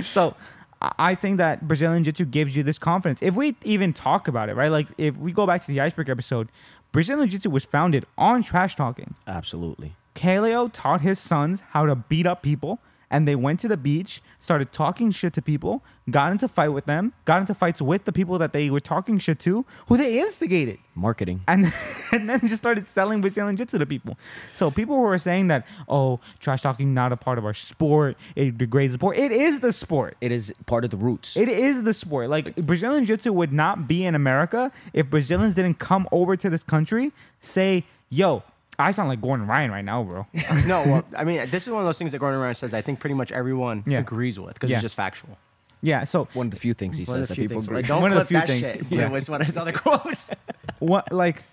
so 0.03 0.35
I 0.81 0.91
I 1.11 1.15
think 1.15 1.37
that 1.37 1.67
Brazilian 1.67 2.03
Jiu 2.03 2.11
Jitsu 2.11 2.25
gives 2.25 2.55
you 2.55 2.61
this 2.63 2.77
confidence. 2.77 3.21
If 3.23 3.35
we 3.35 3.55
even 3.63 3.93
talk 3.93 4.27
about 4.27 4.49
it, 4.49 4.55
right? 4.55 4.69
Like 4.71 4.87
if 4.97 5.17
we 5.17 5.31
go 5.31 5.47
back 5.47 5.61
to 5.61 5.67
the 5.67 5.79
iceberg 5.81 6.07
episode, 6.09 6.49
Brazilian 6.91 7.27
Jiu 7.29 7.39
Jitsu 7.39 7.49
was 7.49 7.65
founded 7.65 8.05
on 8.17 8.43
trash 8.43 8.75
talking. 8.75 9.15
Absolutely. 9.25 9.95
Kaleo 10.15 10.69
taught 10.71 11.01
his 11.01 11.17
sons 11.19 11.61
how 11.71 11.85
to 11.85 11.95
beat 11.95 12.25
up 12.25 12.41
people, 12.41 12.79
and 13.09 13.27
they 13.27 13.35
went 13.35 13.59
to 13.61 13.67
the 13.67 13.77
beach, 13.77 14.21
started 14.39 14.71
talking 14.71 15.11
shit 15.11 15.33
to 15.33 15.41
people, 15.41 15.83
got 16.09 16.31
into 16.31 16.47
fight 16.47 16.69
with 16.69 16.85
them, 16.85 17.13
got 17.25 17.39
into 17.41 17.53
fights 17.53 17.81
with 17.81 18.05
the 18.05 18.11
people 18.11 18.37
that 18.37 18.53
they 18.53 18.69
were 18.69 18.79
talking 18.79 19.17
shit 19.17 19.39
to, 19.39 19.65
who 19.87 19.97
they 19.97 20.19
instigated, 20.19 20.77
Marketing. 20.95 21.41
and 21.47 21.71
and 22.11 22.29
then 22.29 22.39
just 22.41 22.57
started 22.57 22.87
selling 22.87 23.21
Brazilian 23.21 23.55
Jiu-Jitsu 23.55 23.79
to 23.79 23.85
people. 23.85 24.17
So 24.53 24.71
people 24.71 24.95
who 24.95 25.05
are 25.05 25.17
saying 25.17 25.47
that, 25.47 25.65
oh, 25.87 26.19
trash 26.39 26.61
talking 26.61 26.93
not 26.93 27.11
a 27.11 27.17
part 27.17 27.37
of 27.37 27.45
our 27.45 27.53
sport, 27.53 28.17
it 28.35 28.57
degrades 28.57 28.93
the 28.93 28.97
sport. 28.97 29.17
It 29.17 29.31
is 29.31 29.59
the 29.59 29.71
sport. 29.71 30.15
It 30.21 30.31
is 30.31 30.53
part 30.65 30.83
of 30.83 30.89
the 30.89 30.97
roots. 30.97 31.37
It 31.37 31.49
is 31.49 31.83
the 31.83 31.93
sport. 31.93 32.29
Like 32.29 32.55
Brazilian 32.55 33.05
Jiu-Jitsu 33.05 33.33
would 33.33 33.53
not 33.53 33.87
be 33.87 34.05
in 34.05 34.15
America 34.15 34.71
if 34.93 35.09
Brazilians 35.09 35.55
didn't 35.55 35.79
come 35.79 36.07
over 36.11 36.35
to 36.35 36.49
this 36.49 36.63
country, 36.63 37.11
say, 37.39 37.85
"Yo, 38.09 38.43
I 38.79 38.91
sound 38.91 39.09
like 39.09 39.21
Gordon 39.21 39.47
Ryan 39.47 39.71
right 39.71 39.85
now, 39.85 40.03
bro." 40.03 40.27
no, 40.67 40.83
well, 40.85 41.05
I 41.17 41.23
mean, 41.23 41.49
this 41.49 41.65
is 41.67 41.73
one 41.73 41.81
of 41.81 41.85
those 41.87 41.97
things 41.97 42.11
that 42.11 42.19
Gordon 42.19 42.39
Ryan 42.39 42.55
says. 42.55 42.73
I 42.73 42.81
think 42.81 42.99
pretty 42.99 43.15
much 43.15 43.31
everyone 43.31 43.83
Yeah. 43.87 43.99
agrees 43.99 44.39
with 44.39 44.53
because 44.53 44.69
Yeah. 44.69 44.77
it's 44.77 44.83
just 44.83 44.95
factual. 44.95 45.37
yeah. 45.81 46.03
So 46.03 46.27
One 46.33 46.47
of 46.47 46.51
the 46.51 46.59
few 46.59 46.73
things 46.73 46.97
he 46.97 47.05
says 47.05 47.27
that 47.27 47.35
people 47.35 47.55
things. 47.55 47.67
agree. 47.67 47.77
Like, 47.77 47.87
don't 47.87 48.01
One 48.01 48.11
of 48.11 48.17
the 48.17 48.25
clip 48.25 48.27
few 48.47 48.55
that 48.55 48.71
things. 48.71 48.87
shit. 48.87 48.91
Yeah. 48.91 49.01
Yeah. 49.05 49.09
was 49.09 49.29
one 49.29 49.41
of 49.41 49.47
his 49.47 49.57
other 49.57 49.71
quotes. 49.73 50.31
what 50.79 51.11
like 51.11 51.43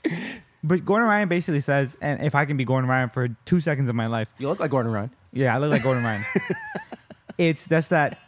but 0.63 0.85
Gordon 0.85 1.07
Ryan 1.09 1.29
basically 1.29 1.61
says, 1.61 1.97
and 2.01 2.23
if 2.23 2.35
I 2.35 2.45
can 2.47 2.57
be 2.57 2.65
Gordon 2.65 2.89
Ryan 2.89 3.11
for 3.11 3.29
two 3.45 3.61
seconds 3.61 3.89
of 3.91 3.95
my 3.95 4.07
life, 4.07 4.29
You 4.39 4.49
look 4.49 4.61
like 4.61 4.71
Gordon 4.71 4.93
Ryan. 4.93 5.11
yeah, 5.33 5.55
I 5.55 5.59
look 5.59 5.71
like 5.71 5.83
Gordon 5.83 6.03
Ryan. 6.05 6.25
it's 7.39 7.67
just 7.69 7.91
that 7.91 8.19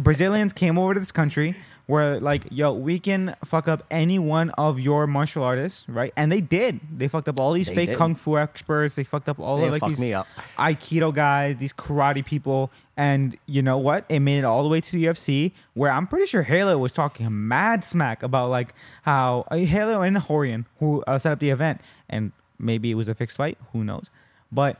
Brazilians 0.00 0.52
came 0.52 0.78
over 0.78 0.94
to 0.94 1.00
this 1.00 1.12
country 1.12 1.56
where 1.86 2.20
like, 2.20 2.46
yo, 2.50 2.72
we 2.72 2.98
can 2.98 3.34
fuck 3.44 3.68
up 3.68 3.84
any 3.90 4.18
one 4.18 4.50
of 4.50 4.78
your 4.78 5.06
martial 5.06 5.42
artists, 5.42 5.88
right? 5.88 6.12
And 6.16 6.30
they 6.30 6.40
did. 6.40 6.80
They 6.96 7.08
fucked 7.08 7.28
up 7.28 7.38
all 7.40 7.52
these 7.52 7.66
They 7.66 7.74
fake 7.74 7.88
did. 7.90 7.98
kung 7.98 8.14
fu 8.14 8.38
experts. 8.38 8.94
They 8.94 9.04
fucked 9.04 9.28
up 9.28 9.38
all 9.40 9.58
They 9.58 9.66
of 9.66 9.72
like 9.72 9.82
these 9.86 10.00
aikido 10.58 11.14
guys, 11.14 11.56
these 11.56 11.72
karate 11.72 12.24
people, 12.24 12.70
and 12.96 13.36
you 13.46 13.62
know 13.62 13.78
what? 13.78 14.04
It 14.08 14.20
made 14.20 14.38
it 14.38 14.44
all 14.44 14.62
the 14.62 14.68
way 14.68 14.80
to 14.80 14.92
the 14.92 15.04
UFC, 15.04 15.52
where 15.74 15.90
I'm 15.90 16.06
pretty 16.06 16.26
sure 16.26 16.42
Helio 16.42 16.78
was 16.78 16.92
talking 16.92 17.26
mad 17.48 17.84
smack 17.84 18.22
about 18.22 18.50
like 18.50 18.74
how 19.02 19.46
uh, 19.50 19.56
Helio 19.56 20.02
and 20.02 20.16
Rorion, 20.16 20.66
who 20.78 21.02
uh, 21.06 21.18
set 21.18 21.32
up 21.32 21.38
the 21.40 21.50
event, 21.50 21.80
and 22.08 22.32
maybe 22.58 22.90
it 22.90 22.94
was 22.94 23.08
a 23.08 23.14
fixed 23.14 23.36
fight. 23.36 23.58
Who 23.72 23.82
knows? 23.82 24.10
But 24.50 24.78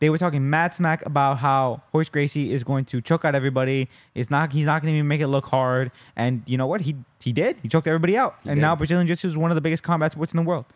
they 0.00 0.10
were 0.10 0.18
talking 0.18 0.48
mad 0.48 0.74
smack 0.74 1.04
about 1.06 1.38
how 1.38 1.82
Royce 1.92 2.08
Gracie 2.08 2.52
is 2.52 2.64
going 2.64 2.84
to 2.86 3.00
choke 3.00 3.24
out 3.24 3.34
everybody. 3.34 3.88
It's 4.14 4.30
not 4.30 4.52
he's 4.52 4.66
not 4.66 4.82
going 4.82 4.92
to 4.92 4.98
even 4.98 5.08
make 5.08 5.20
it 5.20 5.28
look 5.28 5.46
hard. 5.46 5.90
And 6.16 6.42
you 6.46 6.56
know 6.56 6.66
what? 6.66 6.82
He 6.82 6.96
he 7.20 7.32
did. 7.32 7.56
He 7.62 7.68
choked 7.68 7.86
everybody 7.86 8.16
out. 8.16 8.36
He 8.42 8.50
and 8.50 8.58
did. 8.58 8.62
now 8.62 8.76
Brazilian 8.76 9.06
Jiu-Jitsu 9.06 9.28
is 9.28 9.36
one 9.36 9.50
of 9.50 9.54
the 9.54 9.60
biggest 9.60 9.82
combat 9.82 10.12
sports 10.12 10.32
in 10.32 10.36
the 10.36 10.42
world. 10.42 10.66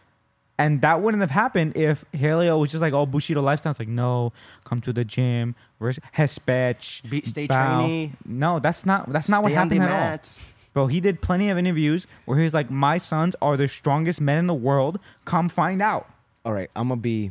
And 0.59 0.83
that 0.83 1.01
wouldn't 1.01 1.23
have 1.23 1.31
happened 1.31 1.77
if 1.77 2.05
Helio 2.13 2.59
was 2.59 2.71
just 2.71 2.83
like, 2.83 2.93
oh, 2.93 3.07
Bushido 3.07 3.41
lifestyle. 3.41 3.71
It's 3.71 3.81
like, 3.81 3.89
no, 3.89 4.33
come 4.65 4.81
to 4.83 4.93
the 4.93 5.05
gym. 5.05 5.55
Hespech? 5.81 7.09
Be- 7.09 7.23
stay 7.23 7.47
bow." 7.47 7.79
trainee. 7.79 8.13
No, 8.27 8.59
that's 8.59 8.85
not 8.87 9.13
that's 9.13 9.29
not 9.29 9.43
what 9.43 9.49
Stay 9.49 9.55
the 9.55 9.61
happened 9.61 9.83
at 9.83 9.91
all. 10.13 10.53
Bro, 10.73 10.87
he 10.87 11.01
did 11.01 11.21
plenty 11.21 11.51
of 11.51 11.59
interviews 11.59 12.07
where 12.25 12.39
he 12.39 12.45
was 12.45 12.55
like, 12.55 12.71
my 12.71 12.97
sons 12.99 13.37
are 13.43 13.57
the 13.57 13.69
strongest 13.69 14.21
men 14.21 14.39
in 14.39 14.47
the 14.47 14.55
world. 14.55 14.99
Come 15.25 15.49
find 15.49 15.83
out. 15.83 16.09
All 16.45 16.53
right, 16.53 16.71
I'm 16.75 16.89
gonna 16.89 17.01
be, 17.01 17.31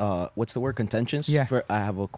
uh, 0.00 0.28
what's 0.34 0.54
the 0.54 0.60
word? 0.60 0.76
Contentious. 0.76 1.28
Yeah. 1.28 1.44
For, 1.44 1.64
I 1.68 1.78
have 1.78 1.98
a. 1.98 2.08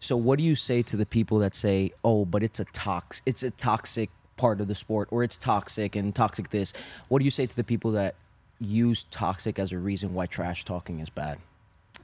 So 0.00 0.16
what 0.16 0.38
do 0.38 0.44
you 0.44 0.56
say 0.56 0.82
to 0.82 0.96
the 0.96 1.06
people 1.06 1.38
that 1.40 1.54
say, 1.54 1.92
"Oh, 2.02 2.24
but 2.24 2.42
it's 2.42 2.58
a 2.58 2.64
tox, 2.64 3.20
it's 3.26 3.42
a 3.42 3.50
toxic 3.50 4.10
part 4.36 4.60
of 4.60 4.68
the 4.68 4.74
sport, 4.74 5.08
or 5.12 5.22
it's 5.22 5.36
toxic 5.36 5.94
and 5.94 6.14
toxic 6.14 6.48
this"? 6.50 6.72
What 7.08 7.18
do 7.18 7.26
you 7.26 7.30
say 7.30 7.46
to 7.46 7.54
the 7.54 7.64
people 7.64 7.92
that 7.92 8.14
use 8.58 9.04
toxic 9.04 9.58
as 9.58 9.72
a 9.72 9.78
reason 9.78 10.14
why 10.14 10.26
trash 10.26 10.64
talking 10.64 11.00
is 11.00 11.10
bad? 11.10 11.38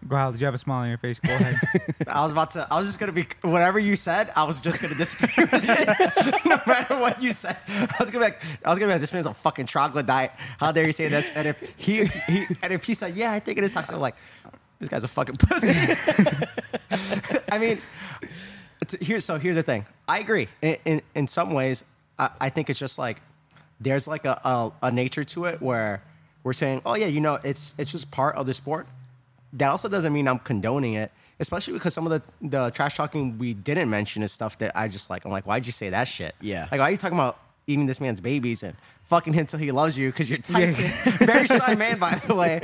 Growl, 0.06 0.30
did 0.30 0.40
you 0.40 0.44
have 0.44 0.54
a 0.54 0.58
smile 0.58 0.82
on 0.82 0.88
your 0.88 0.98
face? 0.98 1.18
Go 1.18 1.34
ahead. 1.34 1.56
I 2.08 2.22
was 2.22 2.30
about 2.30 2.50
to. 2.50 2.66
I 2.70 2.78
was 2.78 2.86
just 2.86 2.98
gonna 2.98 3.12
be 3.12 3.26
whatever 3.42 3.78
you 3.78 3.96
said. 3.96 4.30
I 4.36 4.44
was 4.44 4.60
just 4.60 4.80
gonna 4.80 4.94
disagree 4.94 5.44
with 5.44 5.64
it, 5.68 6.34
no 6.44 6.60
matter 6.66 7.00
what 7.00 7.20
you 7.22 7.32
said. 7.32 7.56
I 7.66 7.96
was 7.98 8.10
gonna 8.10 8.26
be 8.26 8.30
like, 8.30 8.42
I 8.64 8.70
was 8.70 8.78
gonna 8.78 8.90
be 8.90 8.92
like, 8.92 9.00
this 9.00 9.12
man's 9.12 9.26
a 9.26 9.34
fucking 9.34 9.66
troglodyte. 9.66 10.32
How 10.60 10.70
dare 10.70 10.86
you 10.86 10.92
say 10.92 11.08
this? 11.08 11.30
And 11.34 11.48
if 11.48 11.60
he, 11.76 12.04
he 12.04 12.44
and 12.62 12.72
if 12.72 12.84
he 12.84 12.94
said, 12.94 13.16
yeah, 13.16 13.32
I 13.32 13.40
think 13.40 13.58
it 13.58 13.64
is 13.64 13.72
toxic, 13.72 13.94
I'm 13.94 14.00
like, 14.00 14.16
this 14.78 14.88
guy's 14.88 15.04
a 15.04 15.08
fucking 15.08 15.36
pussy. 15.36 15.72
I 17.52 17.58
mean, 17.58 17.80
so 19.18 19.38
here's 19.38 19.56
the 19.56 19.62
thing. 19.62 19.86
I 20.08 20.20
agree. 20.20 20.48
In 20.62 20.76
in, 20.84 21.02
in 21.14 21.26
some 21.26 21.52
ways, 21.52 21.84
I, 22.18 22.30
I 22.40 22.48
think 22.50 22.70
it's 22.70 22.78
just 22.78 22.98
like 22.98 23.20
there's 23.80 24.06
like 24.06 24.24
a, 24.24 24.40
a 24.44 24.72
a 24.82 24.90
nature 24.90 25.24
to 25.24 25.46
it 25.46 25.60
where 25.60 26.02
we're 26.44 26.52
saying, 26.52 26.82
oh 26.86 26.94
yeah, 26.94 27.06
you 27.06 27.20
know, 27.20 27.38
it's 27.42 27.74
it's 27.78 27.90
just 27.90 28.10
part 28.10 28.36
of 28.36 28.46
the 28.46 28.54
sport 28.54 28.86
that 29.56 29.68
also 29.68 29.88
doesn't 29.88 30.12
mean 30.12 30.28
I'm 30.28 30.38
condoning 30.38 30.94
it, 30.94 31.10
especially 31.40 31.74
because 31.74 31.94
some 31.94 32.06
of 32.06 32.12
the, 32.12 32.48
the 32.48 32.70
trash 32.70 32.96
talking 32.96 33.38
we 33.38 33.54
didn't 33.54 33.88
mention 33.88 34.22
is 34.22 34.32
stuff 34.32 34.58
that 34.58 34.72
I 34.74 34.88
just 34.88 35.08
like. 35.10 35.24
I'm 35.24 35.30
like, 35.30 35.46
why'd 35.46 35.66
you 35.66 35.72
say 35.72 35.90
that 35.90 36.08
shit? 36.08 36.34
Yeah. 36.40 36.68
Like, 36.70 36.80
why 36.80 36.88
are 36.88 36.90
you 36.90 36.96
talking 36.96 37.16
about 37.16 37.38
eating 37.66 37.86
this 37.86 38.00
man's 38.00 38.20
babies 38.20 38.62
and 38.62 38.74
fucking 39.04 39.32
him 39.32 39.46
till 39.46 39.58
he 39.58 39.72
loves 39.72 39.98
you 39.98 40.10
because 40.10 40.30
you're 40.30 40.38
Tyson? 40.38 40.86
very 41.26 41.46
shy 41.46 41.74
man, 41.74 41.98
by 41.98 42.14
the 42.26 42.34
way. 42.34 42.60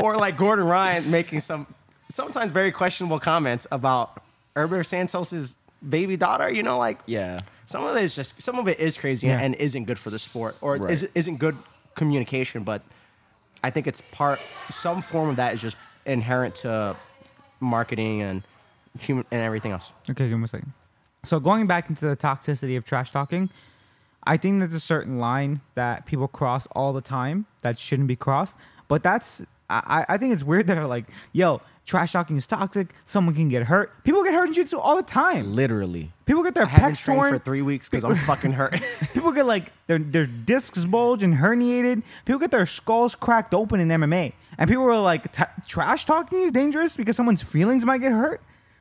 Or 0.00 0.16
like 0.16 0.36
Gordon 0.36 0.66
Ryan 0.66 1.10
making 1.10 1.40
some 1.40 1.66
sometimes 2.08 2.50
very 2.52 2.72
questionable 2.72 3.18
comments 3.20 3.66
about 3.70 4.22
Herbert 4.56 4.84
Santos's 4.84 5.56
baby 5.88 6.16
daughter. 6.16 6.52
You 6.52 6.62
know, 6.62 6.78
like 6.78 6.98
Yeah. 7.06 7.38
some 7.64 7.84
of 7.84 7.96
it 7.96 8.02
is 8.02 8.14
just 8.16 8.40
some 8.42 8.58
of 8.58 8.66
it 8.68 8.80
is 8.80 8.98
crazy 8.98 9.28
Yeah. 9.28 9.38
and 9.40 9.54
isn't 9.56 9.84
good 9.84 9.98
for 9.98 10.10
the 10.10 10.18
sport 10.18 10.56
or 10.60 10.76
Right. 10.76 10.90
is, 10.92 11.08
isn't 11.14 11.36
good 11.36 11.56
communication 11.96 12.62
but 12.62 12.82
i 13.64 13.68
think 13.68 13.86
it's 13.86 14.00
part 14.12 14.38
some 14.70 15.02
form 15.02 15.28
of 15.28 15.36
that 15.36 15.52
is 15.52 15.60
just 15.60 15.76
inherent 16.06 16.54
to 16.54 16.96
marketing 17.58 18.22
and 18.22 18.42
human 18.98 19.24
and 19.30 19.42
everything 19.42 19.72
else 19.72 19.92
Okay, 20.08 20.28
give 20.28 20.38
me 20.38 20.44
a 20.44 20.48
second. 20.48 20.72
So 21.24 21.38
going 21.40 21.66
back 21.66 21.90
into 21.90 22.06
the 22.06 22.16
toxicity 22.16 22.76
of 22.78 22.84
trash 22.84 23.10
talking, 23.10 23.50
I 24.24 24.36
think 24.36 24.60
there's 24.60 24.74
a 24.74 24.80
certain 24.80 25.18
line 25.18 25.60
that 25.74 26.06
people 26.06 26.28
cross 26.28 26.66
all 26.72 26.92
the 26.92 27.00
time 27.00 27.46
that 27.62 27.78
shouldn't 27.78 28.08
be 28.08 28.16
crossed. 28.16 28.54
But 28.88 29.02
that's 29.02 29.44
I, 29.70 30.04
I 30.08 30.18
think 30.18 30.34
it's 30.34 30.44
weird 30.44 30.66
that 30.66 30.76
are 30.76 30.86
like, 30.86 31.06
yo, 31.32 31.60
trash 31.86 32.12
talking 32.12 32.36
is 32.36 32.46
toxic. 32.46 32.92
Someone 33.04 33.34
can 33.34 33.48
get 33.48 33.64
hurt. 33.64 34.02
People 34.04 34.24
get 34.24 34.34
hurt 34.34 34.48
in 34.48 34.54
jiu-jitsu 34.54 34.78
all 34.78 34.96
the 34.96 35.02
time. 35.02 35.54
Literally. 35.54 36.10
People 36.26 36.42
get 36.42 36.54
their 36.54 36.64
i 36.64 36.68
pecs 36.68 37.04
torn. 37.04 37.32
for 37.32 37.38
three 37.38 37.62
weeks 37.62 37.88
because 37.88 38.04
i'm 38.04 38.16
fucking 38.26 38.52
hurt 38.52 38.74
People 39.14 39.32
get 39.32 39.46
like 39.46 39.72
their 39.86 39.98
their 39.98 40.26
discs 40.26 40.84
bulge 40.84 41.22
and 41.22 41.34
herniated. 41.34 42.02
People 42.24 42.38
get 42.38 42.50
their 42.50 42.66
skulls 42.66 43.14
cracked 43.14 43.54
open 43.54 43.80
in 43.80 43.88
MMA, 43.88 44.32
and 44.58 44.68
people 44.68 44.84
were 44.84 44.96
like, 44.96 45.32
"T- 45.32 45.44
"Trash 45.66 46.04
talking 46.04 46.42
is 46.42 46.52
dangerous 46.52 46.96
because 46.96 47.16
someone's 47.16 47.42
feelings 47.42 47.84
might 47.84 47.98
get 47.98 48.12
hurt." 48.12 48.40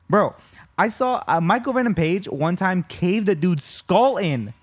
Bro, 0.10 0.36
I 0.78 0.90
saw 0.90 1.24
uh, 1.28 1.42
Michael 1.42 1.74
Venom 1.74 1.96
Page 1.96 2.28
one 2.28 2.56
time 2.56 2.84
cave 2.84 3.26
the 3.26 3.36
dude's 3.36 3.64
skull 3.64 4.18
in. 4.18 4.54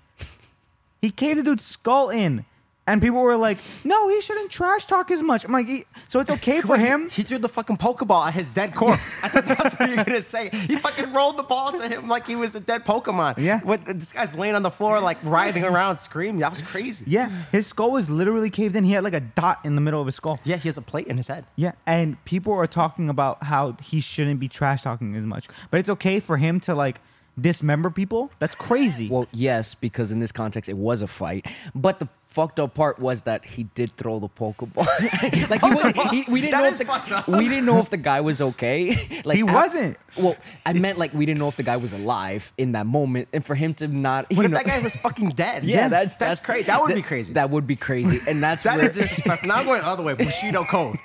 He 1.01 1.11
caved 1.11 1.39
the 1.39 1.43
dude's 1.43 1.63
skull 1.65 2.09
in, 2.09 2.45
and 2.87 3.01
people 3.01 3.21
were 3.21 3.35
like, 3.35 3.57
"No, 3.83 4.07
he 4.09 4.19
shouldn't 4.21 4.49
trash 4.49 4.85
talk 4.85 5.11
as 5.11 5.21
much." 5.21 5.43
I'm 5.45 5.51
like, 5.51 5.67
"He- 5.67 5.85
"So 6.07 6.19
it's 6.21 6.31
okay 6.31 6.61
for 6.61 6.77
him?" 6.77 7.09
he 7.09 7.21
threw 7.23 7.37
the 7.37 7.49
fucking 7.49 7.77
pokeball 7.77 8.27
at 8.27 8.33
his 8.33 8.49
dead 8.49 8.73
corpse 8.73 9.21
i 9.23 9.27
thought 9.27 9.45
that's 9.45 9.75
what 9.77 9.89
you're 9.89 10.03
gonna 10.05 10.21
say 10.21 10.49
he 10.49 10.75
fucking 10.77 11.11
rolled 11.13 11.35
the 11.37 11.43
ball 11.43 11.71
to 11.73 11.87
him 11.87 12.07
like 12.07 12.25
he 12.25 12.35
was 12.35 12.55
a 12.55 12.59
dead 12.59 12.85
pokemon 12.85 13.37
Yeah. 13.37 13.59
what 13.59 13.83
this 13.85 14.11
guy's 14.13 14.35
laying 14.35 14.55
on 14.55 14.63
the 14.63 14.71
floor 14.71 14.99
like 15.01 15.17
writhing 15.23 15.65
around 15.65 15.97
screaming 15.97 16.39
that 16.39 16.49
was 16.49 16.61
crazy 16.61 17.03
Yeah, 17.07 17.29
his 17.51 17.67
skull 17.67 17.91
was 17.91 18.09
literally 18.09 18.49
caved 18.49 18.75
in. 18.75 18.83
He 18.85 18.93
had 18.93 19.03
like 19.03 19.13
a 19.13 19.19
dot 19.19 19.59
in 19.65 19.75
the 19.75 19.81
middle 19.81 19.99
of 19.99 20.05
his 20.07 20.15
skull. 20.15 20.39
yeah 20.45 20.55
he 20.57 20.67
has 20.69 20.77
a 20.77 20.81
plate 20.81 21.07
in 21.07 21.17
his 21.17 21.27
head 21.27 21.45
Yeah, 21.57 21.73
and 21.85 22.23
people 22.25 22.53
are 22.53 22.67
talking 22.67 23.09
about 23.09 23.43
how 23.43 23.75
he 23.83 23.99
shouldn't 23.99 24.39
be 24.39 24.47
trash 24.47 24.81
talking 24.83 25.15
as 25.15 25.23
much, 25.25 25.47
but 25.69 25.79
it's 25.79 25.89
okay 25.89 26.19
for 26.21 26.37
him 26.37 26.59
to 26.61 26.73
like 26.73 27.01
dismember 27.39 27.89
people. 27.89 28.31
That's 28.39 28.55
crazy. 28.55 29.09
Well, 29.09 29.27
yes, 29.31 29.75
because 29.75 30.11
in 30.11 30.19
this 30.19 30.31
context 30.31 30.69
it 30.69 30.77
was 30.77 31.01
a 31.01 31.07
fight. 31.07 31.47
But 31.75 31.99
the 31.99 32.07
fucked 32.37 32.59
up 32.59 32.75
part 32.75 32.99
was 32.99 33.23
that 33.23 33.43
he 33.43 33.63
did 33.63 33.91
throw 33.97 34.19
the 34.19 34.29
pokeball. 34.29 34.85
like 35.49 35.59
he, 35.59 35.73
was, 35.73 36.11
he 36.11 36.31
we 36.31 36.39
didn't 36.39 36.51
That 36.51 36.61
know 36.61 36.67
if 36.67 37.25
the, 37.25 37.31
we 37.31 37.49
didn't 37.49 37.65
know 37.65 37.79
if 37.79 37.89
the 37.89 37.97
guy 37.97 38.21
was 38.21 38.41
okay. 38.41 38.89
like 39.25 39.37
He 39.37 39.41
af- 39.41 39.51
wasn't. 39.51 39.97
Well, 40.19 40.35
I 40.63 40.73
meant 40.73 40.99
like 40.99 41.15
we 41.15 41.25
didn't 41.25 41.39
know 41.39 41.47
if 41.47 41.55
the 41.55 41.63
guy 41.63 41.77
was 41.77 41.93
alive 41.93 42.53
in 42.59 42.73
that 42.73 42.85
moment, 42.85 43.29
and 43.33 43.43
for 43.43 43.55
him 43.55 43.73
to 43.75 43.87
not. 43.87 44.25
what 44.29 44.37
you 44.37 44.43
if 44.43 44.51
know, 44.51 44.57
that 44.57 44.67
guy 44.67 44.77
was 44.83 44.95
fucking 44.97 45.29
dead 45.29 45.63
Yeah, 45.63 45.87
that's 45.87 46.15
that's, 46.17 46.39
crazy 46.41 46.65
that 46.65 46.79
would 46.79 46.93
be 46.93 47.01
crazy 47.01 47.33
That 47.33 47.49
would 47.49 47.65
be 47.65 47.75
crazy, 47.75 48.19
and 48.27 48.41
that's 48.41 48.61
That 48.61 48.77
where. 48.77 48.85
is 48.85 48.93
disrespectful. 48.93 49.47
Now 49.49 49.55
I'm 49.55 49.65
going 49.65 49.81
all 49.81 49.97
the 49.97 50.03
way. 50.03 50.13
Bushido 50.13 50.63
code. 50.65 50.95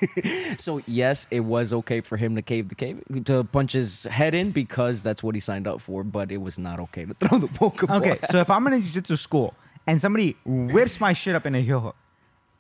so 0.61 0.83
yes, 0.87 1.27
it 1.31 1.41
was 1.41 1.73
okay 1.73 2.03
for 2.03 2.19
him 2.19 2.37
to 2.37 2.43
cave 2.43 2.69
the 2.69 2.75
cave 2.75 3.03
to 3.25 3.45
punch 3.45 3.73
his 3.73 4.05
head 4.05 4.35
in 4.35 4.51
because 4.51 5.03
that's 5.03 5.23
what 5.23 5.35
he 5.35 5.41
signed 5.41 5.67
up 5.67 5.81
for. 5.81 6.05
But 6.05 6.31
it 6.31 6.43
was 6.43 6.59
not 6.59 6.79
okay 6.81 7.07
to 7.07 7.15
throw 7.15 7.39
the 7.39 7.49
pokeball. 7.49 7.97
Okay, 8.03 8.19
so 8.31 8.39
if 8.41 8.51
I'm 8.51 8.67
in 8.67 8.75
a 8.75 8.81
jiu-jitsu 8.81 9.17
school 9.17 9.55
and 9.87 10.01
somebody 10.01 10.37
rips 10.45 11.01
my 11.01 11.13
shit 11.13 11.35
up 11.35 11.47
in 11.47 11.55
a 11.55 11.61
heel 11.61 11.81
hook, 11.81 11.97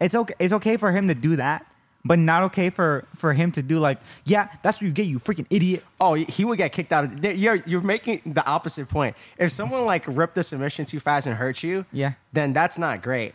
it's 0.00 0.14
okay. 0.14 0.34
It's 0.38 0.52
okay 0.52 0.76
for 0.76 0.90
him 0.92 1.08
to 1.08 1.14
do 1.14 1.36
that, 1.36 1.64
but 2.04 2.18
not 2.18 2.42
okay 2.44 2.70
for 2.70 3.04
for 3.14 3.32
him 3.32 3.52
to 3.52 3.62
do 3.62 3.78
like, 3.78 3.98
yeah, 4.24 4.48
that's 4.62 4.78
what 4.78 4.86
you 4.86 4.92
get, 4.92 5.06
you 5.06 5.18
freaking 5.18 5.46
idiot. 5.50 5.84
Oh, 6.00 6.14
he 6.14 6.44
would 6.44 6.58
get 6.58 6.72
kicked 6.72 6.92
out. 6.92 7.04
Of, 7.04 7.24
you're 7.24 7.56
you're 7.66 7.80
making 7.80 8.22
the 8.26 8.44
opposite 8.46 8.88
point. 8.88 9.16
If 9.38 9.52
someone 9.52 9.84
like 9.84 10.04
ripped 10.08 10.34
the 10.34 10.42
submission 10.42 10.84
too 10.86 10.98
fast 11.00 11.26
and 11.26 11.36
hurt 11.36 11.62
you, 11.62 11.86
Yeah. 11.92 12.14
then 12.32 12.52
that's 12.52 12.78
not 12.78 13.02
great. 13.02 13.34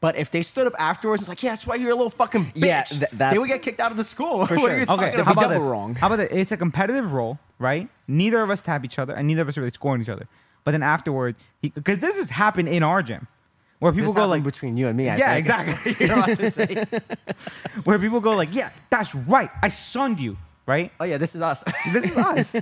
But 0.00 0.16
if 0.16 0.30
they 0.30 0.42
stood 0.42 0.68
up 0.68 0.74
afterwards, 0.78 1.22
it's 1.22 1.28
like, 1.28 1.42
yeah, 1.42 1.50
that's 1.50 1.66
why 1.66 1.74
you're 1.74 1.90
a 1.90 1.94
little 1.96 2.08
fucking 2.10 2.52
bitch. 2.52 2.52
Yeah, 2.54 2.84
th- 2.84 3.10
that- 3.14 3.32
they 3.32 3.38
would 3.38 3.48
get 3.48 3.62
kicked 3.62 3.80
out 3.80 3.90
of 3.90 3.96
the 3.96 4.04
school. 4.04 4.46
For 4.46 4.54
what 4.54 4.60
sure. 4.60 4.70
Are 4.70 4.74
you 4.76 4.82
Okay, 4.82 4.84
talking 4.86 5.16
they'd 5.16 5.24
how 5.24 5.32
about? 5.32 5.44
about 5.46 5.54
this? 5.54 5.62
wrong. 5.64 5.94
How 5.96 6.06
about 6.06 6.16
this? 6.18 6.28
It's 6.30 6.52
a 6.52 6.56
competitive 6.56 7.12
role, 7.12 7.40
right? 7.58 7.88
Neither 8.06 8.40
of 8.40 8.48
us 8.48 8.62
tap 8.62 8.84
each 8.84 8.96
other, 9.00 9.12
and 9.12 9.26
neither 9.26 9.42
of 9.42 9.48
us 9.48 9.58
are 9.58 9.62
really 9.62 9.72
scoring 9.72 10.00
each 10.00 10.08
other. 10.08 10.28
But 10.68 10.72
then 10.72 10.82
afterward, 10.82 11.34
because 11.62 11.98
this 11.98 12.18
has 12.18 12.28
happened 12.28 12.68
in 12.68 12.82
our 12.82 13.02
gym, 13.02 13.26
where 13.78 13.90
people 13.90 14.12
This 14.12 14.20
go 14.22 14.28
like, 14.28 14.42
between 14.42 14.76
you 14.76 14.86
and 14.88 14.98
me. 14.98 15.08
I 15.08 15.16
Yeah, 15.16 15.32
think. 15.32 15.46
exactly. 15.46 16.06
about 16.10 16.26
to 16.36 16.50
say. 16.50 16.84
where 17.84 17.98
people 17.98 18.20
go 18.20 18.36
like, 18.36 18.54
yeah, 18.54 18.68
that's 18.90 19.14
right, 19.14 19.48
I 19.62 19.68
sunned 19.68 20.20
you, 20.20 20.36
right? 20.66 20.92
Oh 21.00 21.04
yeah, 21.04 21.16
this 21.16 21.34
is 21.34 21.40
us. 21.40 21.64
This 21.94 22.04
is 22.10 22.16
us. 22.18 22.54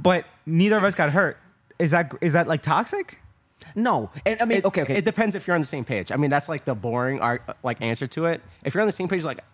but 0.00 0.24
neither 0.46 0.76
of 0.76 0.82
us 0.82 0.96
got 0.96 1.10
hurt. 1.10 1.36
Is 1.78 1.92
that 1.92 2.12
is 2.20 2.32
that 2.32 2.48
like 2.48 2.62
toxic? 2.64 3.20
No, 3.76 4.10
and 4.26 4.42
I 4.42 4.44
mean, 4.44 4.58
It- 4.58 4.64
okay, 4.64 4.82
okay. 4.82 4.96
It 4.96 5.04
depends 5.04 5.36
if 5.36 5.46
you're 5.46 5.54
on 5.54 5.60
the 5.60 5.66
same 5.76 5.84
page. 5.84 6.10
I 6.10 6.16
mean, 6.16 6.28
that's 6.30 6.48
like 6.48 6.64
the 6.64 6.74
boring 6.74 7.20
ar- 7.20 7.42
like 7.62 7.80
answer 7.80 8.08
to 8.08 8.26
it. 8.26 8.40
If 8.64 8.74
you're 8.74 8.82
on 8.82 8.88
the 8.88 8.92
same 9.00 9.06
page, 9.06 9.22
like 9.22 9.44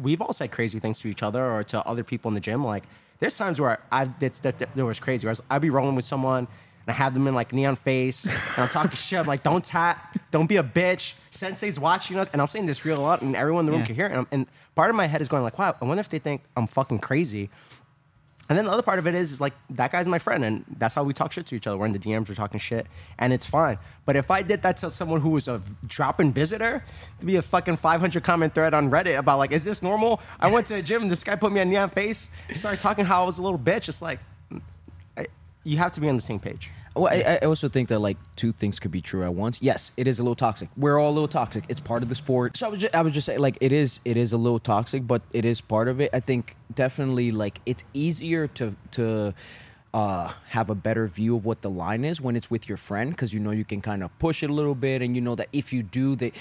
we've 0.00 0.20
all 0.20 0.32
said 0.32 0.52
crazy 0.52 0.78
things 0.78 1.00
to 1.00 1.08
each 1.08 1.24
other 1.24 1.44
or 1.44 1.64
to 1.64 1.84
other 1.84 2.04
people 2.04 2.28
in 2.28 2.34
the 2.36 2.40
gym. 2.40 2.64
Like 2.64 2.84
there's 3.24 3.38
times 3.38 3.58
where 3.58 3.78
that's, 4.20 4.40
that, 4.40 4.58
that 4.58 4.74
there 4.76 4.84
was 4.84 5.00
crazy. 5.00 5.26
Where 5.26 5.30
I 5.30 5.32
was, 5.32 5.42
I'd 5.48 5.62
be 5.62 5.70
rolling 5.70 5.94
with 5.94 6.04
someone 6.04 6.46
and 6.86 6.88
I 6.88 6.92
have 6.92 7.14
them 7.14 7.26
in 7.26 7.34
like 7.34 7.54
knee 7.54 7.64
on 7.64 7.74
face 7.76 8.26
and 8.26 8.34
I'm 8.58 8.68
talking 8.68 8.90
shit. 8.90 9.18
I'm 9.18 9.24
like, 9.26 9.42
don't 9.42 9.64
tap, 9.64 10.14
don't 10.30 10.46
be 10.46 10.58
a 10.58 10.62
bitch. 10.62 11.14
Sensei's 11.30 11.80
watching 11.80 12.18
us, 12.18 12.28
and 12.30 12.40
I'm 12.42 12.46
saying 12.46 12.66
this 12.66 12.84
real 12.84 12.98
lot, 12.98 13.22
and 13.22 13.34
everyone 13.34 13.60
in 13.62 13.66
the 13.66 13.72
room 13.72 13.80
Yeah. 13.80 13.86
can 13.86 13.94
hear 13.96 14.04
it. 14.06 14.10
And, 14.10 14.16
I'm- 14.18 14.26
and 14.30 14.46
part 14.74 14.90
of 14.90 14.94
my 14.96 15.06
head 15.06 15.20
is 15.22 15.28
going 15.28 15.42
like, 15.42 15.58
wow, 15.58 15.74
I 15.80 15.84
wonder 15.86 16.00
if 16.00 16.10
they 16.10 16.18
think 16.18 16.42
I'm 16.56 16.66
fucking 16.66 16.98
crazy. 16.98 17.48
And 18.48 18.58
then 18.58 18.66
the 18.66 18.70
other 18.70 18.82
part 18.82 18.98
of 18.98 19.06
it 19.06 19.14
is, 19.14 19.32
is 19.32 19.40
like 19.40 19.54
that 19.70 19.90
guy's 19.90 20.06
my 20.06 20.18
friend, 20.18 20.44
and 20.44 20.64
that's 20.78 20.92
how 20.92 21.02
we 21.02 21.12
talk 21.12 21.32
shit 21.32 21.46
to 21.46 21.54
each 21.54 21.66
other. 21.66 21.78
We're 21.78 21.86
in 21.86 21.92
the 21.92 21.98
DMs, 21.98 22.28
we're 22.28 22.34
talking 22.34 22.60
shit, 22.60 22.86
and 23.18 23.32
it's 23.32 23.46
fine. 23.46 23.78
But 24.04 24.16
if 24.16 24.30
I 24.30 24.42
did 24.42 24.62
that 24.62 24.76
to 24.78 24.90
someone 24.90 25.20
who 25.20 25.30
was 25.30 25.48
a 25.48 25.62
drop-in 25.86 26.32
visitor, 26.32 26.84
to 27.20 27.26
be 27.26 27.36
a 27.36 27.42
fucking 27.42 27.78
500 27.78 28.22
comment 28.22 28.54
thread 28.54 28.74
on 28.74 28.90
Reddit 28.90 29.18
about 29.18 29.38
like, 29.38 29.52
is 29.52 29.64
this 29.64 29.82
normal? 29.82 30.20
I 30.38 30.50
went 30.52 30.66
to 30.66 30.74
a 30.74 30.82
gym, 30.82 31.02
and 31.02 31.10
this 31.10 31.24
guy 31.24 31.36
put 31.36 31.52
me 31.52 31.60
on 31.60 31.70
knee 31.70 31.76
on 31.76 31.88
face, 31.88 32.28
started 32.52 32.80
talking 32.80 33.06
how 33.06 33.22
I 33.22 33.26
was 33.26 33.38
a 33.38 33.42
little 33.42 33.58
bitch. 33.58 33.88
It's 33.88 34.02
like, 34.02 34.20
I, 35.16 35.26
you 35.62 35.78
have 35.78 35.92
to 35.92 36.00
be 36.00 36.08
on 36.08 36.16
the 36.16 36.22
same 36.22 36.38
page. 36.38 36.70
Well, 36.96 37.12
I, 37.12 37.38
I 37.42 37.46
also 37.46 37.68
think 37.68 37.88
that 37.88 37.98
like 37.98 38.16
two 38.36 38.52
things 38.52 38.78
could 38.78 38.90
be 38.92 39.00
true 39.00 39.24
at 39.24 39.34
once. 39.34 39.58
Yes, 39.60 39.90
it 39.96 40.06
is 40.06 40.18
a 40.20 40.22
little 40.22 40.36
toxic. 40.36 40.68
We're 40.76 40.98
all 40.98 41.10
a 41.10 41.12
little 41.14 41.28
toxic. 41.28 41.64
It's 41.68 41.80
part 41.80 42.02
of 42.02 42.08
the 42.08 42.14
sport. 42.14 42.56
So 42.56 42.66
I 42.66 42.70
was 42.70 42.80
just, 42.80 42.94
I 42.94 43.02
was 43.02 43.12
just 43.12 43.26
saying 43.26 43.40
like 43.40 43.58
it 43.60 43.72
is 43.72 44.00
it 44.04 44.16
is 44.16 44.32
a 44.32 44.36
little 44.36 44.60
toxic, 44.60 45.06
but 45.06 45.22
it 45.32 45.44
is 45.44 45.60
part 45.60 45.88
of 45.88 46.00
it. 46.00 46.10
I 46.12 46.20
think 46.20 46.54
definitely 46.72 47.32
like 47.32 47.60
it's 47.66 47.84
easier 47.94 48.46
to 48.48 48.76
to 48.92 49.34
uh, 49.92 50.32
have 50.48 50.70
a 50.70 50.74
better 50.74 51.06
view 51.08 51.36
of 51.36 51.44
what 51.44 51.62
the 51.62 51.70
line 51.70 52.04
is 52.04 52.20
when 52.20 52.36
it's 52.36 52.50
with 52.50 52.68
your 52.68 52.78
friend 52.78 53.10
because 53.10 53.32
you 53.34 53.40
know 53.40 53.50
you 53.50 53.64
can 53.64 53.80
kind 53.80 54.02
of 54.04 54.16
push 54.18 54.42
it 54.42 54.50
a 54.50 54.52
little 54.52 54.74
bit 54.74 55.02
and 55.02 55.14
you 55.14 55.20
know 55.20 55.34
that 55.36 55.48
if 55.52 55.72
you 55.72 55.82
do 55.84 56.16
they 56.16 56.32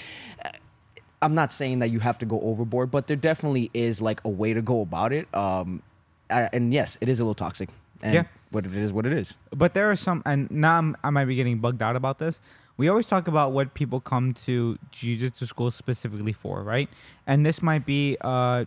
I'm 1.21 1.35
not 1.35 1.53
saying 1.53 1.79
that 1.79 1.89
you 1.89 1.99
have 1.99 2.17
to 2.19 2.25
go 2.25 2.39
overboard, 2.41 2.91
but 2.91 3.07
there 3.07 3.15
definitely 3.15 3.71
is 3.73 4.01
like 4.01 4.19
a 4.25 4.29
way 4.29 4.53
to 4.53 4.61
go 4.61 4.81
about 4.81 5.13
it. 5.13 5.33
Um, 5.33 5.81
I- 6.29 6.49
and 6.51 6.73
yes, 6.73 6.97
it 6.99 7.07
is 7.09 7.19
a 7.19 7.23
little 7.23 7.33
toxic. 7.33 7.69
And 8.01 8.13
Yeah. 8.13 8.23
What 8.53 8.65
it 8.65 8.75
is, 8.75 8.93
what 8.93 9.05
it 9.05 9.13
is. 9.13 9.35
But 9.51 9.73
there 9.73 9.89
are 9.91 9.95
some, 9.95 10.21
and 10.25 10.49
now 10.51 10.77
I'm, 10.77 10.95
I 11.03 11.09
might 11.09 11.25
be 11.25 11.35
getting 11.35 11.57
bugged 11.59 11.81
out 11.81 11.95
about 11.95 12.19
this. 12.19 12.39
We 12.77 12.87
always 12.87 13.07
talk 13.07 13.27
about 13.27 13.51
what 13.51 13.73
people 13.73 13.99
come 13.99 14.33
to 14.45 14.77
jiu-jitsu 14.91 15.45
school 15.45 15.69
specifically 15.71 16.33
for, 16.33 16.63
right? 16.63 16.89
And 17.27 17.45
this 17.45 17.61
might 17.61 17.85
be 17.85 18.17
a 18.21 18.65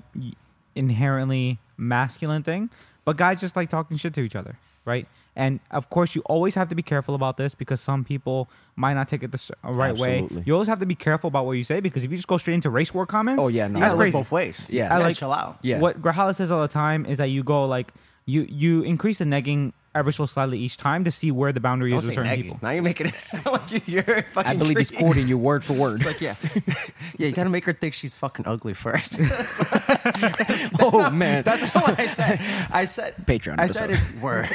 inherently 0.74 1.58
masculine 1.76 2.42
thing, 2.42 2.70
but 3.04 3.16
guys 3.16 3.40
just 3.40 3.56
like 3.56 3.68
talking 3.70 3.96
shit 3.96 4.14
to 4.14 4.20
each 4.20 4.36
other, 4.36 4.58
right? 4.84 5.06
And 5.34 5.60
of 5.70 5.90
course, 5.90 6.14
you 6.14 6.22
always 6.22 6.54
have 6.54 6.68
to 6.68 6.74
be 6.74 6.82
careful 6.82 7.14
about 7.14 7.36
this 7.36 7.54
because 7.54 7.80
some 7.80 8.04
people 8.04 8.48
might 8.74 8.94
not 8.94 9.08
take 9.08 9.22
it 9.22 9.32
the 9.32 9.36
s- 9.36 9.50
uh, 9.64 9.70
right 9.72 9.96
way. 9.96 10.26
You 10.46 10.54
always 10.54 10.68
have 10.68 10.78
to 10.80 10.86
be 10.86 10.94
careful 10.94 11.28
about 11.28 11.44
what 11.46 11.52
you 11.52 11.64
say 11.64 11.80
because 11.80 12.04
if 12.04 12.10
you 12.10 12.16
just 12.16 12.28
go 12.28 12.38
straight 12.38 12.54
into 12.54 12.70
race 12.70 12.94
war 12.94 13.06
comments, 13.06 13.42
Oh, 13.42 13.48
yeah, 13.48 13.66
no. 13.68 13.74
You 13.78 13.80
that's 13.80 13.92
gotta 13.94 14.02
crazy. 14.02 14.12
both 14.12 14.32
ways. 14.32 14.68
Yeah. 14.70 14.94
I 14.94 14.98
like- 14.98 15.16
chill 15.16 15.32
out. 15.32 15.58
Yeah. 15.62 15.78
What 15.80 16.00
Grajales 16.00 16.36
says 16.36 16.50
all 16.50 16.62
the 16.62 16.68
time 16.68 17.04
is 17.06 17.18
that 17.18 17.26
you 17.26 17.42
go 17.42 17.66
like 17.66 17.92
you 18.26 18.42
you 18.48 18.82
increase 18.82 19.18
the 19.18 19.24
negging 19.24 19.72
ever 19.94 20.12
so 20.12 20.26
slightly 20.26 20.58
each 20.58 20.76
time 20.76 21.04
to 21.04 21.10
see 21.10 21.30
where 21.30 21.52
the 21.52 21.60
boundary 21.60 21.88
Don't 21.88 22.00
is 22.00 22.06
with 22.06 22.16
certain 22.16 22.30
negging. 22.30 22.42
people. 22.42 22.58
Now 22.60 22.70
you're 22.70 22.82
making 22.82 23.06
it 23.06 23.14
sound 23.20 23.46
like 23.46 23.70
you- 23.72 23.80
you're 23.86 24.02
fucking. 24.02 24.50
I 24.50 24.54
believe 24.54 24.76
he's 24.76 24.90
quoting 24.90 25.26
you 25.26 25.38
word 25.38 25.64
for 25.64 25.72
word. 25.72 25.94
It's 25.94 26.04
like 26.04 26.20
yeah, 26.20 26.34
yeah. 27.18 27.28
You 27.28 27.32
gotta 27.32 27.48
make 27.50 27.64
her 27.64 27.72
think 27.72 27.94
she's 27.94 28.14
fucking 28.14 28.46
ugly 28.46 28.74
first. 28.74 29.16
oh 30.80 31.10
man, 31.12 31.42
That's 31.44 31.62
not 31.74 31.74
what 31.88 31.98
I 31.98 32.06
said. 32.06 32.40
I 32.70 32.84
said 32.84 33.14
Patreon 33.24 33.58
I 33.60 33.66
said 33.68 33.90
it's 33.90 34.12
word. 34.14 34.48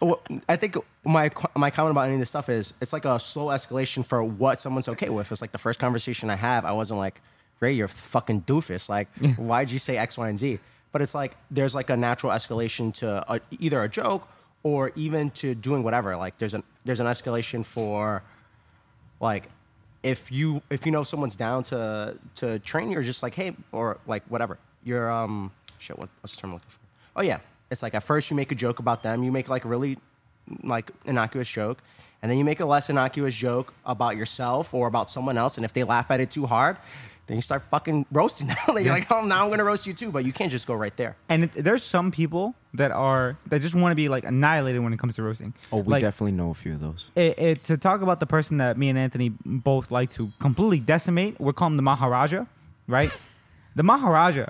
Well, 0.00 0.20
I 0.48 0.56
think 0.56 0.76
my 1.04 1.30
my 1.56 1.70
comment 1.70 1.92
about 1.92 2.06
any 2.06 2.14
of 2.14 2.20
this 2.20 2.28
stuff 2.30 2.48
is 2.48 2.74
it's 2.80 2.92
like 2.92 3.04
a 3.04 3.18
slow 3.20 3.46
escalation 3.46 4.04
for 4.04 4.22
what 4.22 4.60
someone's 4.60 4.88
okay 4.90 5.08
with. 5.08 5.30
It's 5.32 5.40
like 5.40 5.52
the 5.52 5.58
first 5.58 5.78
conversation 5.78 6.30
I 6.30 6.36
have, 6.36 6.64
I 6.64 6.72
wasn't 6.72 6.98
like, 6.98 7.20
Ray, 7.60 7.72
you're 7.72 7.86
a 7.86 7.88
fucking 7.88 8.42
doofus. 8.42 8.88
Like, 8.88 9.08
why'd 9.36 9.70
you 9.70 9.78
say 9.78 9.96
X, 9.96 10.18
Y, 10.18 10.28
and 10.28 10.38
Z? 10.38 10.58
But 10.94 11.02
it's 11.02 11.12
like 11.12 11.36
there's 11.50 11.74
like 11.74 11.90
a 11.90 11.96
natural 11.96 12.30
escalation 12.30 12.94
to 13.00 13.08
a, 13.28 13.40
either 13.58 13.82
a 13.82 13.88
joke 13.88 14.28
or 14.62 14.92
even 14.94 15.28
to 15.32 15.52
doing 15.56 15.82
whatever. 15.82 16.16
Like 16.16 16.36
there's 16.38 16.54
an 16.54 16.62
there's 16.84 17.00
an 17.00 17.08
escalation 17.08 17.64
for 17.64 18.22
like 19.18 19.48
if 20.04 20.30
you 20.30 20.62
if 20.70 20.86
you 20.86 20.92
know 20.92 21.02
someone's 21.02 21.34
down 21.34 21.64
to 21.64 22.16
to 22.36 22.60
train 22.60 22.92
you're 22.92 23.02
just 23.02 23.24
like 23.24 23.34
hey 23.34 23.56
or 23.72 23.98
like 24.06 24.22
whatever. 24.28 24.56
You're 24.84 25.10
um 25.10 25.50
shit 25.80 25.98
what, 25.98 26.10
what's 26.20 26.36
the 26.36 26.42
term 26.42 26.50
I'm 26.50 26.54
looking 26.58 26.70
for? 26.70 26.78
Oh 27.16 27.22
yeah. 27.22 27.40
It's 27.72 27.82
like 27.82 27.96
at 27.96 28.04
first 28.04 28.30
you 28.30 28.36
make 28.36 28.52
a 28.52 28.54
joke 28.54 28.78
about 28.78 29.02
them. 29.02 29.24
You 29.24 29.32
make 29.32 29.48
like 29.48 29.64
really 29.64 29.98
like 30.62 30.92
innocuous 31.06 31.48
joke. 31.48 31.82
And 32.22 32.30
then 32.30 32.38
you 32.38 32.44
make 32.44 32.60
a 32.60 32.66
less 32.66 32.88
innocuous 32.88 33.34
joke 33.34 33.74
about 33.84 34.16
yourself 34.16 34.72
or 34.72 34.86
about 34.86 35.10
someone 35.10 35.38
else. 35.38 35.58
And 35.58 35.64
if 35.64 35.72
they 35.72 35.82
laugh 35.82 36.08
at 36.12 36.20
it 36.20 36.30
too 36.30 36.46
hard 36.46 36.76
then 37.26 37.36
you 37.36 37.40
start 37.42 37.62
fucking 37.70 38.06
roasting 38.12 38.46
them 38.48 38.56
Like, 38.68 38.84
you're 38.84 38.94
like 38.94 39.10
oh 39.10 39.24
now 39.24 39.44
i'm 39.44 39.50
gonna 39.50 39.64
roast 39.64 39.86
you 39.86 39.92
too 39.92 40.10
but 40.10 40.24
you 40.24 40.32
can't 40.32 40.50
just 40.52 40.66
go 40.66 40.74
right 40.74 40.96
there 40.96 41.16
And 41.28 41.44
it, 41.44 41.52
there's 41.52 41.82
some 41.82 42.10
people 42.10 42.54
that 42.74 42.90
are 42.90 43.36
that 43.46 43.60
just 43.62 43.74
want 43.74 43.92
to 43.92 43.96
be 43.96 44.08
like 44.08 44.24
annihilated 44.24 44.82
when 44.82 44.92
it 44.92 44.98
comes 44.98 45.14
to 45.16 45.22
roasting. 45.22 45.54
oh, 45.72 45.78
we 45.78 45.92
like, 45.92 46.02
definitely 46.02 46.32
know 46.32 46.50
a 46.50 46.54
few 46.54 46.72
of 46.72 46.80
those. 46.80 47.10
it, 47.14 47.38
it, 47.38 47.64
to 47.64 47.76
talk 47.76 48.02
about 48.02 48.18
the 48.20 48.26
person 48.26 48.56
that 48.58 48.76
me 48.76 48.88
and 48.88 48.98
Anthony 48.98 49.30
both 49.44 49.90
like 49.90 50.10
to 50.10 50.32
completely 50.40 50.80
decimate, 50.80 51.40
we're 51.40 51.52
calling 51.52 51.72
him 51.74 51.76
the 51.76 51.82
Maharaja, 51.82 52.46
right? 52.88 53.10
the 53.76 53.82
Maharaja 53.84 54.46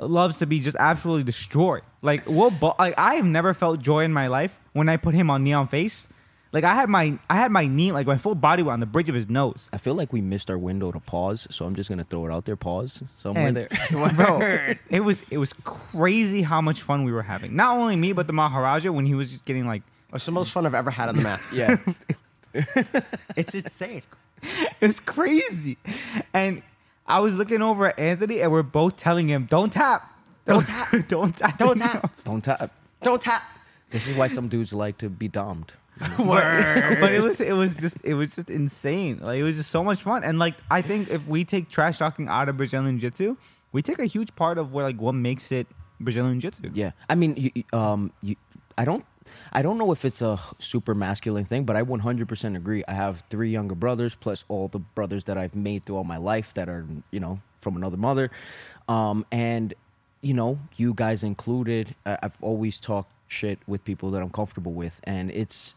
loves 0.00 0.38
to 0.38 0.46
be 0.46 0.60
just 0.60 0.76
absolutely 0.78 1.24
destroyed. 1.24 1.82
Like 2.02 2.22
we'll 2.26 2.50
bo- 2.50 2.74
like 2.78 2.94
I 2.98 3.14
have 3.14 3.26
never 3.26 3.54
felt 3.54 3.80
joy 3.80 4.04
in 4.04 4.12
my 4.12 4.26
life 4.26 4.58
when 4.72 4.88
I 4.88 4.96
put 4.96 5.14
him 5.14 5.30
on 5.30 5.44
Knee 5.44 5.52
on 5.54 5.66
Face. 5.66 6.08
Like 6.52 6.64
I 6.64 6.74
had 6.74 6.88
my 6.90 7.18
I 7.30 7.36
had 7.36 7.50
my 7.50 7.66
knee 7.66 7.92
like 7.92 8.06
my 8.06 8.18
full 8.18 8.34
body 8.34 8.62
on 8.62 8.80
the 8.80 8.86
bridge 8.86 9.08
of 9.08 9.14
his 9.14 9.28
nose. 9.28 9.70
I 9.72 9.78
feel 9.78 9.94
like 9.94 10.12
we 10.12 10.20
missed 10.20 10.50
our 10.50 10.58
window 10.58 10.92
to 10.92 11.00
pause, 11.00 11.46
so 11.50 11.64
I'm 11.64 11.74
just 11.74 11.88
gonna 11.88 12.04
throw 12.04 12.26
it 12.26 12.30
out 12.32 12.44
there. 12.44 12.56
Pause 12.56 13.04
somewhere 13.16 13.48
And- 13.48 13.56
there. 13.56 13.68
Bro, 13.90 14.40
it 14.90 15.00
was 15.00 15.24
it 15.30 15.38
was 15.38 15.52
crazy 15.64 16.42
how 16.42 16.60
much 16.60 16.82
fun 16.82 17.04
we 17.04 17.12
were 17.12 17.22
having. 17.22 17.56
Not 17.56 17.76
only 17.78 17.96
me, 17.96 18.12
but 18.12 18.26
the 18.26 18.32
Maharaja 18.34 18.90
when 18.92 19.06
he 19.06 19.14
was 19.14 19.30
just 19.30 19.44
getting 19.46 19.66
like 19.66 19.82
it's 20.12 20.26
the 20.26 20.32
most 20.32 20.50
fun 20.52 20.66
i've 20.66 20.74
ever 20.74 20.90
had 20.90 21.08
on 21.08 21.16
the 21.16 21.22
mats 21.22 21.54
yeah, 21.54 21.76
it's 23.36 23.54
insane 23.54 24.02
it 24.42 24.86
was 24.86 24.98
crazy. 25.00 25.78
And 26.34 26.62
I 27.06 27.20
was 27.20 27.34
looking 27.36 27.62
over 27.62 27.86
at 27.86 27.98
Anthony 27.98 28.40
and 28.42 28.50
we're 28.50 28.62
both 28.64 28.96
telling 28.96 29.28
him, 29.28 29.46
Don't 29.48 29.72
tap. 29.72 30.08
Don't 30.46 30.66
tap. 30.66 30.88
don't 31.08 31.36
tap. 31.36 31.56
don't 31.58 31.78
tap 31.78 32.12
don't 32.24 32.42
tap. 32.42 32.70
don't 33.00 33.22
tap 33.22 33.42
This 33.90 34.08
is 34.08 34.16
why 34.16 34.26
some 34.26 34.48
dudes 34.48 34.72
like 34.72 34.98
to 34.98 35.08
be 35.08 35.28
domed. 35.28 35.72
Word. 36.18 36.98
but 37.00 37.12
it 37.12 37.22
was 37.22 37.40
it 37.40 37.52
was 37.52 37.74
just 37.76 37.98
it 38.04 38.14
was 38.14 38.34
just 38.34 38.50
insane. 38.50 39.18
Like 39.20 39.38
it 39.38 39.42
was 39.42 39.56
just 39.56 39.70
so 39.70 39.84
much 39.84 40.02
fun. 40.02 40.24
And 40.24 40.38
like 40.38 40.54
I 40.70 40.82
think 40.82 41.10
if 41.10 41.26
we 41.26 41.44
take 41.44 41.68
trash 41.68 41.98
talking 41.98 42.28
out 42.28 42.48
of 42.48 42.56
Brazilian 42.56 42.98
Jiu 42.98 43.10
Jitsu, 43.10 43.36
we 43.72 43.82
take 43.82 43.98
a 43.98 44.06
huge 44.06 44.34
part 44.34 44.58
of 44.58 44.72
what 44.72 44.82
like 44.84 45.00
what 45.00 45.14
makes 45.14 45.52
it 45.52 45.66
Brazilian 46.00 46.40
Jiu 46.40 46.50
Jitsu. 46.50 46.70
Yeah, 46.74 46.92
I 47.08 47.14
mean, 47.14 47.36
you, 47.36 47.50
you- 47.54 47.78
um, 47.78 48.12
you, 48.22 48.36
I 48.78 48.84
don't, 48.86 49.04
I 49.52 49.60
don't 49.62 49.76
know 49.78 49.92
if 49.92 50.04
it's 50.04 50.22
a 50.22 50.38
super 50.58 50.94
masculine 50.94 51.44
thing, 51.44 51.64
but 51.64 51.76
I 51.76 51.82
100% 51.82 52.56
agree. 52.56 52.82
I 52.88 52.92
have 52.94 53.22
three 53.28 53.50
younger 53.50 53.74
brothers, 53.74 54.14
plus 54.14 54.44
all 54.48 54.68
the 54.68 54.78
brothers 54.78 55.24
that 55.24 55.36
I've 55.36 55.54
made 55.54 55.84
throughout 55.84 56.06
my 56.06 56.16
life 56.16 56.54
that 56.54 56.68
are, 56.70 56.86
you 57.10 57.20
know, 57.20 57.40
from 57.60 57.76
another 57.76 57.98
mother, 57.98 58.30
um, 58.88 59.24
and 59.30 59.74
you 60.22 60.32
know, 60.34 60.58
you 60.76 60.94
guys 60.94 61.22
included. 61.22 61.94
I've 62.06 62.36
always 62.40 62.80
talked 62.80 63.10
shit 63.28 63.58
with 63.66 63.84
people 63.84 64.10
that 64.12 64.22
I'm 64.22 64.30
comfortable 64.30 64.72
with, 64.72 65.00
and 65.04 65.30
it's. 65.30 65.74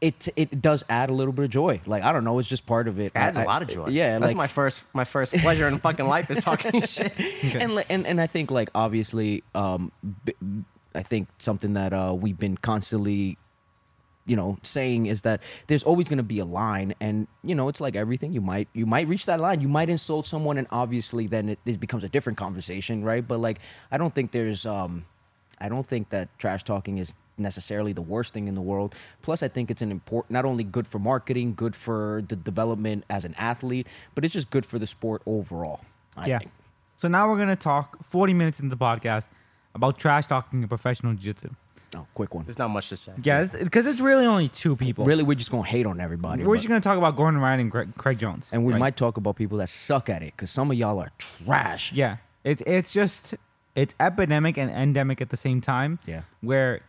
It, 0.00 0.28
it 0.36 0.60
does 0.60 0.84
add 0.90 1.08
a 1.08 1.14
little 1.14 1.32
bit 1.32 1.46
of 1.46 1.50
joy. 1.50 1.80
Like 1.86 2.02
I 2.02 2.12
don't 2.12 2.24
know, 2.24 2.38
it's 2.38 2.48
just 2.48 2.66
part 2.66 2.88
of 2.88 2.98
it. 3.00 3.12
adds 3.14 3.38
a 3.38 3.42
a 3.42 3.44
lot 3.44 3.62
of 3.62 3.68
joy. 3.68 3.88
Yeah, 3.88 4.18
that's 4.18 4.30
like, 4.30 4.36
my 4.36 4.48
first 4.48 4.84
my 4.94 5.04
first 5.04 5.34
pleasure 5.36 5.66
in 5.66 5.78
fucking 5.78 6.06
life 6.06 6.30
is 6.30 6.44
talking 6.44 6.80
shit. 6.82 7.12
and, 7.54 7.84
and 7.88 8.06
and 8.06 8.20
I 8.20 8.26
think 8.26 8.50
like 8.50 8.70
obviously, 8.74 9.44
um, 9.54 9.92
I 10.94 11.02
think 11.02 11.28
something 11.38 11.74
that 11.74 11.92
uh, 11.92 12.14
we've 12.16 12.38
been 12.38 12.56
constantly, 12.56 13.38
you 14.26 14.36
know, 14.36 14.58
saying 14.62 15.06
is 15.06 15.22
that 15.22 15.42
there's 15.66 15.82
always 15.82 16.08
going 16.08 16.18
to 16.18 16.22
be 16.22 16.38
a 16.38 16.44
line, 16.44 16.94
and 17.00 17.26
you 17.42 17.54
know, 17.54 17.68
it's 17.68 17.80
like 17.80 17.96
everything. 17.96 18.32
You 18.32 18.40
might 18.40 18.68
you 18.74 18.86
might 18.86 19.08
reach 19.08 19.26
that 19.26 19.40
line, 19.40 19.60
you 19.60 19.68
might 19.68 19.88
insult 19.88 20.26
someone, 20.26 20.58
and 20.58 20.66
obviously 20.70 21.26
then 21.26 21.48
it, 21.48 21.58
it 21.64 21.80
becomes 21.80 22.04
a 22.04 22.08
different 22.08 22.38
conversation, 22.38 23.02
right? 23.02 23.26
But 23.26 23.40
like, 23.40 23.60
I 23.90 23.98
don't 23.98 24.14
think 24.14 24.32
there's, 24.32 24.66
um, 24.66 25.06
I 25.60 25.68
don't 25.68 25.86
think 25.86 26.10
that 26.10 26.36
trash 26.38 26.62
talking 26.62 26.98
is 26.98 27.14
necessarily 27.36 27.92
the 27.92 28.02
worst 28.02 28.34
thing 28.34 28.48
in 28.48 28.54
the 28.54 28.60
world. 28.60 28.94
Plus, 29.22 29.42
I 29.42 29.48
think 29.48 29.70
it's 29.70 29.82
an 29.82 29.90
important, 29.90 30.32
not 30.32 30.44
only 30.44 30.64
good 30.64 30.86
for 30.86 30.98
marketing, 30.98 31.54
good 31.54 31.74
for 31.74 32.22
the 32.28 32.36
development 32.36 33.04
as 33.10 33.24
an 33.24 33.34
athlete, 33.38 33.86
but 34.14 34.24
it's 34.24 34.34
just 34.34 34.50
good 34.50 34.64
for 34.66 34.78
the 34.78 34.86
sport 34.86 35.22
overall. 35.26 35.80
I 36.16 36.26
yeah. 36.26 36.38
think. 36.38 36.50
So 36.98 37.08
now 37.08 37.28
we're 37.28 37.38
gonna 37.38 37.56
talk 37.56 38.02
40 38.04 38.34
minutes 38.34 38.60
into 38.60 38.74
the 38.74 38.82
podcast 38.82 39.26
about 39.74 39.98
trash 39.98 40.26
talking 40.26 40.62
in 40.62 40.68
professional 40.68 41.14
jiu-jitsu. 41.14 41.50
Oh, 41.96 42.06
quick 42.14 42.34
one. 42.34 42.44
There's 42.44 42.58
not 42.58 42.68
much 42.68 42.88
to 42.88 42.96
say. 42.96 43.12
Yeah, 43.22 43.46
because 43.46 43.86
it's 43.86 44.00
really 44.00 44.26
only 44.26 44.48
two 44.48 44.74
people. 44.74 45.04
Really, 45.04 45.22
we're 45.22 45.34
just 45.36 45.50
gonna 45.50 45.64
hate 45.64 45.86
on 45.86 46.00
everybody. 46.00 46.42
We're 46.42 46.54
but- 46.54 46.58
just 46.58 46.68
gonna 46.68 46.80
talk 46.80 46.98
about 46.98 47.16
Gordon 47.16 47.40
Ryan 47.40 47.60
and 47.60 47.70
Greg, 47.70 47.96
Craig 47.96 48.18
Jones, 48.18 48.50
and 48.52 48.64
we 48.64 48.72
right? 48.72 48.78
might 48.78 48.96
talk 48.96 49.16
about 49.16 49.36
people 49.36 49.58
that 49.58 49.68
suck 49.68 50.08
at 50.08 50.22
it 50.22 50.32
because 50.36 50.50
some 50.50 50.70
of 50.70 50.76
y'all 50.76 50.98
are 50.98 51.10
trash. 51.18 51.92
Yeah, 51.92 52.16
it's 52.42 52.62
it's 52.66 52.92
just 52.92 53.34
it's 53.74 53.94
epidemic 54.00 54.56
and 54.56 54.70
endemic 54.70 55.20
at 55.20 55.30
the 55.30 55.36
same 55.36 55.60
time. 55.60 55.98
Yeah. 56.06 56.22
where 56.40 56.80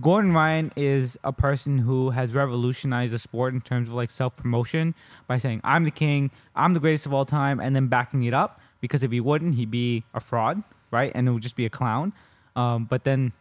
Gordon 0.00 0.32
Ryan 0.32 0.72
is 0.76 1.18
a 1.24 1.32
person 1.32 1.78
who 1.78 2.10
has 2.10 2.34
revolutionized 2.34 3.12
the 3.12 3.18
sport 3.18 3.54
in 3.54 3.60
terms 3.60 3.88
of 3.88 3.94
like 3.94 4.10
self 4.10 4.36
promotion 4.36 4.94
by 5.26 5.38
saying 5.38 5.60
I'm 5.64 5.84
the 5.84 5.90
king, 5.90 6.30
I'm 6.54 6.74
the 6.74 6.80
greatest 6.80 7.06
of 7.06 7.14
all 7.14 7.24
time, 7.24 7.60
and 7.60 7.74
then 7.74 7.86
backing 7.86 8.24
it 8.24 8.34
up 8.34 8.60
because 8.80 9.02
if 9.02 9.10
he 9.10 9.20
wouldn't, 9.20 9.54
he'd 9.54 9.70
be 9.70 10.04
a 10.12 10.20
fraud, 10.20 10.62
right? 10.90 11.12
And 11.14 11.28
it 11.28 11.32
would 11.32 11.42
just 11.42 11.56
be 11.56 11.64
a 11.64 11.70
clown. 11.70 12.12
Um, 12.54 12.84
but 12.84 13.04
then 13.04 13.32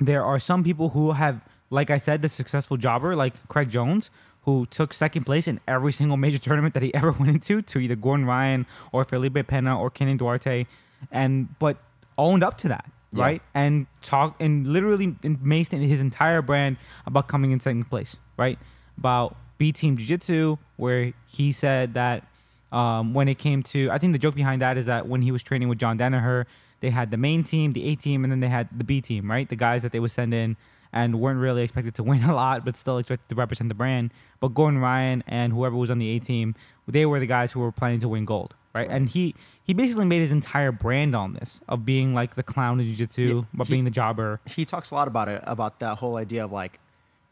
there 0.00 0.24
are 0.24 0.38
some 0.38 0.64
people 0.64 0.90
who 0.90 1.12
have, 1.12 1.40
like 1.70 1.90
I 1.90 1.98
said, 1.98 2.22
the 2.22 2.28
successful 2.28 2.76
jobber, 2.76 3.14
like 3.14 3.46
Craig 3.48 3.68
Jones, 3.68 4.10
who 4.42 4.66
took 4.66 4.94
second 4.94 5.24
place 5.24 5.46
in 5.46 5.60
every 5.66 5.92
single 5.92 6.16
major 6.16 6.38
tournament 6.38 6.74
that 6.74 6.82
he 6.82 6.94
ever 7.00 7.12
went 7.12 7.30
into 7.30 7.60
to 7.62 7.78
either 7.78 7.96
Gordon 7.96 8.24
Ryan 8.26 8.66
or 8.92 9.04
Felipe 9.04 9.46
Pena 9.46 9.78
or 9.78 9.90
Kaynan 9.90 10.18
Duarte, 10.18 10.66
and 11.10 11.58
but 11.58 11.76
owned 12.16 12.42
up 12.42 12.56
to 12.58 12.68
that, 12.68 12.90
Yeah. 13.12 13.22
right? 13.22 13.42
And 13.54 13.86
talk 14.02 14.36
and 14.40 14.66
literally 14.66 15.06
based 15.06 15.72
in 15.72 15.80
his 15.80 16.00
entire 16.00 16.42
brand 16.42 16.76
about 17.06 17.28
coming 17.28 17.50
in 17.50 17.60
second 17.60 17.88
place, 17.88 18.16
right? 18.36 18.58
About 18.98 19.36
B 19.58 19.72
Team 19.72 19.96
Jiu 19.96 20.06
Jitsu, 20.06 20.58
where 20.76 21.12
he 21.26 21.52
said 21.52 21.94
that 21.94 22.24
um, 22.72 23.14
when 23.14 23.28
it 23.28 23.38
came 23.38 23.62
to, 23.64 23.90
I 23.90 23.98
think 23.98 24.12
the 24.12 24.18
joke 24.18 24.34
behind 24.34 24.60
that 24.62 24.76
is 24.76 24.86
that 24.86 25.08
when 25.08 25.22
he 25.22 25.30
was 25.30 25.42
training 25.42 25.68
with 25.68 25.78
John 25.78 25.98
Danaher, 25.98 26.46
they 26.80 26.90
had 26.90 27.10
the 27.10 27.16
main 27.16 27.42
team, 27.42 27.72
the 27.72 27.88
A 27.88 27.94
team, 27.96 28.24
and 28.24 28.30
then 28.30 28.40
they 28.40 28.48
had 28.48 28.68
the 28.76 28.84
B 28.84 29.00
team, 29.00 29.30
right? 29.30 29.48
The 29.48 29.56
guys 29.56 29.82
that 29.82 29.92
they 29.92 30.00
would 30.00 30.10
send 30.10 30.34
in 30.34 30.56
and 30.92 31.20
weren't 31.20 31.40
really 31.40 31.62
expected 31.62 31.94
to 31.96 32.02
win 32.10 32.22
a 32.24 32.34
lot, 32.34 32.64
but 32.64 32.76
still 32.76 32.98
expected 32.98 33.28
to 33.28 33.34
represent 33.34 33.68
the 33.68 33.74
brand. 33.74 34.12
But 34.40 34.48
Gordon 34.48 34.80
Ryan 34.80 35.24
and 35.26 35.52
whoever 35.52 35.76
was 35.76 35.90
on 35.90 35.98
the 35.98 36.08
A 36.16 36.18
team, 36.18 36.54
they 36.86 37.06
were 37.06 37.18
the 37.18 37.26
guys 37.26 37.52
who 37.52 37.60
were 37.60 37.72
planning 37.72 38.00
to 38.00 38.08
win 38.08 38.24
gold, 38.24 38.54
right? 38.76 38.88
And 38.90 39.08
he 39.08 39.34
he 39.64 39.74
basically 39.74 40.04
made 40.04 40.20
his 40.20 40.30
entire 40.30 40.70
brand 40.72 41.16
on 41.16 41.32
this 41.34 41.60
of 41.68 41.84
being 41.84 42.14
like 42.14 42.34
the 42.36 42.42
clown 42.42 42.78
of 42.80 42.86
jiu-jitsu, 42.86 43.22
Yeah, 43.38 43.42
but 43.52 43.66
he- 43.66 43.72
being 43.74 43.84
the 43.84 43.90
jobber. 43.90 44.40
he 44.46 44.64
talks 44.64 44.90
a 44.90 44.94
lot 44.94 45.08
about 45.08 45.28
it 45.28 45.42
about 45.44 45.80
that 45.80 45.98
whole 45.98 46.16
idea 46.16 46.44
of 46.44 46.52
like 46.52 46.78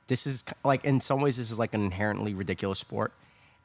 this 0.09 0.27
is 0.27 0.45
like 0.65 0.85
in 0.85 1.01
some 1.01 1.21
ways 1.21 1.37
this 1.37 1.51
is 1.51 1.59
like 1.59 1.73
an 1.75 1.83
inherently 1.85 2.35
ridiculous 2.35 2.79
sport 2.79 3.13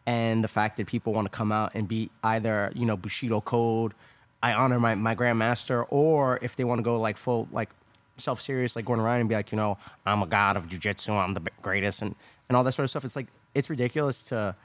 and 0.05 0.43
the 0.43 0.47
fact 0.47 0.77
that 0.77 0.87
people 0.87 1.13
want 1.13 1.25
to 1.25 1.35
come 1.37 1.51
out 1.51 1.73
and 1.75 1.87
be 1.87 2.09
either 2.23 2.71
you 2.75 2.85
know 2.85 2.95
bushido 2.95 3.41
code 3.41 3.93
i 4.41 4.53
honor 4.53 4.79
my, 4.79 4.95
my 4.95 5.13
grandmaster 5.13 5.85
or 5.89 6.39
if 6.41 6.55
they 6.55 6.63
want 6.63 6.79
to 6.79 6.83
go 6.83 6.97
like 6.97 7.17
full 7.17 7.47
like 7.51 7.69
self-serious 8.17 8.75
like 8.77 8.85
going 8.85 8.99
around 8.99 9.19
and 9.19 9.27
be 9.29 9.35
like 9.35 9.51
you 9.51 9.57
know 9.57 9.77
i'm 10.05 10.21
a 10.21 10.25
god 10.27 10.55
of 10.57 10.67
jiu-jitsu 10.67 11.11
i'm 11.13 11.33
the 11.33 11.41
greatest 11.61 12.01
and 12.01 12.15
and 12.47 12.55
all 12.55 12.63
that 12.63 12.71
sort 12.71 12.83
of 12.85 12.89
stuff 12.89 13.03
it's 13.03 13.15
like 13.17 13.27
it's 13.53 13.69
ridiculous 13.69 14.23
to 14.25 14.55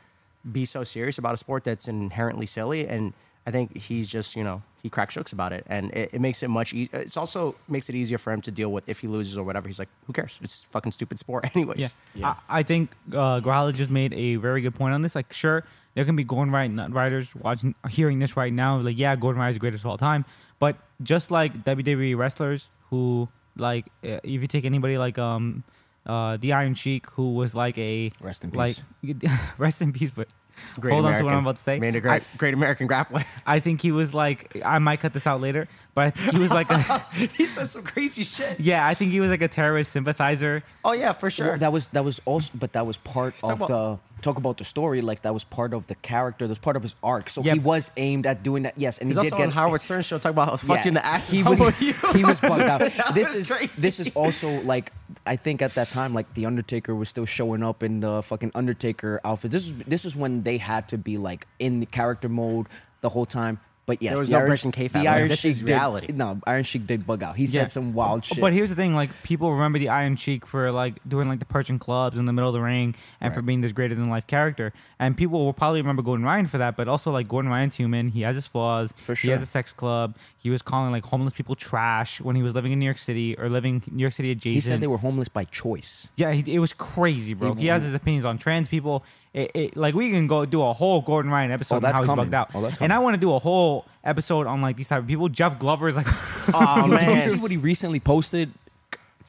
be 0.51 0.64
so 0.64 0.84
serious 0.84 1.18
about 1.18 1.34
a 1.34 1.36
sport 1.36 1.64
that's 1.64 1.88
inherently 1.88 2.47
silly 2.47 2.86
and 2.86 3.12
i 3.47 3.51
think 3.51 3.76
he's 3.76 4.09
just 4.09 4.36
you 4.36 4.45
know 4.45 4.62
he 4.82 4.90
cracks 4.90 5.14
jokes 5.14 5.32
about 5.32 5.53
it 5.53 5.64
and 5.68 5.90
it, 5.92 6.12
it 6.12 6.20
makes 6.20 6.42
it 6.42 6.49
much 6.49 6.74
easier 6.74 7.01
it's 7.01 7.16
also 7.16 7.55
makes 7.68 7.88
it 7.88 7.95
easier 7.95 8.18
for 8.18 8.32
him 8.32 8.40
to 8.42 8.51
deal 8.51 8.70
with 8.70 8.86
if 8.88 9.01
he 9.01 9.09
loses 9.09 9.38
or 9.38 9.45
whatever 9.45 9.66
he's 9.68 9.78
like 9.78 9.88
who 10.07 10.12
cares 10.12 10.38
it's 10.42 10.64
a 10.64 10.66
fucking 10.66 10.92
stupid 10.92 11.18
sport 11.18 11.45
anyways 11.57 11.80
Yeah, 11.80 11.88
Yeah. 12.14 12.34
I, 12.49 12.61
I 12.61 12.62
think 12.62 12.90
uh, 13.14 13.40
Growler 13.40 13.72
just 13.72 13.90
made 13.90 14.12
a 14.12 14.36
very 14.36 14.61
good 14.61 14.74
point 14.74 14.95
on 14.95 15.01
this. 15.03 15.14
Like, 15.14 15.32
sure, 15.32 15.64
there 15.95 16.05
can 16.05 16.16
be 16.16 16.24
Gordon 16.24 16.53
Ryan 16.53 16.74
nut 16.76 16.92
riders 16.92 17.34
watching, 17.34 17.74
hearing 17.88 18.18
this 18.18 18.36
right 18.36 18.53
now. 18.53 18.76
Like, 18.78 18.99
yeah, 18.99 19.16
Gordon 19.16 19.40
Ryan 19.40 19.51
is 19.51 19.57
the 19.57 19.61
greatest 19.61 19.84
of 19.84 19.90
all 19.90 19.99
time. 19.99 20.24
But 20.59 20.76
just 21.03 21.30
like 21.30 21.64
WWE 21.64 22.16
wrestlers 22.16 22.68
who, 22.90 23.28
like, 23.57 23.86
uh, 24.05 24.20
if 24.22 24.40
you 24.42 24.47
take 24.47 24.64
anybody 24.64 24.99
like 24.99 25.18
um, 25.18 25.64
uh, 26.07 26.36
the 26.38 26.52
Iron 26.52 26.74
Sheik, 26.74 27.09
who 27.11 27.34
was 27.34 27.55
like 27.55 27.76
a 27.78 28.11
Rest 28.20 28.44
in 28.44 28.50
like 28.50 28.76
rest 29.59 29.80
in 29.82 29.92
peace. 29.92 30.11
But 30.11 30.28
great 30.78 30.92
hold 30.92 31.05
American, 31.05 31.14
on 31.14 31.18
to 31.18 31.24
what 31.24 31.34
I'm 31.38 31.44
about 31.44 31.57
to 31.57 31.62
say. 31.62 31.78
made 31.80 31.96
a 31.96 32.00
great 32.00 32.22
I, 32.22 32.36
great 32.36 32.55
american 32.55 32.86
grappler 32.86 33.26
I 33.46 33.59
think 33.59 33.80
he 33.80 33.90
was 33.90 34.14
like 34.14 34.61
I 34.64 34.78
might 34.78 35.00
cut 35.00 35.12
this 35.12 35.26
out 35.26 35.40
later, 35.40 35.66
but 35.94 36.05
I 36.07 36.11
think 36.11 36.36
he 36.36 36.38
was 36.38 36.50
like 36.52 36.70
a 36.70 36.78
he 37.14 37.44
said 37.44 37.66
some 37.66 37.82
crazy 37.82 38.22
shit 38.22 38.61
yeah. 38.61 38.86
I 38.86 38.94
think 38.94 39.11
he 39.11 39.18
was 39.20 39.30
like 39.30 39.42
a 39.42 39.48
terrorist 39.48 39.90
sympathizer. 39.90 40.62
oh 40.84 40.92
yeah 40.92 41.11
for 41.12 41.28
sure 41.28 41.48
Well, 41.48 41.59
that 41.59 41.72
was 41.72 41.88
that 41.88 42.05
was 42.05 42.20
also, 42.24 42.52
but 42.55 42.72
that 42.74 42.86
was 42.86 42.98
part 42.98 43.36
talk 43.38 43.50
of 43.50 43.62
about- 43.62 43.68
the 43.68 43.98
talk 44.21 44.39
about 44.39 44.57
the 44.59 44.65
story. 44.65 45.01
Like 45.01 45.23
that 45.23 45.35
was 45.35 45.45
part 45.45 45.75
of 45.75 45.87
the 45.87 45.95
character. 45.97 46.47
That 46.47 46.51
was 46.53 46.59
part 46.59 46.77
of 46.77 46.83
his 46.83 46.97
arc. 47.03 47.29
So 47.31 47.43
Yeah. 47.43 47.55
he 47.55 47.59
was 47.59 47.91
aimed 47.97 48.27
at 48.27 48.43
doing 48.43 48.62
that. 48.65 48.75
Yes, 48.77 48.99
and 48.99 49.09
he's 49.09 49.17
he 49.17 49.19
also 49.19 49.31
did 49.31 49.37
get 49.39 49.47
on 49.47 49.53
howard 49.53 49.81
stern 49.81 50.03
show 50.03 50.19
talking 50.19 50.31
about 50.35 50.51
Yeah, 50.62 50.77
fucking 50.77 50.95
the 50.95 51.05
ass 51.05 51.29
He 51.29 51.43
was 51.43 51.59
he 51.79 52.25
was 52.25 52.41
bugged 52.41 52.62
out. 52.62 52.81
This 53.15 53.35
is 53.35 53.47
crazy. 53.49 53.81
this 53.81 54.01
is 54.01 54.11
also 54.15 54.61
like 54.62 54.93
I 55.27 55.37
think 55.37 55.62
at 55.62 55.75
that 55.75 55.89
time 55.89 56.15
like 56.15 56.33
the 56.35 56.47
Undertaker 56.47 56.95
was 56.95 57.09
still 57.09 57.27
showing 57.27 57.62
up 57.62 57.83
in 57.83 58.01
the 58.01 58.23
fucking 58.23 58.53
Undertaker 58.55 59.21
outfit. 59.25 59.51
This 59.51 59.67
is 59.67 59.75
this 59.79 60.05
is 60.05 60.17
when 60.17 60.43
they 60.43 60.59
had 60.59 60.89
to 60.89 60.99
be 60.99 61.19
like 61.19 61.47
in 61.59 61.81
the 61.81 61.87
character 61.87 62.29
mode 62.29 62.67
the 63.03 63.09
whole 63.11 63.27
time. 63.27 63.61
But 63.87 64.01
yes, 64.03 64.12
There 64.12 64.20
was 64.20 64.28
the 64.30 64.32
no 64.32 64.39
Iron, 64.39 64.49
breaking 64.49 64.72
kayfabe. 64.72 64.93
The 64.93 64.99
Like, 65.01 65.09
Iron 65.09 65.28
this 65.28 65.41
Sheik 65.41 65.51
is 65.51 65.59
did- 65.59 65.68
reality. 65.68 66.07
no, 66.14 66.41
Iron 66.47 66.64
Sheik 66.64 66.87
did 66.87 67.07
bug 67.07 67.22
out. 67.22 67.37
He 67.37 67.47
said 67.47 67.70
some 67.70 67.93
wild 67.93 68.24
shit. 68.24 68.41
But 68.41 68.53
here's 68.55 68.70
the 68.70 68.74
thing: 68.76 68.95
like 68.95 69.11
people 69.22 69.53
remember 69.53 69.78
the 69.78 69.91
Iron 69.91 70.16
Sheik 70.16 70.47
for 70.47 70.72
like 70.72 70.95
doing 71.07 71.28
like 71.28 71.39
the 71.39 71.45
Persian 71.45 71.78
clubs 71.78 72.18
in 72.18 72.24
the 72.24 72.32
middle 72.32 72.49
of 72.49 72.55
the 72.55 72.62
ring, 72.62 72.95
and 73.20 73.35
for 73.35 73.43
being 73.43 73.61
this 73.61 73.72
greater 73.72 73.95
than 73.95 74.09
life 74.09 74.26
character. 74.26 74.72
And 74.99 75.16
people 75.18 75.45
will 75.45 75.53
probably 75.53 75.82
remember 75.82 76.01
Gordon 76.03 76.24
Ryan 76.24 76.47
for 76.47 76.57
that. 76.59 76.76
But 76.76 76.89
also 76.89 77.11
like 77.12 77.28
Gordon 77.28 77.51
Ryan's 77.51 77.76
human; 77.76 78.09
he 78.09 78.22
has 78.22 78.37
his 78.37 78.47
flaws. 78.47 78.93
For 78.97 79.14
sure. 79.14 79.28
He 79.28 79.32
has 79.32 79.43
a 79.43 79.47
sex 79.47 79.72
club. 79.74 80.16
He 80.39 80.49
was 80.49 80.62
calling 80.62 80.91
like 80.91 81.05
homeless 81.05 81.32
people 81.35 81.55
trash 81.55 82.20
when 82.22 82.37
he 82.37 82.43
was 82.43 82.55
living 82.55 82.72
in 82.72 82.78
New 82.78 82.85
York 82.87 82.99
City 82.99 83.37
or 83.39 83.49
living 83.51 83.82
New 83.91 84.01
York 84.03 84.12
City 84.14 84.30
adjacent. 84.30 84.55
he 84.55 84.61
said 84.61 84.80
they 84.80 84.87
were 84.87 84.99
homeless 84.99 85.28
by 85.28 85.45
choice. 85.45 86.11
Yeah, 86.16 86.32
he, 86.32 86.55
it 86.55 86.59
was 86.59 86.72
crazy, 86.72 87.35
bro. 87.35 87.55
He- 87.55 87.62
He, 87.62 87.66
has 87.68 87.82
his 87.82 87.95
opinions 87.95 88.24
on 88.24 88.39
trans 88.39 88.68
people. 88.68 89.05
It, 89.35 89.51
it, 89.55 89.76
like 89.76 89.97
we 89.97 90.11
can 90.11 90.28
go 90.28 90.47
do 90.47 90.62
a 90.62 90.72
whole 90.72 91.03
Gordon 91.03 91.30
Ryan 91.30 91.51
oh, 91.51 91.55
episode 91.55 91.74
Oh, 91.74 91.76
on 91.78 91.82
that's 91.82 91.95
how 91.97 92.03
he's 92.03 92.07
coming. 92.09 92.24
bugged 92.30 92.35
out, 92.35 92.51
Oh, 92.55 92.70
and 92.80 92.93
I 92.93 93.01
want 93.01 93.14
to 93.16 93.20
do 93.20 93.35
a 93.35 93.39
whole 93.41 93.85
episode 94.05 94.47
on 94.47 94.62
like 94.62 94.76
these 94.76 94.87
type 94.87 95.01
of 95.03 95.09
people. 95.09 95.28
Jeff 95.28 95.59
Glover 95.59 95.89
is 95.89 95.97
like, 95.97 96.07
oh 96.55 96.87
Did 96.89 97.01
you 97.14 97.20
see 97.20 97.30
man 97.32 97.41
what 97.43 97.51
he 97.51 97.57
recently 97.57 97.99
posted? 97.99 98.53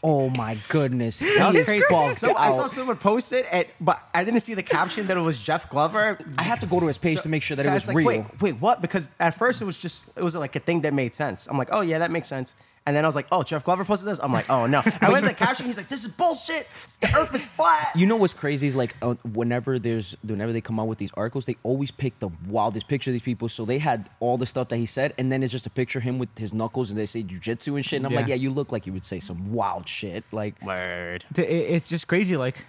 Oh 0.03 0.29
my 0.37 0.57
goodness, 0.69 1.17
that 1.19 1.47
was 1.47 1.57
He 1.57 1.63
crazy. 1.63 2.13
So 2.13 2.35
I 2.35 2.49
saw 2.49 2.67
someone 2.67 2.97
post 2.97 3.33
it, 3.33 3.47
and, 3.51 3.65
but 3.81 3.99
I 4.13 4.23
didn't 4.23 4.41
see 4.41 4.53
the 4.53 4.61
caption 4.61 5.07
that 5.07 5.17
it 5.17 5.21
was 5.21 5.41
Jeff 5.41 5.67
Glover. 5.69 6.19
I 6.37 6.43
had 6.43 6.59
to 6.61 6.67
go 6.67 6.79
to 6.79 6.85
his 6.85 6.99
page 6.99 7.17
So- 7.17 7.23
to 7.23 7.29
make 7.29 7.41
sure 7.41 7.57
that 7.57 7.63
so 7.63 7.69
it 7.69 7.71
I 7.71 7.75
was 7.75 7.87
like, 7.87 7.97
real. 7.97 8.07
Wait, 8.07 8.41
wait, 8.41 8.61
what? 8.61 8.81
Because 8.81 9.09
at 9.19 9.33
first 9.33 9.61
it 9.61 9.65
was 9.65 9.79
just 9.79 10.15
it 10.15 10.21
was 10.23 10.35
like 10.35 10.55
a 10.55 10.59
thing 10.59 10.81
that 10.81 10.93
made 10.93 11.15
sense. 11.15 11.47
I'm 11.47 11.57
like, 11.57 11.69
oh 11.71 11.81
yeah, 11.81 11.97
that 11.99 12.11
makes 12.11 12.27
sense. 12.27 12.53
And 12.87 12.95
then 12.95 13.03
I 13.03 13.07
was 13.07 13.15
like, 13.15 13.25
oh, 13.31 13.41
Jeff 13.41 13.63
Glover 13.63 13.83
posted 13.83 14.07
this. 14.07 14.19
I'm 14.19 14.31
like, 14.31 14.47
oh 14.49 14.67
no. 14.67 14.81
I 15.01 15.09
went 15.11 15.23
to 15.25 15.29
the 15.29 15.35
caption. 15.35 15.65
He's 15.65 15.77
like, 15.77 15.87
this 15.87 16.05
is 16.05 16.11
bullshit. 16.11 16.67
The 17.01 17.07
Earth 17.17 17.33
is 17.33 17.45
flat. 17.45 17.87
You 17.95 18.05
know 18.05 18.15
what's 18.15 18.33
crazy 18.33 18.67
is 18.67 18.75
like 18.75 18.95
uh, 19.01 19.15
whenever 19.33 19.79
there's 19.79 20.15
whenever 20.23 20.53
they 20.53 20.61
come 20.61 20.79
out 20.79 20.87
with 20.87 20.99
these 20.99 21.11
articles, 21.15 21.45
they 21.45 21.55
always 21.63 21.89
pick 21.89 22.19
the 22.19 22.29
wildest 22.47 22.87
picture 22.87 23.09
of 23.09 23.13
these 23.13 23.23
people. 23.23 23.49
So 23.49 23.65
they 23.65 23.79
had 23.79 24.07
all 24.19 24.37
the 24.37 24.45
stuff 24.45 24.67
that 24.69 24.77
he 24.77 24.85
said, 24.85 25.13
and 25.17 25.31
then 25.31 25.41
it's 25.41 25.51
just 25.51 25.65
a 25.65 25.71
picture 25.71 25.97
of 25.97 26.03
him 26.03 26.19
with 26.19 26.37
his 26.37 26.53
knuckles, 26.53 26.91
and 26.91 26.99
they 26.99 27.07
say 27.07 27.23
jujitsu 27.23 27.75
and 27.75 27.83
shit. 27.83 27.97
And 27.97 28.05
I'm 28.05 28.13
like, 28.13 28.27
Yeah. 28.27 28.35
yeah, 28.35 28.41
you 28.41 28.51
look 28.51 28.71
like 28.71 28.85
you 28.85 28.93
would 28.93 29.05
say 29.05 29.19
some 29.19 29.51
wild 29.51 29.87
shit. 29.89 30.23
Like, 30.31 30.61
Word. 30.61 31.25
it's 31.35 31.87
just 31.89 32.07
crazy 32.07 32.37
like 32.37 32.63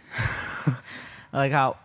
like 1.33 1.53
how 1.53 1.77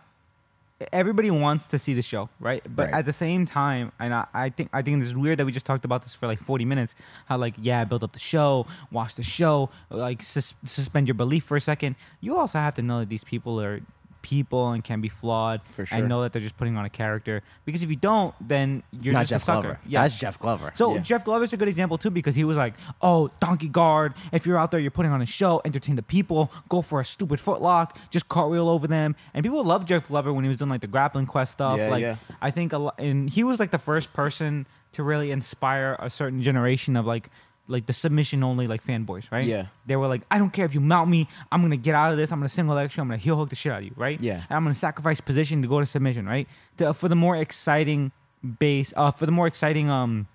everybody 0.92 1.30
wants 1.30 1.66
to 1.66 1.78
see 1.78 1.94
the 1.94 2.02
show 2.02 2.28
right 2.40 2.62
but 2.74 2.84
Right. 2.86 2.94
at 2.94 3.04
the 3.06 3.12
same 3.12 3.46
time 3.46 3.92
and 3.98 4.12
I, 4.14 4.26
I 4.34 4.48
think 4.50 4.70
i 4.72 4.80
think 4.82 5.02
it's 5.02 5.14
weird 5.14 5.38
that 5.38 5.46
we 5.46 5.52
just 5.52 5.66
talked 5.66 5.84
about 5.84 6.02
this 6.02 6.14
for 6.14 6.26
like 6.26 6.40
40 6.42 6.64
minutes 6.64 6.94
how 7.26 7.36
like 7.36 7.54
yeah 7.60 7.84
build 7.84 8.02
up 8.04 8.12
the 8.12 8.18
show 8.18 8.66
watch 8.90 9.14
the 9.16 9.22
show 9.22 9.70
like 9.90 10.22
sus- 10.22 10.54
suspend 10.64 11.08
your 11.08 11.14
belief 11.14 11.44
for 11.44 11.56
a 11.56 11.60
second 11.60 11.96
you 12.20 12.36
also 12.36 12.58
have 12.58 12.74
to 12.76 12.82
know 12.82 13.00
that 13.00 13.08
these 13.08 13.24
people 13.24 13.60
are 13.60 13.80
people 14.22 14.70
and 14.70 14.82
can 14.84 15.00
be 15.00 15.08
flawed 15.08 15.60
For 15.72 15.84
sure. 15.84 15.98
and 15.98 16.08
know 16.08 16.22
that 16.22 16.32
they're 16.32 16.40
just 16.42 16.56
putting 16.56 16.76
on 16.76 16.84
a 16.84 16.90
character 16.90 17.42
because 17.64 17.82
if 17.82 17.90
you 17.90 17.96
don't 17.96 18.34
then 18.40 18.82
you're 18.92 19.12
Not 19.12 19.26
just 19.26 19.30
Jeff 19.30 19.42
a 19.42 19.44
sucker 19.44 19.60
Glover. 19.62 19.80
yeah 19.86 20.02
That's 20.02 20.16
Jeff 20.18 20.38
Glover. 20.38 20.72
so 20.74 20.94
Yeah. 20.94 21.00
Jeff 21.00 21.24
Glover's 21.24 21.52
a 21.52 21.56
good 21.56 21.68
example 21.68 21.98
too 21.98 22.10
because 22.10 22.34
he 22.34 22.44
was 22.44 22.56
like, 22.56 22.74
"Oh, 23.00 23.30
donkey 23.40 23.68
guard! 23.68 24.14
If 24.32 24.46
you're 24.46 24.58
out 24.58 24.70
there, 24.70 24.80
you're 24.80 24.90
putting 24.90 25.12
on 25.12 25.20
a 25.22 25.26
show, 25.26 25.60
entertain 25.64 25.96
the 25.96 26.02
people, 26.02 26.50
go 26.68 26.80
for 26.82 27.00
a 27.00 27.04
stupid 27.04 27.40
footlock, 27.40 27.96
just 28.10 28.28
cartwheel 28.28 28.68
over 28.68 28.86
them." 28.86 29.16
And 29.34 29.42
people 29.44 29.62
loved 29.64 29.88
Jeff 29.88 30.08
Glover 30.08 30.32
when 30.32 30.44
he 30.44 30.48
was 30.48 30.56
doing 30.56 30.70
like 30.70 30.80
the 30.80 30.88
Grapplers 30.88 31.26
Quest 31.26 31.52
stuff. 31.52 31.78
Yeah, 31.78 31.88
like 31.90 32.02
yeah. 32.02 32.16
I 32.40 32.50
think 32.50 32.72
a 32.72 32.78
lot, 32.78 32.94
and 32.98 33.28
he 33.28 33.42
was 33.44 33.58
like 33.60 33.70
the 33.70 33.78
first 33.78 34.12
person 34.12 34.66
to 34.92 35.02
really 35.02 35.30
inspire 35.30 35.96
a 35.98 36.08
certain 36.10 36.42
generation 36.42 36.96
of 36.96 37.06
like 37.06 37.30
like 37.68 37.86
the 37.86 37.92
submission 37.92 38.42
only 38.42 38.66
like 38.66 38.84
fanboys, 38.84 39.30
right? 39.30 39.44
Yeah. 39.44 39.66
They 39.86 39.96
were 39.96 40.08
like, 40.08 40.22
I 40.30 40.38
don't 40.38 40.52
care 40.52 40.64
if 40.64 40.74
you 40.74 40.80
mount 40.80 41.08
me, 41.08 41.28
I'm 41.50 41.62
gonna 41.62 41.76
get 41.76 41.94
out 41.94 42.12
of 42.12 42.18
this. 42.18 42.32
I'm 42.32 42.38
gonna 42.40 42.48
single 42.48 42.74
leg 42.74 42.94
you. 42.96 43.00
I'm 43.00 43.08
gonna 43.08 43.18
heel 43.18 43.36
hook 43.36 43.50
the 43.50 43.56
shit 43.56 43.72
out 43.72 43.78
of 43.78 43.84
you, 43.84 43.92
right? 43.96 44.20
Yeah. 44.20 44.42
And 44.48 44.56
I'm 44.56 44.64
gonna 44.64 44.74
sacrifice 44.74 45.20
position 45.20 45.62
to 45.62 45.68
go 45.68 45.80
to 45.80 45.86
submission, 45.86 46.26
right? 46.26 46.48
To, 46.78 46.92
for 46.92 47.08
the 47.08 47.16
more 47.16 47.36
exciting 47.36 48.12
base, 48.58 48.92
uh, 48.96 49.10
for 49.10 49.26
the 49.26 49.32
more 49.32 49.46
exciting 49.46 49.88
um 49.88 50.26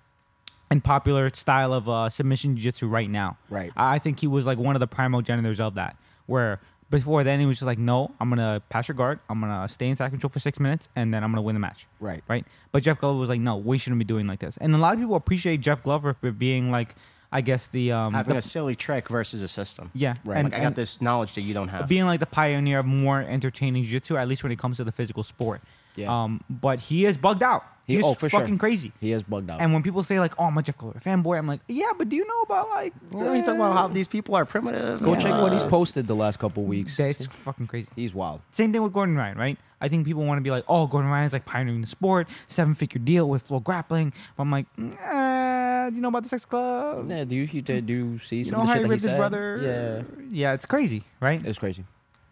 and 0.70 0.84
popular 0.84 1.30
style 1.30 1.72
of 1.72 1.88
uh, 1.88 2.10
submission 2.10 2.54
jiu-jitsu 2.54 2.86
right 2.86 3.08
now. 3.08 3.38
Right. 3.48 3.72
I 3.74 3.98
think 3.98 4.20
he 4.20 4.26
was 4.26 4.44
like 4.44 4.58
one 4.58 4.76
of 4.76 4.80
the 4.80 4.86
primogenitors 4.86 5.60
of 5.60 5.76
that. 5.76 5.96
Where 6.26 6.60
before 6.90 7.24
then 7.24 7.40
he 7.40 7.46
was 7.46 7.56
just 7.56 7.66
like, 7.66 7.78
no, 7.78 8.12
I'm 8.20 8.28
gonna 8.28 8.62
pass 8.68 8.88
your 8.88 8.94
guard, 8.94 9.20
I'm 9.28 9.40
gonna 9.40 9.68
stay 9.68 9.88
in 9.88 9.96
side 9.96 10.10
control 10.10 10.30
for 10.30 10.40
six 10.40 10.58
minutes, 10.60 10.88
and 10.96 11.12
then 11.12 11.24
I'm 11.24 11.30
gonna 11.30 11.42
win 11.42 11.54
the 11.54 11.60
match. 11.60 11.86
Right. 12.00 12.22
Right. 12.28 12.44
But 12.72 12.82
Jeff 12.82 12.98
Glover 12.98 13.18
was 13.18 13.28
like, 13.28 13.40
no, 13.40 13.56
we 13.56 13.78
shouldn't 13.78 13.98
be 13.98 14.04
doing 14.04 14.26
like 14.26 14.40
this. 14.40 14.56
And 14.58 14.74
a 14.74 14.78
lot 14.78 14.94
of 14.94 15.00
people 15.00 15.16
appreciate 15.16 15.60
Jeff 15.60 15.82
Glover 15.82 16.14
for 16.14 16.32
being 16.32 16.70
like, 16.70 16.94
I 17.30 17.40
guess 17.42 17.68
the 17.68 17.92
um 17.92 18.14
Having 18.14 18.32
the- 18.34 18.38
a 18.38 18.42
silly 18.42 18.74
trick 18.74 19.08
versus 19.08 19.42
a 19.42 19.48
system. 19.48 19.90
yeah 19.94 20.14
Right. 20.24 20.38
and, 20.38 20.50
Like 20.52 20.60
I 20.60 20.62
got 20.64 20.74
this 20.74 21.00
knowledge 21.02 21.34
that 21.34 21.42
you 21.42 21.52
don't 21.54 21.68
have. 21.68 21.86
being 21.88 22.06
like 22.06 22.20
the 22.20 22.26
pioneer 22.26 22.78
of 22.78 22.86
more 22.86 23.20
entertaining 23.20 23.84
jiu-jitsu, 23.84 24.16
at 24.16 24.28
least 24.28 24.42
when 24.42 24.52
it 24.52 24.58
comes 24.58 24.78
to 24.78 24.84
the 24.84 24.92
physical 24.92 25.22
sport. 25.22 25.60
Yeah. 25.96 26.10
Um, 26.24 26.42
but 26.48 26.78
he 26.80 27.04
is 27.06 27.16
bugged 27.18 27.42
out. 27.42 27.64
He- 27.88 27.96
He's 27.96 28.04
oh, 28.04 28.12
for 28.14 28.28
sure. 28.28 28.38
fucking 28.40 28.58
crazy. 28.58 28.92
he 29.00 29.10
is 29.12 29.22
bugged 29.24 29.48
out. 29.50 29.60
And 29.60 29.72
when 29.72 29.82
people 29.82 30.02
say 30.04 30.20
like, 30.20 30.34
"Oh, 30.38 30.44
I'm 30.44 30.56
a 30.58 30.62
Jeff 30.62 30.76
Glover 30.78 31.00
fanboy," 31.00 31.38
I'm 31.38 31.46
like, 31.48 31.60
"Yeah, 31.68 31.90
but 31.98 32.08
do 32.10 32.14
you 32.16 32.24
know 32.26 32.42
about 32.42 32.68
like?" 32.68 32.92
Well, 33.10 33.34
you 33.34 33.40
talking 33.42 33.56
about 33.60 33.72
how 33.72 33.88
these 33.88 34.06
people 34.06 34.36
are 34.36 34.44
primitive. 34.44 35.02
Go 35.02 35.14
Yeah. 35.14 35.18
check 35.18 35.32
what 35.42 35.52
he's 35.54 35.64
posted 35.64 36.06
the 36.06 36.14
last 36.14 36.38
couple 36.38 36.62
weeks. 36.64 36.96
That's 36.96 37.26
fucking 37.26 37.66
crazy. 37.66 37.88
He's 37.96 38.14
wild. 38.14 38.42
Same 38.52 38.72
thing 38.72 38.82
with 38.82 38.92
Gordon 38.92 39.16
Ryan, 39.16 39.36
right? 39.38 39.58
I 39.80 39.88
think 39.88 40.04
people 40.06 40.24
want 40.24 40.38
to 40.38 40.42
be 40.42 40.50
like, 40.50 40.64
"Oh, 40.68 40.86
Gordon 40.86 41.10
Ryan's 41.10 41.32
like 41.32 41.46
pioneering 41.46 41.80
the 41.80 41.86
sport, 41.86 42.28
seven 42.46 42.74
figure 42.74 43.00
deal 43.00 43.28
with 43.28 43.48
FloGrappling." 43.48 44.12
But 44.36 44.42
I'm 44.42 44.50
like, 44.50 44.66
eh, 44.78 45.88
"Do 45.90 45.96
you 45.96 46.02
know 46.02 46.08
about 46.08 46.24
the 46.24 46.28
sex 46.28 46.44
club? 46.44 47.08
Yeah, 47.08 47.24
do 47.24 47.34
you 47.36 47.46
he 47.46 47.60
do 47.62 47.74
you 47.86 48.18
see 48.18 48.38
you 48.38 48.44
some 48.44 48.52
know 48.58 48.60
of 48.62 48.66
the 48.66 48.72
how 48.72 48.74
shit 48.74 48.82
he 48.82 48.82
that 48.82 48.86
he 48.86 48.90
ripped 48.90 49.02
his 49.02 49.10
said? 49.12 49.16
brother? 49.18 50.04
Yeah, 50.20 50.26
yeah, 50.30 50.52
it's 50.52 50.66
crazy, 50.66 51.04
right? 51.20 51.44
it's 51.44 51.58
crazy. 51.58 51.84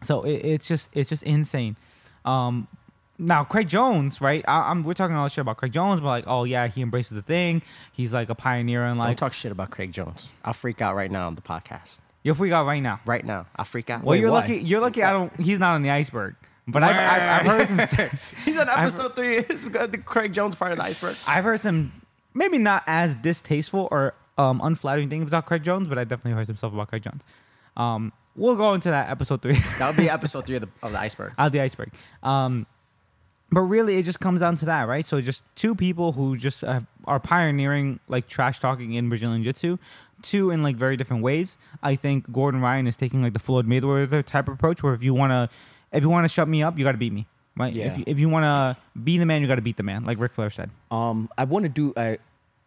So 0.03 0.23
it, 0.23 0.45
it's 0.45 0.69
just 0.69 0.91
it's 0.93 1.09
just 1.09 1.23
insane. 1.23 1.77
Um, 2.25 2.69
now 3.19 3.45
Craig 3.45 3.69
Jones, 3.69 4.21
right? 4.21 4.45
I, 4.47 4.71
I'm 4.71 4.85
we're 4.85 4.95
talking 4.95 5.17
all 5.17 5.25
this 5.25 5.33
shit 5.33 5.43
about 5.43 5.57
Craig 5.57 5.73
Jones, 5.73 6.01
but 6.01 6.07
like, 6.09 6.25
oh 6.27 6.45
yeah, 6.45 6.67
he 6.69 6.83
embraces 6.83 7.13
the 7.15 7.23
thing. 7.23 7.63
He's 7.93 8.13
like 8.13 8.29
a 8.29 8.35
pioneer 8.35 8.85
and 8.85 8.99
Don't 8.99 9.09
like 9.09 9.17
talk 9.17 9.33
shit 9.33 9.53
about 9.53 9.71
Craig 9.71 9.93
Jones. 9.93 10.31
I'll 10.45 10.53
freak 10.53 10.81
out 10.83 10.95
right 10.95 11.11
now 11.11 11.27
on 11.27 11.35
the 11.35 11.43
podcast. 11.43 12.01
you'll 12.23 12.35
freak 12.35 12.53
out 12.53 12.67
right 12.67 12.83
now. 12.83 13.01
Right 13.07 13.25
now, 13.25 13.47
I'll 13.57 13.65
freak 13.65 13.89
out. 13.91 14.03
Well, 14.03 14.13
Wait, 14.13 14.21
you're 14.21 14.31
why? 14.31 14.41
lucky. 14.41 14.57
You're 14.59 14.81
lucky. 14.81 15.03
I 15.03 15.13
don't. 15.13 15.35
He's 15.41 15.59
not 15.59 15.75
on 15.75 15.83
the 15.83 15.91
iceberg. 15.91 16.35
But 16.69 16.83
I've, 16.83 16.97
I've, 16.97 17.47
I've 17.47 17.69
heard 17.69 17.89
some. 17.89 18.19
He's 18.45 18.59
on 18.59 18.69
I've- 18.69 18.81
episode 18.83 19.15
three. 19.15 19.37
It's 19.37 19.69
got 19.69 19.93
the 19.93 19.99
Craig 19.99 20.33
Jones 20.33 20.57
part 20.57 20.73
of 20.73 20.79
the 20.79 20.85
iceberg. 20.85 21.15
I've 21.29 21.45
heard 21.45 21.61
some. 21.61 21.93
Maybe 22.35 22.59
not 22.59 22.83
as 22.89 23.15
distasteful 23.15 23.87
or 23.91 24.15
um, 24.37 24.61
unflattering 24.63 25.09
things 25.09 25.29
about 25.29 25.47
Craig 25.47 25.63
Jones, 25.63 25.87
but 25.89 25.97
I 25.97 26.05
definitely 26.05 26.33
heard 26.33 26.47
some 26.49 26.57
stuff 26.57 26.73
about 26.73 26.89
Craig 26.89 27.03
Jones. 27.03 27.23
Um, 27.77 28.13
we'll 28.35 28.57
go 28.57 28.75
into 28.75 28.91
that 28.91 29.09
episode 29.11 29.41
three. 29.43 29.59
That 29.79 29.89
would 29.89 29.97
be 29.97 30.11
episode 30.11 30.45
three 30.45 30.57
of 30.57 30.63
the, 30.63 30.69
of 30.83 30.93
the 30.93 30.99
iceberg. 30.99 31.33
out 31.39 31.47
of 31.47 31.53
the 31.53 31.61
iceberg. 31.61 31.93
Um, 32.23 32.67
but 33.51 33.61
really, 33.61 33.97
it 33.99 34.05
just 34.05 34.21
comes 34.21 34.41
down 34.41 34.57
to 34.57 34.65
that, 34.67 34.89
right? 34.89 35.07
So 35.07 35.21
just 35.21 35.45
two 35.55 35.75
people 35.75 36.13
who 36.13 36.37
just 36.37 36.65
are 36.65 37.21
pioneering 37.21 38.01
like 38.09 38.27
trash 38.27 38.61
talking 38.61 38.95
in 38.95 39.09
Brazilian 39.09 39.43
Jiu-Jitsu, 39.43 39.79
two 40.23 40.51
in 40.51 40.63
like 40.63 40.77
very 40.77 40.97
different 40.97 41.23
ways. 41.23 41.57
I 41.83 41.95
think 41.95 42.33
Gordon 42.33 42.61
Ryan 42.61 42.87
is 42.87 42.97
taking 42.97 43.23
like 43.23 43.33
the 43.33 43.39
Floyd 43.39 43.67
Mayweather 43.67 44.25
type 44.25 44.49
of 44.49 44.55
approach, 44.55 44.83
where 44.83 44.95
if 44.95 45.03
you 45.03 45.15
wanna, 45.15 45.49
if 45.93 46.03
you 46.03 46.11
wanna 46.11 46.29
shut 46.29 46.49
me 46.49 46.63
up, 46.63 46.77
you 46.77 46.85
got 46.85 46.93
to 46.93 46.99
beat 46.99 47.13
me, 47.13 47.27
right? 47.57 47.73
Yeah. 47.73 47.87
If 47.87 47.99
you, 47.99 48.05
if 48.07 48.19
you 48.19 48.29
wanna 48.29 48.77
be 49.03 49.19
the 49.19 49.27
man, 49.27 49.43
you 49.43 49.49
got 49.49 49.57
to 49.57 49.63
beat 49.63 49.77
the 49.77 49.85
man, 49.85 50.05
like 50.05 50.19
Ric 50.19 50.33
Flair 50.33 50.51
said. 50.51 50.71
Um, 50.91 51.29
I 51.39 51.45
want 51.45 51.65
to 51.65 51.69
do. 51.69 51.93
I 51.97 52.19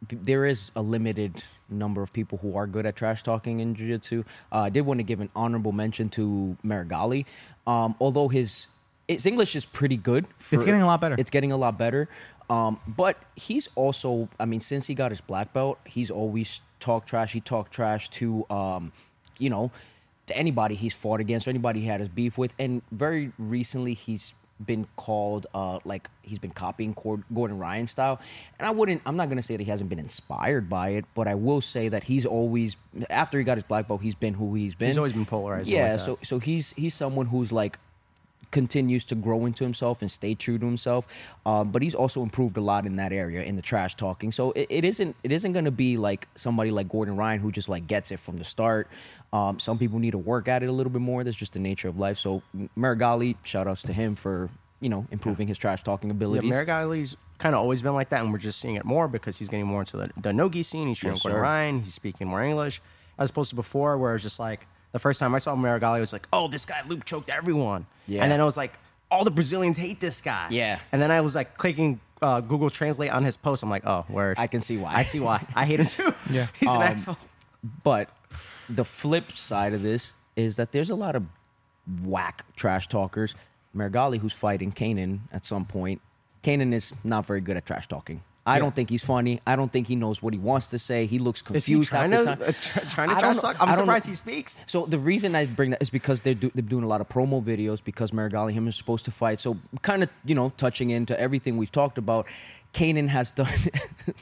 there 0.07 0.45
is 0.45 0.71
a 0.75 0.81
limited 0.81 1.43
number 1.69 2.01
of 2.01 2.13
people 2.13 2.37
who 2.37 2.55
are 2.55 2.65
good 2.65 2.85
at 2.85 2.95
trash 2.95 3.21
talking 3.21 3.59
in 3.59 3.75
jiu-jitsu. 3.75 4.23
Uh, 4.51 4.59
I 4.59 4.69
did 4.69 4.81
want 4.81 4.99
to 4.99 5.03
give 5.03 5.19
an 5.19 5.29
honorable 5.35 5.71
mention 5.71 6.09
to 6.09 6.57
Meregali. 6.65 7.25
Um, 7.67 7.95
although 7.99 8.27
his 8.29 8.67
his 9.09 9.25
English 9.25 9.55
is 9.55 9.65
pretty 9.65 9.97
good. 9.97 10.27
It's 10.51 10.63
getting 10.63 10.81
a 10.81 10.85
lot 10.85 11.01
better. 11.01 11.15
It's 11.17 11.31
getting 11.31 11.51
a 11.51 11.57
lot 11.57 11.77
better. 11.77 12.07
Um, 12.49 12.79
but 12.87 13.17
he's 13.35 13.67
also, 13.75 14.29
I 14.39 14.45
mean, 14.45 14.61
since 14.61 14.87
he 14.87 14.93
got 14.93 15.11
his 15.11 15.21
black 15.21 15.51
belt, 15.51 15.79
he's 15.85 16.11
always 16.11 16.61
talked 16.79 17.09
trash. 17.09 17.33
He 17.33 17.41
talked 17.41 17.71
trash 17.71 18.09
to, 18.09 18.45
um, 18.49 18.91
you 19.37 19.49
know, 19.49 19.71
to 20.27 20.37
anybody 20.37 20.75
he's 20.75 20.93
fought 20.93 21.19
against 21.19 21.47
or 21.47 21.49
anybody 21.49 21.81
he 21.81 21.87
had 21.87 21.99
his 21.99 22.09
beef 22.09 22.37
with. 22.37 22.53
And 22.59 22.81
very 22.91 23.31
recently, 23.37 23.95
he's 23.95 24.33
been 24.63 24.85
called 24.95 25.47
uh, 25.53 25.79
like 25.85 26.09
he's 26.21 26.37
been 26.39 26.51
copying 26.51 26.93
Gordon 27.33 27.57
Ryan 27.57 27.87
style. 27.87 28.19
And 28.59 28.67
I 28.67 28.71
wouldn't, 28.71 29.01
I'm 29.05 29.15
not 29.15 29.29
gonna 29.29 29.41
say 29.41 29.55
that 29.55 29.63
he 29.63 29.69
hasn't 29.69 29.89
been 29.89 29.99
inspired 29.99 30.69
by 30.69 30.89
it, 30.89 31.05
but 31.15 31.27
I 31.27 31.35
will 31.35 31.61
say 31.61 31.89
that 31.89 32.03
he's 32.03 32.25
always 32.25 32.75
after 33.09 33.37
he 33.37 33.43
got 33.43 33.57
his 33.57 33.63
black 33.63 33.87
belt, 33.87 34.01
he's 34.01 34.15
been 34.15 34.33
who 34.33 34.55
he's 34.55 34.75
been. 34.75 34.87
He's 34.87 34.97
always 34.97 35.13
been 35.13 35.25
polarized. 35.25 35.69
Yeah, 35.69 35.93
like 35.93 35.99
so 36.01 36.19
so 36.23 36.39
he's 36.39 36.73
he's 36.73 36.93
someone 36.93 37.27
who's 37.27 37.51
like 37.51 37.79
continues 38.51 39.05
to 39.05 39.15
grow 39.15 39.45
into 39.45 39.63
himself 39.63 40.01
and 40.01 40.11
stay 40.11 40.35
true 40.35 40.57
to 40.57 40.65
himself. 40.65 41.07
Um, 41.45 41.71
but 41.71 41.81
he's 41.81 41.95
also 41.95 42.21
improved 42.21 42.57
a 42.57 42.61
lot 42.61 42.85
in 42.85 42.95
that 42.97 43.11
area 43.13 43.43
in 43.43 43.55
the 43.55 43.61
trash 43.61 43.95
talking. 43.95 44.31
So 44.31 44.51
it, 44.51 44.67
it 44.69 44.85
isn't 44.85 45.15
it 45.23 45.31
isn't 45.31 45.53
going 45.53 45.65
to 45.65 45.71
be 45.71 45.97
like 45.97 46.27
somebody 46.35 46.71
like 46.71 46.89
Gordon 46.89 47.15
Ryan 47.15 47.39
who 47.39 47.51
just 47.51 47.69
like 47.69 47.87
gets 47.87 48.11
it 48.11 48.19
from 48.19 48.37
the 48.37 48.43
start. 48.43 48.87
Um, 49.31 49.59
some 49.59 49.77
people 49.77 49.99
need 49.99 50.11
to 50.11 50.17
work 50.17 50.47
at 50.47 50.63
it 50.63 50.69
a 50.69 50.71
little 50.71 50.91
bit 50.91 51.01
more. 51.01 51.23
That's 51.23 51.37
just 51.37 51.53
the 51.53 51.59
nature 51.59 51.87
of 51.87 51.97
life. 51.99 52.17
So 52.17 52.41
Meregali, 52.77 53.35
shout 53.43 53.67
outs 53.67 53.83
to 53.83 53.93
him 53.93 54.15
for 54.15 54.49
you 54.81 54.89
know 54.89 55.05
improving 55.11 55.47
his 55.47 55.57
trash 55.57 55.83
talking 55.83 56.09
Yeah, 56.09 56.15
abilities. 56.15 56.51
Meregali's 56.51 57.17
kind 57.37 57.55
of 57.55 57.61
always 57.61 57.81
been 57.81 57.93
like 57.93 58.09
that, 58.09 58.21
and 58.21 58.31
we're 58.31 58.39
just 58.39 58.59
seeing 58.59 58.75
it 58.75 58.85
more 58.85 59.07
because 59.07 59.37
he's 59.37 59.49
getting 59.49 59.65
more 59.67 59.81
into 59.81 59.97
the, 59.97 60.09
the 60.21 60.33
nogi 60.33 60.63
scene. 60.63 60.87
He's 60.87 60.99
training 60.99 61.15
Yes, 61.17 61.23
Gordon. 61.23 61.41
Ryan. 61.41 61.79
He's 61.81 61.93
speaking 61.93 62.27
more 62.27 62.41
English, 62.41 62.81
as 63.17 63.29
opposed 63.29 63.51
to 63.51 63.55
before, 63.55 63.97
where 63.97 64.09
it 64.11 64.13
was 64.13 64.23
just 64.23 64.39
like 64.39 64.65
the 64.91 64.99
first 64.99 65.19
time 65.19 65.35
I 65.35 65.37
saw 65.39 65.55
Meregali, 65.55 65.97
I 65.97 65.99
was 65.99 66.13
like, 66.13 66.27
"Oh, 66.33 66.47
this 66.47 66.65
guy 66.65 66.81
loop 66.87 67.05
choked 67.05 67.29
everyone," 67.29 67.85
Yeah. 68.07 68.23
and 68.23 68.31
then 68.31 68.39
I 68.41 68.43
was 68.43 68.57
like, 68.57 68.73
"All 69.11 69.23
the 69.23 69.31
Brazilians 69.31 69.77
hate 69.77 69.99
this 69.99 70.21
guy." 70.21 70.47
Yeah. 70.49 70.79
and 70.91 71.01
then 71.01 71.11
I 71.11 71.21
was 71.21 71.35
like 71.35 71.57
clicking 71.57 71.99
uh, 72.21 72.41
Google 72.41 72.69
Translate 72.69 73.11
on 73.11 73.23
his 73.23 73.37
post. 73.37 73.63
I'm 73.63 73.69
like, 73.69 73.85
"Oh, 73.85 74.05
word." 74.09 74.37
I 74.39 74.47
can 74.47 74.61
see 74.61 74.77
why. 74.77 74.93
I 74.95 75.03
see 75.03 75.19
why. 75.19 75.45
I 75.55 75.65
hate 75.65 75.79
him 75.79 75.85
too. 75.87 76.13
Yeah. 76.29 76.47
he's 76.59 76.69
an 76.69 76.77
Um, 76.77 76.81
asshole. 76.83 77.17
But 77.83 78.09
the 78.69 78.85
flip 78.85 79.35
side 79.37 79.73
of 79.73 79.81
this 79.81 80.13
is 80.35 80.55
that 80.57 80.71
there's 80.71 80.89
a 80.89 80.95
lot 80.95 81.15
of 81.15 81.23
whack 82.03 82.45
trash 82.55 82.87
talkers. 82.87 83.35
Meregali, 83.75 84.17
who's 84.19 84.33
fighting 84.33 84.71
Kaynan 84.71 85.19
at 85.31 85.45
some 85.45 85.65
point, 85.65 86.01
Kaynan 86.43 86.73
is 86.73 86.93
not 87.03 87.25
very 87.25 87.41
good 87.41 87.57
at 87.57 87.65
trash 87.65 87.87
talking. 87.87 88.23
I 88.49 88.59
don't 88.59 88.73
think 88.75 88.89
he's 88.89 89.03
funny. 89.03 89.39
I 89.47 89.55
don't 89.55 89.71
think 89.71 89.87
he 89.87 89.95
knows 89.95 90.21
what 90.21 90.33
he 90.33 90.39
wants 90.39 90.69
to 90.71 90.79
say. 90.79 91.05
He 91.05 91.19
looks 91.19 91.41
Is 91.41 91.47
he 91.65 91.73
confused 91.73 91.89
trying 91.89 92.11
half 92.11 92.23
to 92.23 92.29
the 92.29 92.35
time. 92.35 92.49
uh, 92.49 92.51
tr- 92.61 92.79
trying 92.95 93.09
to 93.09 93.15
I 93.15 93.19
don't 93.19 93.19
trash 93.19 93.35
know- 93.35 93.41
talk? 93.41 93.55
I 93.59 93.63
I'm 93.63 93.67
don't 93.69 93.77
know. 93.77 93.83
surprised 93.83 94.07
he 94.07 94.13
speaks. 94.15 94.65
So 94.67 94.85
the 94.85 94.99
reason 94.99 95.35
I 95.35 95.45
bring 95.45 95.69
that 95.71 95.81
is 95.81 95.89
because 95.89 96.21
they're, 96.21 96.33
do, 96.33 96.51
they're 96.55 96.61
doing 96.63 96.83
a 96.83 96.87
lot 96.87 97.01
of 97.01 97.09
promo 97.09 97.43
videos 97.43 97.83
because 97.83 98.11
Meregali 98.11 98.51
him 98.53 98.67
is 98.67 98.75
supposed 98.75 99.05
to 99.05 99.11
fight. 99.11 99.39
So 99.39 99.57
kind 99.81 100.03
of 100.03 100.09
you 100.25 100.35
know 100.35 100.49
touching 100.57 100.89
into 100.89 101.19
everything 101.19 101.57
we've 101.57 101.71
talked 101.71 101.97
about. 101.97 102.27
Kaynan 102.71 103.07
has 103.07 103.31
done 103.39 103.47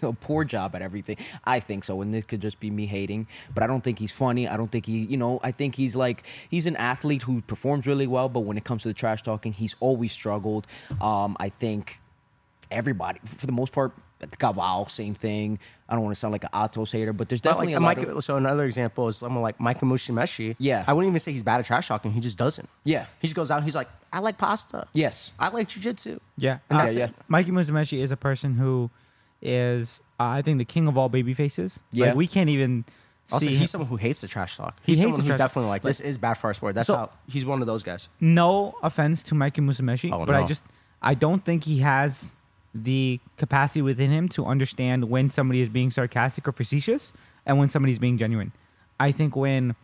a 0.02 0.14
poor 0.14 0.46
job 0.46 0.74
at 0.74 0.82
everything. 0.82 1.18
I 1.44 1.60
think 1.60 1.84
so, 1.84 2.02
and 2.02 2.14
this 2.14 2.24
could 2.24 2.42
just 2.42 2.62
be 2.62 2.72
me 2.72 2.86
hating. 2.86 3.28
But 3.54 3.62
I 3.62 3.68
don't 3.68 3.84
think 3.84 4.00
he's 4.00 4.14
funny. 4.14 4.48
I 4.48 4.56
don't 4.56 4.72
think 4.72 4.86
he, 4.86 5.00
you 5.00 5.18
know, 5.18 5.42
I 5.44 5.52
think 5.52 5.76
he's 5.76 5.98
like 5.98 6.24
he's 6.50 6.66
an 6.66 6.78
athlete 6.78 7.24
who 7.24 7.42
performs 7.42 7.86
really 7.88 8.08
well. 8.08 8.30
But 8.30 8.42
when 8.42 8.58
it 8.58 8.64
comes 8.64 8.84
to 8.84 8.88
the 8.88 8.94
trash 8.94 9.22
talking, 9.22 9.52
he's 9.52 9.76
always 9.82 10.14
struggled. 10.14 10.66
Um, 11.02 11.36
I 11.42 11.50
think 11.50 12.00
everybody, 12.72 13.20
for 13.26 13.46
the 13.48 13.52
most 13.52 13.74
part, 13.74 13.94
Galvão, 14.20 14.90
same 14.90 15.14
thing. 15.14 15.60
I 15.90 15.94
don't 15.96 16.04
want 16.04 16.16
to 16.16 16.20
sound 16.20 16.32
like 16.32 16.44
an 16.44 16.50
Atos 16.54 16.92
hater, 16.92 17.14
but 17.14 17.30
there's 17.30 17.40
But 17.42 17.50
definitely 17.52 17.74
like 17.76 17.82
a 17.82 17.86
lot 17.86 17.98
Mike, 18.08 18.18
of 18.18 18.24
so 18.24 18.36
another 18.36 18.66
example 18.66 19.08
is 19.08 19.18
someone 19.18 19.42
like 19.44 19.60
Mike 19.60 19.80
Musumeci. 19.82 20.56
Yeah. 20.60 20.84
I 20.88 20.94
wouldn't 20.94 21.12
even 21.12 21.20
say 21.20 21.32
he's 21.32 21.44
bad 21.44 21.60
at 21.60 21.66
trash 21.66 21.88
talking. 21.88 22.12
He 22.12 22.20
just 22.20 22.38
doesn't. 22.38 22.68
Yeah. 22.84 23.06
He 23.20 23.28
just 23.28 23.36
goes 23.36 23.52
out. 23.52 23.64
He's 23.64 23.76
like, 23.76 23.88
I 24.12 24.20
like 24.20 24.38
pasta. 24.38 24.88
yes. 24.94 25.32
I 25.40 25.50
like 25.50 25.68
jujitsu. 25.70 26.20
Yeah, 26.38 26.60
And 26.70 26.80
Uh, 26.80 26.82
that's 26.84 26.96
yeah. 26.96 27.06
it. 27.06 27.16
Mikey 27.28 27.52
Musumeci 27.52 28.00
is 28.00 28.12
a 28.12 28.18
person 28.18 28.56
who 28.56 28.90
is, 29.42 30.02
uh, 30.20 30.24
I 30.24 30.42
think, 30.42 30.58
the 30.58 30.66
king 30.66 30.88
of 30.88 30.98
all 30.98 31.10
baby 31.10 31.34
faces. 31.34 31.80
Yeah. 31.92 32.08
like, 32.08 32.16
we 32.16 32.28
can't 32.28 32.50
even 32.50 32.86
Also, 33.32 33.46
see. 33.46 33.56
he's 33.56 33.70
someone 33.72 33.88
who 33.90 33.98
hates 33.98 34.22
the 34.22 34.28
trash 34.28 34.58
talk. 34.58 34.78
He 34.84 34.92
He's 34.94 35.00
hates 35.00 35.04
someone 35.06 35.20
who's 35.22 35.28
trash- 35.28 35.38
definitely 35.38 35.70
like, 35.70 35.82
this 35.84 36.00
is 36.00 36.18
bad 36.18 36.36
for 36.36 36.48
our 36.48 36.54
sport. 36.54 36.76
That's 36.76 36.88
So- 36.88 36.96
how 36.96 37.10
he's 37.28 37.46
one 37.46 37.62
of 37.62 37.68
those 37.68 37.84
guys. 37.84 38.10
no 38.20 38.76
offense 38.82 39.24
to 39.24 39.36
Mikey 39.36 39.62
Musumeci, 39.62 40.12
Oh, 40.12 40.26
but 40.26 40.36
I 40.36 40.46
just 40.46 40.64
I 41.02 41.14
don't 41.14 41.46
think 41.46 41.64
he 41.66 41.80
has 41.80 42.32
the 42.76 43.20
capacity 43.38 43.82
within 43.82 44.12
him 44.12 44.28
to 44.30 44.46
understand 44.46 45.06
when 45.10 45.30
somebody 45.30 45.62
is 45.62 45.70
being 45.70 45.90
sarcastic 45.92 46.48
or 46.48 46.52
facetious 46.52 47.14
and 47.46 47.58
when 47.58 47.70
somebody's 47.70 48.00
being 48.00 48.18
genuine. 48.18 48.52
I 49.00 49.12
think 49.12 49.36
when 49.36 49.76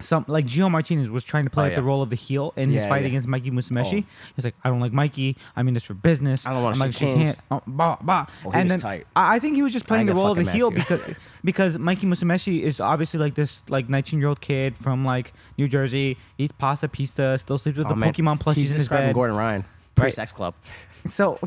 some 0.00 0.24
like 0.28 0.46
Gio 0.46 0.70
Martinez 0.70 1.10
was 1.10 1.22
trying 1.24 1.44
to 1.44 1.50
play 1.50 1.64
Oh, 1.64 1.66
like 1.66 1.76
the 1.76 1.82
role 1.82 2.00
of 2.00 2.08
the 2.08 2.16
heel 2.16 2.54
in 2.56 2.70
his 2.70 2.82
Yeah, 2.84 2.88
fight 2.88 3.02
yeah. 3.02 3.08
against 3.08 3.28
Mikey 3.28 3.50
Musumeci. 3.50 4.02
Oh. 4.04 4.10
He's 4.34 4.44
like, 4.46 4.54
I 4.64 4.70
don't 4.70 4.80
like 4.80 4.94
Mikey. 4.94 5.36
I 5.54 5.62
mean 5.62 5.74
this 5.74 5.84
for 5.84 5.92
business. 5.92 6.46
I 6.46 6.54
don't 6.54 6.62
wanna 6.62 6.82
I'm 6.82 6.90
shake 6.90 7.08
hands." 7.16 7.28
hand- 7.36 7.40
oh, 7.50 7.62
bah, 7.66 7.98
bah. 8.00 8.24
Oh, 8.46 8.50
he 8.50 8.58
and 8.60 8.70
then 8.70 8.80
tight. 8.80 9.06
I 9.14 9.38
think 9.38 9.56
he 9.56 9.62
was 9.62 9.74
just 9.74 9.86
playing 9.86 10.06
the 10.06 10.14
role 10.14 10.30
of 10.30 10.38
the 10.42 10.50
heel 10.50 10.70
because 10.70 11.14
because 11.44 11.78
Mikey 11.78 12.06
Musumeci 12.06 12.62
is 12.62 12.80
obviously 12.80 13.20
like 13.20 13.34
this 13.34 13.62
like 13.68 13.90
19 13.90 14.18
year 14.20 14.28
old 14.28 14.40
kid 14.40 14.74
from 14.74 15.04
like 15.04 15.34
New 15.58 15.68
Jersey. 15.68 16.16
Eats 16.38 16.54
pasta 16.56 16.88
pista, 16.88 17.36
still 17.36 17.58
sleeps 17.58 17.76
with 17.76 17.86
Oh, 17.88 17.90
the 17.90 17.96
man. 17.96 18.14
Pokemon 18.14 18.40
plushies 18.40 18.54
He's 18.54 18.70
in 18.70 18.76
his 18.78 18.82
describing 18.84 19.08
bed. 19.08 19.14
Gordon 19.16 19.36
Ryan, 19.36 19.64
Right. 20.00 20.06
pre-sex 20.06 20.32
club. 20.32 20.54
So 21.06 21.38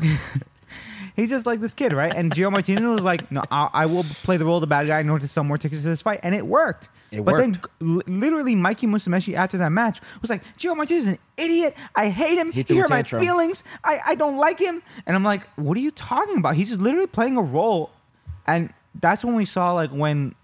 he's 1.16 1.30
just 1.30 1.46
like 1.46 1.60
this 1.60 1.74
kid, 1.74 1.92
right? 1.92 2.12
And 2.12 2.32
Gio 2.34 2.50
Martinez 2.50 2.82
was 2.82 3.02
like, 3.04 3.30
"No, 3.30 3.42
I, 3.50 3.68
I 3.72 3.86
will 3.86 4.02
play 4.02 4.36
the 4.36 4.44
role 4.44 4.56
of 4.56 4.62
the 4.62 4.66
bad 4.66 4.86
guy 4.86 5.00
in 5.00 5.08
order 5.08 5.22
to 5.22 5.28
sell 5.28 5.44
more 5.44 5.58
tickets 5.58 5.82
to 5.82 5.88
this 5.88 6.02
fight," 6.02 6.20
and 6.22 6.34
it 6.34 6.46
worked. 6.46 6.88
It 7.12 7.24
but 7.24 7.34
worked. 7.34 7.68
then, 7.80 7.96
l- 7.96 8.02
literally, 8.06 8.54
Mikey 8.56 8.86
Musumeci 8.88 9.34
after 9.34 9.58
that 9.58 9.70
match 9.70 10.00
was 10.20 10.30
like, 10.30 10.42
"Gio 10.56 10.76
Martinez 10.76 11.04
is 11.04 11.08
an 11.10 11.18
idiot. 11.36 11.76
I 11.94 12.08
hate 12.08 12.36
him. 12.38 12.50
He 12.50 12.62
He, 12.62 12.76
hurt 12.76 12.90
my 12.90 13.02
feelings. 13.04 13.62
I, 13.84 14.00
I 14.06 14.14
don't 14.16 14.38
like 14.38 14.58
him." 14.58 14.82
And 15.06 15.14
I'm 15.14 15.24
like, 15.24 15.46
"What 15.56 15.76
are 15.76 15.80
you 15.80 15.92
talking 15.92 16.36
about? 16.38 16.56
He's 16.56 16.68
just 16.68 16.80
literally 16.80 17.06
playing 17.06 17.36
a 17.36 17.42
role." 17.42 17.90
And 18.46 18.72
that's 19.00 19.24
when 19.24 19.34
we 19.36 19.44
saw 19.44 19.72
like 19.72 19.90
when, 19.90 20.34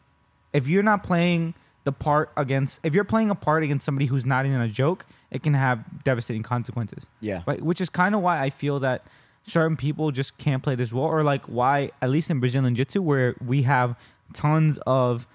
if 0.53 0.69
you're 0.69 0.83
not 0.85 1.03
playing 1.03 1.55
the 1.85 1.93
part 1.93 2.31
against, 2.37 2.79
if 2.85 2.95
you're 2.95 3.05
playing 3.05 3.31
a 3.31 3.35
part 3.35 3.65
against 3.65 3.85
somebody 3.85 4.07
who's 4.07 4.25
not 4.25 4.47
in 4.47 4.53
a 4.53 4.69
joke, 4.69 5.05
it 5.31 5.43
can 5.43 5.55
have 5.55 6.05
devastating 6.05 6.43
consequences. 6.43 7.07
Yeah. 7.21 7.43
Right, 7.47 7.63
which 7.63 7.81
is 7.81 7.91
kind 7.91 8.15
of 8.15 8.21
why 8.21 8.43
I 8.43 8.51
feel 8.51 8.81
that 8.81 9.05
certain 9.45 9.77
people 9.77 10.11
just 10.11 10.37
can't 10.39 10.63
play 10.63 10.75
this 10.75 10.93
role, 10.93 11.07
or 11.07 11.23
like 11.23 11.45
why, 11.47 11.93
at 12.03 12.11
least 12.11 12.31
in 12.31 12.41
Brazilian 12.41 12.75
Jiu 12.75 12.85
Jitsu, 12.85 13.03
where 13.03 13.35
we 13.45 13.63
have 13.63 13.97
tons 14.33 14.79
of 14.87 15.27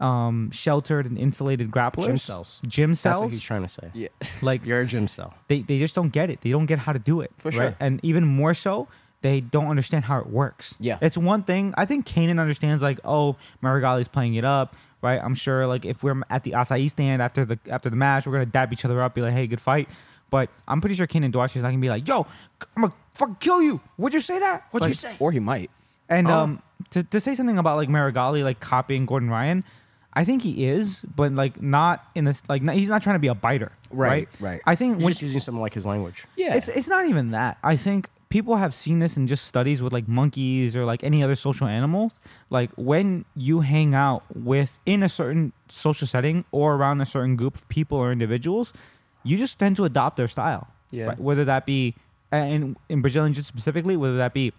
um, 0.00 0.50
sheltered 0.50 1.06
and 1.06 1.18
insulated 1.18 1.70
grapplers, 1.70 2.06
Gym 2.06 2.18
cells. 2.18 2.60
gym 2.66 2.90
That's 2.94 3.18
what 3.18 3.30
he's 3.30 3.42
trying 3.42 3.62
to 3.62 3.68
say. 3.68 3.90
Yeah. 3.92 4.08
like 4.42 4.64
You're 4.64 4.80
a 4.80 4.86
gym 4.86 5.06
cell. 5.06 5.34
they, 5.48 5.60
they 5.60 5.78
just 5.78 5.94
don't 5.94 6.08
get 6.10 6.30
it. 6.30 6.40
They 6.40 6.50
don't 6.50 6.66
get 6.66 6.80
how 6.80 6.92
to 6.92 6.98
do 6.98 7.20
it. 7.20 7.32
For 7.36 7.50
right? 7.50 7.54
sure. 7.54 7.76
And 7.78 8.00
even 8.02 8.24
more 8.24 8.54
so, 8.54 8.88
they 9.22 9.40
don't 9.40 9.68
understand 9.68 10.06
how 10.06 10.18
it 10.18 10.26
works. 10.28 10.74
Yeah. 10.80 10.98
It's 11.02 11.18
one 11.18 11.42
thing. 11.42 11.74
I 11.76 11.84
think 11.84 12.06
Kaynan 12.06 12.40
understands 12.40 12.82
like, 12.82 12.98
oh, 13.04 13.36
Meregali's 13.62 14.08
playing 14.08 14.34
it 14.34 14.44
up, 14.44 14.74
right? 15.02 15.20
I'm 15.22 15.34
sure 15.34 15.66
like 15.66 15.84
if 15.84 16.02
we're 16.02 16.20
at 16.30 16.44
the 16.44 16.52
acai 16.52 16.88
stand 16.90 17.20
after 17.22 17.44
the 17.44 17.58
after 17.68 17.90
the 17.90 17.96
match, 17.96 18.26
we're 18.26 18.32
gonna 18.34 18.46
dab 18.46 18.72
each 18.72 18.84
other 18.84 19.00
up, 19.02 19.14
be 19.14 19.22
like, 19.22 19.32
hey, 19.32 19.46
good 19.46 19.60
fight. 19.60 19.88
But 20.30 20.48
I'm 20.68 20.80
pretty 20.80 20.94
sure 20.94 21.06
Kaynan 21.06 21.32
Duarte 21.32 21.56
is 21.58 21.62
not 21.62 21.70
gonna 21.70 21.80
be 21.80 21.88
like, 21.88 22.06
yo, 22.06 22.26
I'm 22.76 22.82
gonna 22.82 22.94
fucking 23.14 23.36
kill 23.40 23.60
you. 23.62 23.80
Would 23.98 24.14
you 24.14 24.20
say 24.20 24.38
that? 24.38 24.64
What'd 24.70 24.88
you 24.88 24.94
say? 24.94 25.14
Or 25.18 25.32
he 25.32 25.40
might. 25.40 25.70
and 26.08 26.28
Oh. 26.30 26.38
um, 26.40 26.62
to, 26.90 27.02
to 27.02 27.20
say 27.20 27.34
something 27.34 27.58
about 27.58 27.76
like 27.76 27.88
Meregali 27.88 28.42
like 28.44 28.60
copying 28.60 29.06
Gordon 29.06 29.28
Ryan, 29.30 29.64
I 30.12 30.24
think 30.24 30.42
he 30.42 30.66
is, 30.66 31.00
but 31.00 31.32
like 31.32 31.60
not 31.62 32.04
in 32.14 32.24
this 32.24 32.42
like 32.48 32.62
not, 32.62 32.74
he's 32.76 32.88
not 32.88 33.02
trying 33.02 33.14
to 33.16 33.20
be 33.20 33.28
a 33.28 33.34
biter, 33.34 33.72
Right, 33.90 34.08
right? 34.10 34.28
right. 34.40 34.60
I 34.66 34.74
think 34.76 34.96
He's 34.96 35.04
when 35.04 35.10
just 35.12 35.22
using 35.22 35.40
something 35.40 35.60
like 35.60 35.74
his 35.74 35.84
language. 35.86 36.26
Yeah. 36.36 36.54
it's 36.54 36.68
it's 36.68 36.88
not 36.88 37.06
even 37.06 37.32
that. 37.32 37.58
I 37.62 37.76
think 37.76 38.08
people 38.30 38.56
have 38.56 38.72
seen 38.72 39.00
this 39.00 39.16
in 39.16 39.26
just 39.26 39.44
studies 39.44 39.82
with 39.82 39.92
like 39.92 40.08
monkeys 40.08 40.74
or 40.76 40.84
like 40.84 41.04
any 41.04 41.22
other 41.22 41.34
social 41.36 41.66
animals. 41.66 42.18
Like 42.48 42.70
when 42.76 43.24
you 43.34 43.60
hang 43.60 43.92
out 43.92 44.24
with 44.34 44.78
in 44.86 45.02
a 45.02 45.08
certain 45.08 45.52
social 45.68 46.06
setting 46.06 46.44
or 46.52 46.76
around 46.76 47.00
a 47.00 47.06
certain 47.06 47.36
group 47.36 47.56
of 47.56 47.68
people 47.68 47.98
or 47.98 48.12
individuals, 48.12 48.72
you 49.24 49.36
just 49.36 49.58
tend 49.58 49.76
to 49.76 49.84
adopt 49.84 50.16
their 50.16 50.28
style. 50.28 50.68
Yeah. 50.90 51.06
right? 51.06 51.20
Whether 51.20 51.44
that 51.44 51.66
be 51.66 51.94
and 52.32 52.76
in 52.88 53.02
Brazilian 53.02 53.34
just 53.34 53.48
specifically, 53.48 53.96
whether 53.96 54.16
that 54.16 54.32
be 54.32 54.52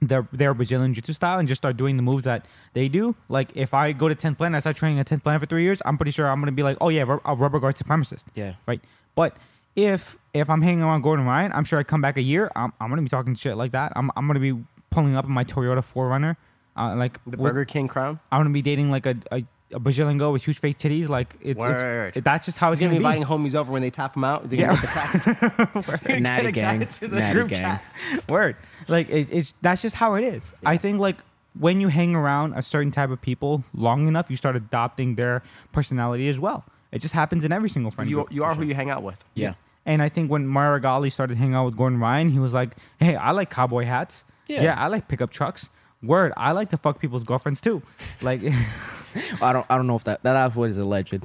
their 0.00 0.26
their 0.32 0.54
Brazilian 0.54 0.92
jiu-jitsu 0.92 1.12
style 1.12 1.38
and 1.38 1.48
just 1.48 1.60
start 1.60 1.76
doing 1.76 1.96
the 1.96 2.02
moves 2.02 2.24
that 2.24 2.46
they 2.72 2.88
do. 2.88 3.14
Like 3.28 3.54
if 3.54 3.74
I 3.74 3.92
go 3.92 4.08
to 4.08 4.14
10th 4.14 4.38
planet, 4.38 4.56
I 4.56 4.60
start 4.60 4.76
training 4.76 4.98
at 4.98 5.06
10th 5.06 5.22
planet 5.22 5.40
for 5.40 5.46
three 5.46 5.62
years, 5.62 5.80
I'm 5.84 5.98
pretty 5.98 6.12
sure 6.12 6.28
I'm 6.28 6.40
gonna 6.40 6.52
be 6.52 6.62
like, 6.62 6.78
oh 6.80 6.88
yeah, 6.88 7.02
a 7.24 7.34
rubber 7.34 7.60
guard 7.60 7.76
supremacist. 7.76 8.24
Yeah. 8.34 8.54
Right. 8.66 8.80
But 9.14 9.36
if 9.76 10.18
if 10.34 10.50
I'm 10.50 10.62
hanging 10.62 10.82
around 10.82 11.02
Gordon 11.02 11.24
Ryan, 11.26 11.52
I'm 11.52 11.64
sure 11.64 11.78
I 11.78 11.82
come 11.82 12.00
back 12.00 12.16
a 12.16 12.22
year, 12.22 12.50
I'm, 12.56 12.72
I'm 12.80 12.88
gonna 12.90 13.02
be 13.02 13.08
talking 13.08 13.34
shit 13.34 13.56
like 13.56 13.72
that. 13.72 13.92
I'm 13.96 14.10
I'm 14.16 14.26
gonna 14.26 14.40
be 14.40 14.54
pulling 14.90 15.14
up 15.16 15.24
in 15.26 15.30
my 15.32 15.44
Toyota 15.44 15.78
4Runner, 15.78 16.36
uh, 16.76 16.96
like 16.96 17.22
The 17.24 17.30
with- 17.36 17.40
Burger 17.52 17.64
King 17.64 17.86
crown. 17.88 18.18
I'm 18.32 18.40
gonna 18.40 18.50
be 18.50 18.62
dating 18.62 18.90
like 18.90 19.06
a, 19.06 19.16
a, 19.30 19.44
a 19.72 19.78
Brazilian 19.80 20.16
girl 20.18 20.32
with 20.32 20.44
huge 20.44 20.58
fake 20.58 20.78
titties. 20.78 21.08
Like 21.08 21.36
it's, 21.42 21.58
Word. 21.60 22.16
it's 22.16 22.24
that's 22.24 22.46
just 22.46 22.58
how 22.58 22.72
it's 22.72 22.80
He's 22.80 22.88
gonna 22.88 22.98
gonna, 23.00 23.14
be 23.14 23.16
be. 23.18 23.22
inviting 23.22 23.44
homies 23.44 23.54
over 23.54 23.70
when 23.72 23.82
they 23.82 23.90
tap 23.90 24.14
them 24.14 24.24
out. 24.24 24.48
They're 24.48 24.60
Yeah. 24.60 24.66
gonna 24.68 24.80
make 24.80 24.90
a 24.90 25.86
text. 25.86 26.04
They're 26.04 26.20
Natty 26.20 26.52
gang. 26.52 26.82
excited 26.82 26.90
to 26.90 27.08
the 27.08 27.18
Natty 27.20 27.34
group 27.34 27.48
gang. 27.50 27.58
chat. 27.58 27.84
Word. 28.28 28.56
Like 28.88 29.08
it, 29.10 29.28
it's 29.32 29.54
that's 29.60 29.82
just 29.82 29.96
how 29.96 30.14
it 30.14 30.24
is. 30.24 30.52
I 30.64 30.76
think 30.78 30.98
like 31.00 31.16
when 31.58 31.80
you 31.80 31.88
hang 31.88 32.14
around 32.14 32.52
a 32.54 32.62
certain 32.62 32.90
type 32.92 33.10
of 33.10 33.20
people 33.20 33.64
long 33.74 34.06
enough, 34.08 34.26
you 34.30 34.36
start 34.36 34.56
adopting 34.56 35.14
their 35.16 35.42
personality 35.72 36.28
as 36.28 36.38
well. 36.38 36.64
It 36.92 37.00
just 37.00 37.14
happens 37.14 37.44
in 37.44 37.50
every 37.52 37.68
single 37.68 37.90
friend 37.90 38.08
You 38.08 38.16
group. 38.16 38.32
you 38.32 38.44
are 38.44 38.54
who 38.54 38.62
you 38.64 38.74
hang 38.74 38.90
out 38.90 39.02
with. 39.02 39.22
Yeah. 39.34 39.54
And 39.86 40.02
I 40.02 40.08
think 40.08 40.30
when 40.30 40.48
Gali 40.48 41.10
started 41.12 41.38
hanging 41.38 41.54
out 41.54 41.64
with 41.64 41.76
Gordon 41.76 42.00
Ryan, 42.00 42.30
he 42.30 42.40
was 42.40 42.52
like, 42.52 42.76
"Hey, 42.98 43.14
I 43.14 43.30
like 43.30 43.50
cowboy 43.50 43.84
hats. 43.84 44.24
Yeah. 44.48 44.74
I 44.76 44.88
like 44.88 45.08
pickup 45.08 45.30
trucks. 45.30 45.68
Word, 46.02 46.32
I 46.36 46.52
like 46.52 46.70
to 46.70 46.76
fuck 46.76 47.00
people's 47.00 47.24
girlfriends 47.24 47.60
too. 47.60 47.82
Like, 48.20 48.42
I 49.40 49.52
don't. 49.52 49.66
I 49.70 49.76
don't 49.76 49.86
know 49.86 49.96
if 49.96 50.04
that 50.04 50.22
that 50.24 50.54
what 50.54 50.70
is 50.70 50.78
alleged. 50.78 51.24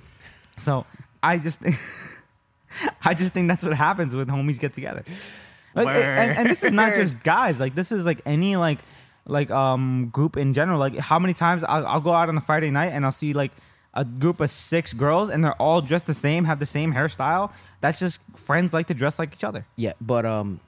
so 0.57 0.85
I 1.21 1.37
just 1.37 1.59
think, 1.59 1.75
I 3.03 3.13
just 3.13 3.33
think 3.33 3.47
that's 3.47 3.63
what 3.63 3.73
happens 3.73 4.15
when 4.15 4.27
homies 4.27 4.59
get 4.59 4.73
together. 4.73 5.03
Like, 5.73 5.87
and, 5.87 6.37
and 6.37 6.49
this 6.49 6.63
is 6.63 6.71
not 6.71 6.93
just 6.93 7.21
guys. 7.23 7.59
Like, 7.59 7.75
this 7.75 7.91
is 7.91 8.05
like 8.05 8.21
any 8.25 8.57
like 8.57 8.79
like 9.25 9.49
um 9.51 10.09
group 10.11 10.37
in 10.37 10.53
general. 10.53 10.79
Like, 10.79 10.97
how 10.97 11.19
many 11.19 11.33
times 11.33 11.63
I'll, 11.63 11.85
I'll 11.85 12.01
go 12.01 12.11
out 12.11 12.29
on 12.29 12.37
a 12.37 12.41
Friday 12.41 12.71
night 12.71 12.91
and 12.93 13.05
I'll 13.05 13.11
see 13.11 13.33
like 13.33 13.51
a 13.93 14.05
group 14.05 14.39
of 14.39 14.49
six 14.49 14.93
girls 14.93 15.29
and 15.29 15.43
they're 15.43 15.59
all 15.61 15.81
dressed 15.81 16.07
the 16.07 16.13
same, 16.13 16.45
have 16.45 16.59
the 16.59 16.65
same 16.65 16.93
hairstyle. 16.93 17.51
That's 17.81 17.99
just 17.99 18.21
friends 18.35 18.73
like 18.73 18.87
to 18.87 18.93
dress 18.93 19.19
like 19.19 19.33
each 19.33 19.43
other. 19.43 19.65
Yeah, 19.75 19.93
but 19.99 20.25
um, 20.25 20.59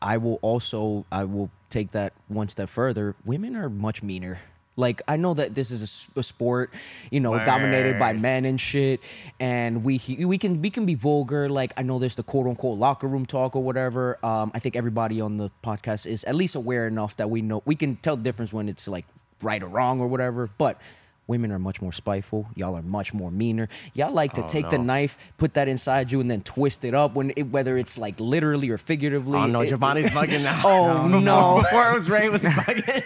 I 0.00 0.18
will 0.18 0.38
also 0.42 1.04
I 1.10 1.24
will 1.24 1.50
take 1.70 1.90
that 1.92 2.12
one 2.28 2.48
step 2.48 2.68
further. 2.68 3.16
Women 3.24 3.56
are 3.56 3.68
much 3.68 4.02
meaner. 4.02 4.38
Like 4.76 5.02
I 5.08 5.16
know 5.16 5.34
that 5.34 5.56
this 5.56 5.72
is 5.72 5.80
a 5.80 5.90
s- 5.90 6.06
a, 6.14 6.22
sport, 6.22 6.72
you 7.10 7.18
know, 7.18 7.36
dominated 7.44 7.98
by 7.98 8.12
men 8.12 8.44
and 8.44 8.60
shit, 8.60 9.00
and 9.40 9.82
we 9.82 9.96
he- 9.96 10.24
we 10.24 10.38
can 10.38 10.62
we 10.62 10.70
can 10.70 10.86
be 10.86 10.94
vulgar. 10.94 11.48
Like 11.48 11.72
I 11.76 11.82
know 11.82 11.98
there's 11.98 12.14
the 12.14 12.22
quote 12.22 12.46
unquote 12.46 12.78
locker 12.78 13.08
room 13.08 13.26
talk 13.26 13.56
or 13.56 13.62
whatever. 13.64 14.24
Um, 14.24 14.52
I 14.54 14.60
think 14.60 14.76
everybody 14.76 15.20
on 15.20 15.36
the 15.36 15.50
podcast 15.64 16.06
is 16.06 16.22
at 16.24 16.36
least 16.36 16.54
aware 16.54 16.86
enough 16.86 17.16
that 17.16 17.28
we 17.28 17.42
know 17.42 17.60
we 17.64 17.74
can 17.74 17.96
tell 17.96 18.14
the 18.16 18.22
difference 18.22 18.52
when 18.52 18.68
it's 18.68 18.86
like 18.86 19.04
right 19.42 19.60
or 19.60 19.66
wrong 19.66 20.00
or 20.00 20.06
whatever. 20.06 20.48
But 20.58 20.80
women 21.28 21.52
are 21.52 21.58
much 21.58 21.80
more 21.80 21.92
spiteful. 21.92 22.48
Y'all 22.56 22.74
are 22.74 22.82
much 22.82 23.14
more 23.14 23.30
meaner. 23.30 23.68
Y'all 23.94 24.12
like 24.12 24.32
to 24.32 24.42
take 24.48 24.68
the 24.70 24.78
knife, 24.78 25.16
put 25.36 25.54
that 25.54 25.68
inside 25.68 26.10
you, 26.10 26.20
and 26.20 26.28
then 26.30 26.40
twist 26.40 26.84
it 26.84 26.94
up 26.94 27.14
when 27.14 27.32
it, 27.36 27.44
whether 27.44 27.78
it's 27.78 27.96
like 27.96 28.18
literally 28.18 28.70
or 28.70 28.78
figuratively. 28.78 29.38
Oh 29.38 29.46
no, 29.46 29.60
It- 29.60 29.70
Jobany's 29.70 30.10
bugging 30.10 30.42
now. 30.42 30.58
Oh, 30.68 31.06
no. 31.06 31.60
Before 31.62 31.90
it 31.90 31.94
was 31.94 32.10
Ray 32.10 32.28
was 32.28 32.42
bugging. 32.42 33.04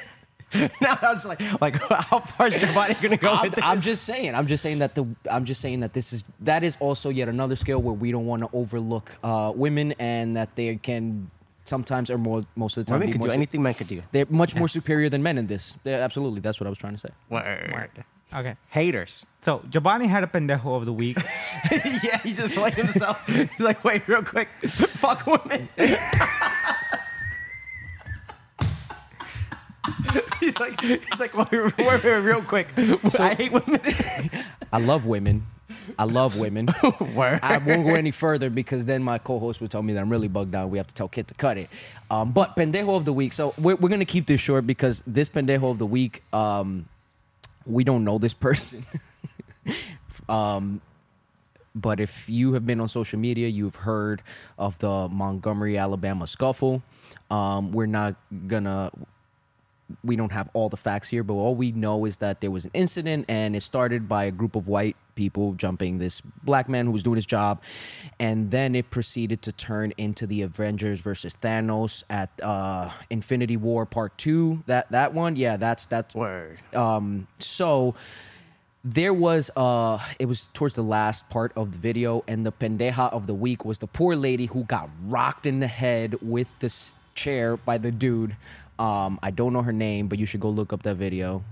now 0.81 0.99
I 1.01 1.11
was 1.11 1.25
like, 1.27 1.41
like 1.61 1.77
how 1.91 2.21
far 2.21 2.49
is 2.49 2.55
Jobany 2.55 3.01
gonna 3.03 3.17
go 3.17 3.33
I'm, 3.33 3.43
with 3.43 3.55
this? 3.55 3.65
I'm 3.65 3.81
just 3.81 4.05
saying. 4.05 4.35
I'm 4.35 4.47
just 4.47 4.63
saying 4.63 4.79
that 4.79 4.95
the. 4.95 5.07
I'm 5.31 5.45
just 5.45 5.61
saying 5.61 5.81
that 5.81 5.93
this 5.93 6.13
is 6.13 6.25
that 6.41 6.63
is 6.63 6.77
also 6.81 7.09
yet 7.09 7.29
another 7.29 7.57
skill 7.57 7.81
where 7.81 7.95
we 7.95 8.13
don't 8.13 8.27
want 8.27 8.43
to 8.43 8.51
overlook 8.53 9.11
uh, 9.25 9.53
women 9.55 9.95
and 9.99 10.37
that 10.37 10.55
they 10.55 10.77
can 10.77 11.31
sometimes 11.65 12.11
or 12.11 12.19
more 12.19 12.43
most 12.57 12.77
of 12.77 12.85
the 12.85 12.91
time 12.91 13.01
Women 13.01 13.13
could 13.13 13.23
do 13.23 13.29
su- 13.29 13.35
anything 13.35 13.63
men 13.63 13.75
could 13.75 13.87
do. 13.87 14.03
They're 14.13 14.27
much 14.29 14.55
more 14.57 14.69
superior 14.69 15.09
than 15.09 15.23
men 15.23 15.39
in 15.39 15.47
this. 15.47 15.75
Yeah, 15.85 15.97
absolutely. 15.99 16.41
That's 16.41 16.61
what 16.61 16.67
I 16.67 16.71
was 16.71 16.79
trying 16.79 16.95
to 16.95 17.01
say. 17.01 17.11
Okay. 18.35 18.57
Haters. 18.71 19.27
So 19.41 19.59
Jobany 19.69 20.09
had 20.09 20.25
a 20.25 20.27
pendejo 20.27 20.75
of 20.77 20.87
the 20.87 20.93
week. 20.93 21.19
yeah, 21.71 22.19
he 22.23 22.33
just 22.33 22.55
played 22.55 22.75
himself. 22.75 23.27
He's 23.27 23.61
like, 23.61 23.85
wait, 23.85 24.09
real 24.09 24.23
quick, 24.23 24.49
fuck 24.67 25.27
women. 25.27 25.69
he's 30.41 30.59
like, 30.59 30.81
he's 30.81 31.21
like, 31.21 31.37
wait, 31.37 31.53
wait, 31.53 31.77
wait, 31.79 32.05
wait, 32.05 32.19
real 32.21 32.41
quick. 32.43 32.69
I 32.77 33.35
hate 33.35 33.53
women. 33.53 33.81
I 34.73 34.79
love 34.79 35.05
women. 35.05 35.47
I 35.99 36.05
love 36.05 36.39
women. 36.39 36.69
I 36.83 37.59
won't 37.65 37.87
go 37.87 37.95
any 37.95 38.11
further 38.11 38.51
because 38.51 38.85
then 38.87 39.03
my 39.03 39.19
co-host 39.19 39.61
would 39.61 39.71
tell 39.71 39.83
me 39.83 39.93
that 39.95 40.01
I'm 40.01 40.11
really 40.11 40.29
bugged 40.29 40.55
out. 40.55 40.71
We 40.71 40.79
have 40.79 40.87
to 40.87 40.95
tell 40.95 41.09
Kit 41.09 41.29
to 41.29 41.35
cut 41.35 41.59
it. 41.59 41.69
Um, 42.11 42.33
but 42.33 42.57
pendejo 42.57 42.97
of 42.97 43.05
the 43.05 43.13
week. 43.13 43.33
So 43.33 43.55
we're, 43.59 43.77
we're 43.77 43.89
gonna 43.89 44.05
keep 44.05 44.27
this 44.27 44.41
short 44.41 44.67
because 44.67 45.03
this 45.07 45.29
pendejo 45.29 45.71
of 45.71 45.79
the 45.79 45.87
week, 45.87 46.23
um, 46.33 46.89
we 47.67 47.85
don't 47.85 48.05
know 48.05 48.19
this 48.19 48.35
person. 48.35 48.85
um, 50.29 50.81
but 51.75 52.01
if 52.01 52.29
you 52.29 52.53
have 52.53 52.67
been 52.67 52.81
on 52.81 52.89
social 52.89 53.19
media, 53.19 53.49
you've 53.49 53.77
heard 53.77 54.23
of 54.59 54.79
the 54.79 55.09
Montgomery, 55.09 55.79
Alabama 55.79 56.27
scuffle. 56.27 56.83
Um, 57.31 57.73
we're 57.73 57.87
not 57.87 58.17
gonna 58.47 58.91
we 60.05 60.17
don't 60.17 60.33
have 60.33 60.49
all 60.53 60.69
the 60.69 60.77
facts 60.77 61.09
here, 61.09 61.23
but 61.23 61.35
all 61.35 61.55
we 61.55 61.73
know 61.73 62.05
is 62.05 62.19
that 62.19 62.41
there 62.41 62.51
was 62.51 62.65
an 62.65 62.71
incident 62.75 63.27
and 63.29 63.55
it 63.57 63.63
started 63.63 64.09
by 64.09 64.25
a 64.25 64.31
group 64.31 64.57
of 64.57 64.69
white 64.69 64.97
people 65.15 65.53
jumping 65.55 65.99
this 65.99 66.21
black 66.21 66.69
man 66.69 66.87
who 66.87 66.93
was 66.93 67.03
doing 67.03 67.17
his 67.17 67.27
job. 67.27 67.63
And 68.19 68.51
then 68.51 68.75
it 68.75 68.91
proceeded 68.91 69.43
to 69.43 69.53
turn 69.53 69.93
into 69.99 70.27
the 70.27 70.43
Avengers 70.43 71.01
versus 71.01 71.37
Thanos 71.41 72.05
at 72.09 72.31
uh, 72.43 72.91
Infinity 73.11 73.57
War 73.57 73.87
Part 73.87 74.17
2. 74.19 74.65
That 74.67 74.91
that 74.93 75.13
one, 75.15 75.37
yeah, 75.37 75.57
that's 75.57 75.87
that's 75.87 76.15
Word. 76.15 76.59
um 76.75 77.27
so 77.39 77.95
there 78.85 79.15
was 79.15 79.49
uh 79.57 79.99
it 80.19 80.27
was 80.27 80.47
towards 80.55 80.75
the 80.75 80.83
last 80.83 81.29
part 81.31 81.53
of 81.57 81.71
the 81.73 81.79
video 81.79 82.25
and 82.27 82.45
the 82.45 82.51
pendeja 82.51 83.13
of 83.13 83.27
the 83.29 83.35
week 83.35 83.65
was 83.65 83.79
the 83.79 83.87
poor 83.87 84.17
lady 84.17 84.47
who 84.47 84.65
got 84.65 84.91
rocked 85.07 85.47
in 85.47 85.61
the 85.61 85.69
head 85.69 86.17
with 86.21 86.59
the 86.59 86.69
chair 87.15 87.57
by 87.57 87.79
the 87.79 87.93
dude 87.93 88.37
um 88.79 89.19
i 89.23 89.31
don't 89.31 89.53
know 89.53 89.63
her 89.63 89.73
name 89.73 90.09
but 90.09 90.19
you 90.19 90.27
should 90.27 90.41
go 90.41 90.49
look 90.51 90.73
up 90.73 90.83
that 90.83 90.97
video 90.97 91.45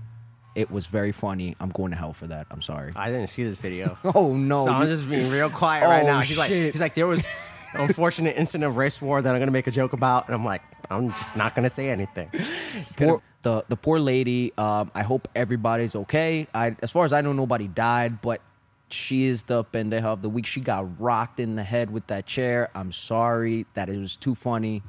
it 0.55 0.69
was 0.71 0.87
very 0.87 1.11
funny 1.11 1.55
i'm 1.59 1.69
going 1.69 1.91
to 1.91 1.97
hell 1.97 2.13
for 2.13 2.27
that 2.27 2.45
i'm 2.51 2.61
sorry 2.61 2.91
I 2.95 3.09
didn't 3.09 3.27
see 3.27 3.43
this 3.43 3.57
video. 3.57 3.97
oh 4.15 4.35
no 4.35 4.65
so 4.65 4.71
I'm 4.71 4.87
just 4.87 5.09
being 5.09 5.29
real 5.31 5.49
quiet 5.49 5.85
right 5.85 6.03
Oh, 6.03 6.07
now. 6.07 6.19
He's 6.21 6.37
like, 6.37 6.49
shit. 6.49 6.73
he's 6.73 6.81
like, 6.81 6.93
there 6.93 7.07
was 7.07 7.25
an 7.73 7.81
unfortunate 7.87 8.35
incident 8.37 8.65
of 8.69 8.75
race 8.75 9.01
war 9.01 9.21
that 9.21 9.33
I'm 9.33 9.39
gonna 9.39 9.51
make 9.51 9.67
a 9.67 9.71
joke 9.71 9.93
about, 9.93 10.25
and 10.25 10.35
I'm 10.35 10.43
like, 10.43 10.61
I'm 10.89 11.09
just 11.11 11.37
not 11.37 11.55
gonna 11.55 11.69
say 11.69 11.89
anything. 11.89 12.29
Just 12.73 12.97
gonna- 12.97 13.11
poor, 13.13 13.21
the 13.43 13.63
the 13.69 13.77
poor 13.77 13.97
lady. 13.99 14.51
Um, 14.57 14.91
I 14.93 15.03
hope 15.03 15.29
everybody's 15.35 15.95
okay. 15.95 16.47
I, 16.53 16.75
as 16.81 16.91
far 16.91 17.05
as 17.05 17.13
I 17.13 17.21
know, 17.21 17.31
nobody 17.31 17.69
died, 17.69 18.21
but 18.21 18.41
she 18.89 19.27
is 19.27 19.43
the 19.43 19.63
pendeja 19.63 20.03
of 20.03 20.21
the 20.21 20.27
week. 20.29 20.45
She 20.45 20.59
got 20.59 20.99
rocked 20.99 21.39
in 21.39 21.55
the 21.55 21.63
head 21.63 21.89
with 21.91 22.07
that 22.07 22.25
chair. 22.25 22.69
I'm 22.75 22.91
sorry 22.91 23.65
that 23.75 23.87
it 23.87 23.97
was 23.97 24.17
too 24.17 24.35
funny. 24.35 24.83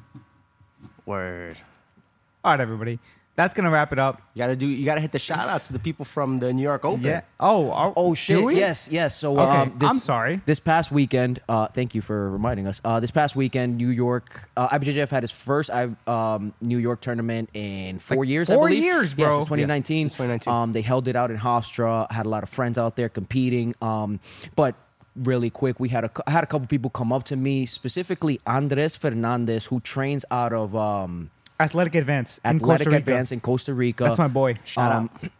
Word. 1.07 1.57
All 2.45 2.53
right, 2.53 2.61
everybody. 2.61 2.99
That's 3.35 3.55
gonna 3.55 3.71
wrap 3.71 3.95
it 3.95 3.99
up. 3.99 4.21
You 4.35 4.41
gotta 4.41 4.57
do. 4.57 4.67
You 4.67 4.85
gotta 4.85 5.01
hit 5.01 5.13
the 5.13 5.19
shout 5.19 5.49
outs 5.49 5.69
to 5.69 5.73
the 5.73 5.79
people 5.79 6.05
from 6.05 6.37
the 6.37 6.53
New 6.53 6.63
York 6.63 6.85
Open. 6.85 7.03
Yeah. 7.03 7.23
Oh. 7.41 7.71
Oh, 7.73 7.93
Oh 7.97 8.11
do 8.11 8.15
shit! 8.15 8.45
we? 8.45 8.57
Yes, 8.57 8.89
yes. 8.91 9.17
So 9.17 9.39
Okay, 9.41 9.51
um, 9.63 9.75
this, 9.79 9.89
I'm 9.91 9.99
sorry. 10.01 10.43
This 10.45 10.61
past 10.61 10.93
weekend, 10.93 11.41
uh, 11.49 11.69
thank 11.69 11.95
you 11.95 12.03
for 12.03 12.31
reminding 12.31 12.67
us. 12.67 12.83
Uh, 12.85 13.01
this 13.01 13.11
past 13.11 13.35
weekend, 13.35 13.79
New 13.79 13.89
York, 13.89 14.51
uh, 14.55 14.69
IBJJF 14.69 15.09
had 15.09 15.23
his 15.23 15.31
first 15.31 15.71
I, 15.71 15.89
um, 16.07 16.53
New 16.61 16.77
York 16.77 17.01
tournament 17.01 17.49
in 17.55 17.99
four 18.01 18.19
Like 18.19 18.29
years. 18.29 18.51
I 18.51 18.55
four 18.57 18.69
believe. 18.69 18.85
years, 18.85 19.15
Yes, 19.17 19.29
bro. 19.31 19.39
since 19.39 19.45
2019. 19.49 20.01
since 20.01 20.13
2019. 20.15 20.53
Um, 20.53 20.73
they 20.73 20.83
held 20.83 21.09
it 21.09 21.17
out 21.17 21.31
in 21.31 21.39
Hofstra. 21.39 22.11
Had 22.13 22.27
a 22.27 22.29
lot 22.29 22.43
of 22.43 22.51
friends 22.51 22.77
out 22.77 22.97
there 22.97 23.09
competing. 23.09 23.75
Um, 23.81 24.21
but 24.57 24.75
really 25.17 25.49
quick, 25.49 25.81
we 25.81 25.89
had 25.89 26.05
a 26.05 26.11
had 26.31 26.45
a 26.45 26.47
couple 26.47 26.67
people 26.67 26.91
come 26.91 27.15
up 27.15 27.25
to 27.25 27.37
me, 27.37 27.65
specifically 27.65 28.41
Andres 28.47 28.95
Fernandez, 28.95 29.65
who 29.67 29.81
trains 29.81 30.27
out 30.31 30.53
of 30.53 30.77
um, 30.77 31.31
Athletic 31.63 31.95
Advance 31.95 32.39
in 32.45 32.57
Athletic 32.57 32.87
Costa 32.87 32.91
Rica. 32.91 33.11
Advance 33.11 33.33
in 33.33 33.41
Costa 33.41 33.75
Rica. 33.75 34.05
That's 34.05 34.19
my 34.19 34.29
boy. 34.29 34.59
Shout 34.65 34.93
Um, 34.93 35.11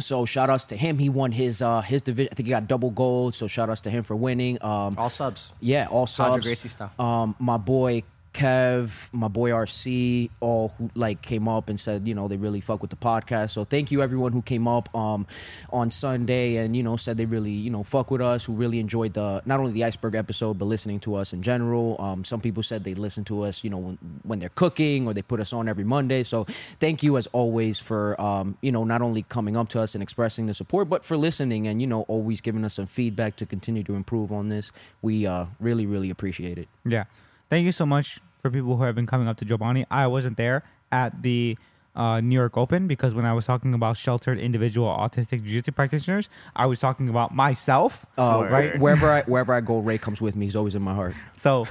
So 0.00 0.24
shout 0.24 0.48
outs 0.48 0.64
to 0.66 0.76
him. 0.76 0.96
He 0.98 1.10
won 1.10 1.32
his 1.32 1.60
uh 1.60 1.82
his 1.82 2.00
division. 2.00 2.30
I 2.32 2.34
think 2.34 2.46
he 2.46 2.50
got 2.50 2.66
double 2.66 2.90
gold. 2.90 3.34
So 3.34 3.46
shout 3.46 3.68
outs 3.68 3.82
to 3.82 3.90
him 3.90 4.02
for 4.02 4.16
winning. 4.16 4.56
Um 4.62 4.94
All 4.96 5.10
subs. 5.10 5.52
yeah, 5.60 5.86
all 5.90 6.06
Sandra 6.06 6.34
subs. 6.34 6.46
Gracie 6.46 6.68
style. 6.68 6.90
Um 6.98 7.36
my 7.38 7.58
boy 7.58 8.02
Kev, 8.32 9.12
my 9.12 9.28
boy 9.28 9.50
RC, 9.50 10.30
all 10.40 10.72
who 10.78 10.90
like 10.94 11.20
came 11.20 11.46
up 11.48 11.68
and 11.68 11.78
said, 11.78 12.08
you 12.08 12.14
know, 12.14 12.28
they 12.28 12.36
really 12.36 12.60
fuck 12.60 12.80
with 12.80 12.90
the 12.90 12.96
podcast. 12.96 13.50
So 13.50 13.64
thank 13.64 13.90
you 13.90 14.00
everyone 14.02 14.32
who 14.32 14.40
came 14.42 14.66
up 14.66 14.94
um 14.94 15.26
on 15.70 15.90
Sunday 15.90 16.56
and 16.56 16.74
you 16.74 16.82
know 16.82 16.96
said 16.96 17.16
they 17.18 17.26
really, 17.26 17.50
you 17.50 17.70
know, 17.70 17.82
fuck 17.82 18.10
with 18.10 18.22
us, 18.22 18.44
who 18.46 18.54
really 18.54 18.78
enjoyed 18.80 19.12
the 19.14 19.42
not 19.44 19.60
only 19.60 19.72
the 19.72 19.84
iceberg 19.84 20.14
episode, 20.14 20.58
but 20.58 20.64
listening 20.64 20.98
to 21.00 21.14
us 21.14 21.32
in 21.32 21.42
general. 21.42 21.96
Um 22.00 22.24
some 22.24 22.40
people 22.40 22.62
said 22.62 22.84
they 22.84 22.94
listen 22.94 23.24
to 23.24 23.42
us, 23.42 23.62
you 23.62 23.70
know, 23.70 23.78
when, 23.78 23.98
when 24.22 24.38
they're 24.38 24.48
cooking 24.50 25.06
or 25.06 25.12
they 25.12 25.22
put 25.22 25.40
us 25.40 25.52
on 25.52 25.68
every 25.68 25.84
Monday. 25.84 26.22
So 26.22 26.44
thank 26.80 27.02
you 27.02 27.18
as 27.18 27.26
always 27.28 27.78
for 27.78 28.18
um, 28.20 28.56
you 28.62 28.72
know, 28.72 28.84
not 28.84 29.02
only 29.02 29.22
coming 29.22 29.56
up 29.56 29.68
to 29.70 29.80
us 29.80 29.94
and 29.94 30.02
expressing 30.02 30.46
the 30.46 30.54
support, 30.54 30.88
but 30.88 31.04
for 31.04 31.16
listening 31.16 31.66
and, 31.66 31.80
you 31.80 31.86
know, 31.86 32.02
always 32.02 32.40
giving 32.40 32.64
us 32.64 32.74
some 32.74 32.86
feedback 32.86 33.36
to 33.36 33.46
continue 33.46 33.82
to 33.84 33.94
improve 33.94 34.32
on 34.32 34.48
this. 34.48 34.72
We 35.02 35.26
uh 35.26 35.46
really, 35.60 35.84
really 35.84 36.08
appreciate 36.08 36.56
it. 36.58 36.68
Yeah. 36.84 37.04
Thank 37.52 37.66
you 37.66 37.72
so 37.72 37.84
much 37.84 38.18
for 38.38 38.50
people 38.50 38.78
who 38.78 38.84
have 38.84 38.94
been 38.94 39.06
coming 39.06 39.28
up 39.28 39.36
to 39.36 39.44
Jobany. 39.44 39.84
I 39.90 40.06
wasn't 40.06 40.38
there 40.38 40.62
at 40.90 41.22
the 41.22 41.58
uh, 41.94 42.22
New 42.22 42.34
York 42.34 42.56
Open 42.56 42.88
because 42.88 43.12
when 43.12 43.26
I 43.26 43.34
was 43.34 43.44
talking 43.44 43.74
about 43.74 43.98
sheltered 43.98 44.38
individual 44.38 44.86
autistic 44.88 45.44
jiu-jitsu 45.44 45.72
practitioners, 45.72 46.30
I 46.56 46.64
was 46.64 46.80
talking 46.80 47.10
about 47.10 47.34
myself. 47.34 48.06
Uh, 48.16 48.46
right. 48.50 48.78
Wherever 48.80 49.10
I 49.10 49.20
wherever 49.26 49.52
I 49.52 49.60
go, 49.60 49.80
Ray 49.80 49.98
comes 49.98 50.22
with 50.22 50.34
me. 50.34 50.46
He's 50.46 50.56
always 50.56 50.74
in 50.74 50.80
my 50.80 50.94
heart. 50.94 51.14
So 51.36 51.66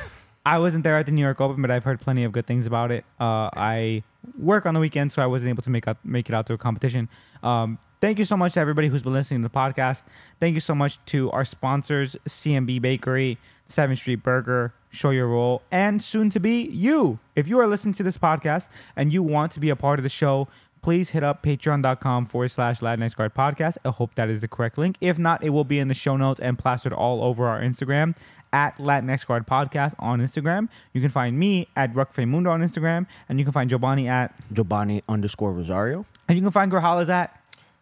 I 0.46 0.60
wasn't 0.60 0.84
there 0.84 0.98
at 0.98 1.08
the 1.08 1.14
New 1.14 1.24
York 1.24 1.42
Open, 1.42 1.64
but 1.64 1.72
I've 1.72 1.84
heard 1.84 2.00
plenty 2.00 2.26
of 2.26 2.32
good 2.32 2.46
things 2.46 2.68
about 2.68 2.92
it. 2.92 3.04
Uh, 3.20 3.50
I 3.56 4.04
work 4.38 4.66
on 4.66 4.74
the 4.74 4.80
weekend, 4.80 5.12
so 5.12 5.22
I 5.22 5.26
wasn't 5.26 5.50
able 5.50 5.64
to 5.64 5.70
make 5.70 5.88
up 5.88 5.98
make 6.04 6.30
it 6.30 6.36
out 6.36 6.46
to 6.48 6.54
a 6.54 6.58
competition. 6.58 7.10
Um, 7.44 7.80
thank 8.00 8.20
you 8.20 8.26
so 8.26 8.38
much 8.38 8.54
to 8.54 8.60
everybody 8.60 8.88
who's 8.88 9.04
been 9.04 9.14
listening 9.14 9.42
to 9.42 9.48
the 9.48 9.54
podcast. 9.54 10.04
Thank 10.40 10.54
you 10.54 10.60
so 10.60 10.76
much 10.76 11.04
to 11.08 11.32
our 11.32 11.46
sponsors, 11.46 12.16
C&B 12.28 12.80
Bakery, 12.80 13.38
Seventh 13.66 14.00
Street 14.00 14.24
Burger, 14.24 14.74
Shoyoroll, 14.94 15.62
and 15.72 16.04
soon 16.04 16.30
to 16.32 16.40
be 16.40 16.64
you. 16.64 17.20
If 17.36 17.48
you 17.48 17.60
are 17.60 17.68
listening 17.68 17.94
to 17.96 18.04
this 18.04 18.18
podcast 18.18 18.68
and 18.96 19.12
you 19.12 19.24
want 19.24 19.52
to 19.54 19.60
be 19.60 19.70
a 19.70 19.76
part 19.76 20.00
of 20.00 20.04
the 20.04 20.10
show, 20.10 20.48
please 20.82 21.12
hit 21.12 21.24
up 21.24 21.44
patreon.com 21.44 22.26
forward 22.26 22.50
slash 22.50 22.80
Latinx 22.80 23.16
Guard 23.16 23.34
podcast. 23.34 23.78
I 23.86 23.90
hope 23.90 24.16
that 24.16 24.30
is 24.30 24.42
the 24.42 24.48
correct 24.48 24.78
link. 24.78 24.98
If 25.02 25.18
not, 25.18 25.44
it 25.44 25.52
will 25.52 25.64
be 25.64 25.80
in 25.80 25.88
the 25.88 25.94
show 25.94 26.18
notes 26.18 26.40
and 26.40 26.58
plastered 26.58 26.94
all 26.94 27.24
over 27.24 27.48
our 27.48 27.62
Instagram 27.62 28.16
at 28.54 28.78
Latinx 28.78 29.26
Guard 29.26 29.48
podcast 29.48 29.94
on 30.00 30.20
Instagram. 30.20 30.70
You 30.94 31.02
can 31.02 31.10
find 31.10 31.38
me 31.38 31.68
at 31.76 31.94
Ruckfaymundo 31.94 32.50
on 32.50 32.62
Instagram, 32.62 33.06
and 33.30 33.40
you 33.40 33.46
can 33.46 33.52
find 33.54 33.70
Jobany 33.70 34.08
at, 34.08 34.34
Jobany 34.54 35.02
underscore 35.08 35.54
Rosario. 35.54 36.06
and 36.28 36.38
you 36.38 36.44
can 36.44 36.52
find 36.52 36.72
Grajales 36.72 37.10
at. 37.10 37.38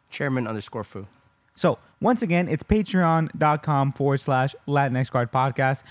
Chairman 0.09 0.47
underscore 0.47 0.83
foo. 0.83 1.07
So 1.53 1.77
once 2.01 2.21
again, 2.21 2.47
it's 2.47 2.63
patreon.com 2.63 3.91
forward 3.91 4.19
slash 4.19 4.55
Latinx 4.67 5.11
Guard 5.11 5.31
podcast. 5.31 5.83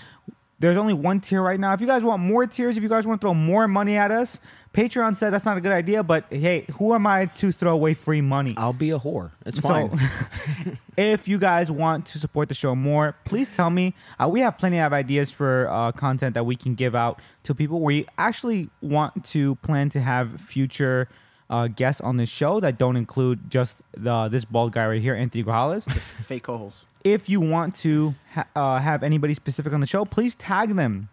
There's 0.59 0.75
only 0.75 0.93
one 0.93 1.21
tier 1.21 1.41
right 1.41 1.59
now. 1.59 1.73
If 1.73 1.79
you 1.79 1.87
guys 1.87 2.03
want 2.03 2.21
more 2.21 2.45
tiers, 2.45 2.75
if 2.75 2.83
you 2.83 2.89
guys 2.89 3.07
want 3.07 3.21
to 3.21 3.25
throw 3.25 3.33
more 3.33 3.65
money 3.67 3.95
at 3.95 4.11
us, 4.11 4.41
Patreon 4.73 5.15
said 5.17 5.31
that's 5.31 5.45
not 5.45 5.57
a 5.57 5.61
good 5.61 5.71
idea, 5.71 6.03
but 6.03 6.25
hey, 6.29 6.65
who 6.77 6.93
am 6.93 7.07
I 7.07 7.25
to 7.25 7.51
throw 7.51 7.73
away 7.73 7.93
free 7.95 8.21
money? 8.21 8.53
I'll 8.55 8.71
be 8.73 8.91
a 8.91 8.99
whore. 8.99 9.31
It's 9.45 9.57
So, 9.61 9.67
fine. 9.67 9.99
if 10.97 11.27
you 11.27 11.37
guys 11.39 11.71
want 11.71 12.05
to 12.07 12.19
support 12.19 12.49
the 12.49 12.53
show 12.53 12.75
more, 12.75 13.15
please 13.25 13.49
tell 13.49 13.69
me. 13.71 13.95
Uh, 14.21 14.27
we 14.29 14.41
have 14.41 14.57
plenty 14.57 14.79
of 14.79 14.93
ideas 14.93 15.31
for 15.31 15.67
uh, 15.69 15.91
content 15.91 16.35
that 16.35 16.45
we 16.45 16.55
can 16.55 16.75
give 16.75 16.93
out 16.93 17.19
to 17.43 17.55
people. 17.55 17.81
We 17.81 18.05
actually 18.17 18.69
want 18.81 19.25
to 19.25 19.55
plan 19.55 19.89
to 19.89 20.01
have 20.01 20.39
future 20.39 21.09
uh, 21.49 21.67
guests 21.67 21.99
on 22.01 22.17
this 22.17 22.29
show 22.29 22.59
that 22.59 22.77
don't 22.77 22.95
include 22.95 23.49
just 23.49 23.81
the, 23.97 24.27
this 24.29 24.45
bald 24.45 24.71
guy 24.73 24.85
right 24.87 25.01
here, 25.01 25.15
Anthony 25.15 25.43
Grajales. 25.43 25.91
Fake 25.91 26.43
co-host. 26.43 26.85
if 27.03 27.27
you 27.27 27.41
want 27.41 27.73
to 27.77 28.13
ha- 28.33 28.45
uh, 28.55 28.77
have 28.79 29.01
anybody 29.01 29.33
specific 29.33 29.73
on 29.73 29.79
the 29.79 29.87
show, 29.87 30.05
please 30.05 30.35
tag 30.35 30.75
them 30.75 31.09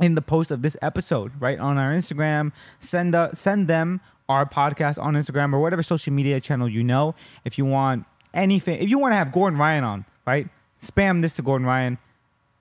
in 0.00 0.14
the 0.14 0.22
post 0.22 0.50
of 0.50 0.62
this 0.62 0.76
episode, 0.82 1.32
right 1.40 1.58
on 1.58 1.78
our 1.78 1.92
Instagram. 1.92 2.52
Send 2.80 3.14
uh, 3.14 3.34
send 3.34 3.68
them 3.68 4.00
our 4.28 4.46
podcast 4.46 5.00
on 5.02 5.14
Instagram 5.14 5.52
or 5.52 5.60
whatever 5.60 5.82
social 5.82 6.12
media 6.12 6.40
channel 6.40 6.68
you 6.68 6.82
know. 6.82 7.14
If 7.44 7.58
you 7.58 7.64
want 7.64 8.06
anything, 8.32 8.80
if 8.80 8.90
you 8.90 8.98
want 8.98 9.12
to 9.12 9.16
have 9.16 9.32
Gordon 9.32 9.58
Ryan 9.58 9.84
on, 9.84 10.04
right? 10.26 10.48
Spam 10.82 11.22
this 11.22 11.32
to 11.34 11.42
Gordon 11.42 11.66
Ryan. 11.66 11.98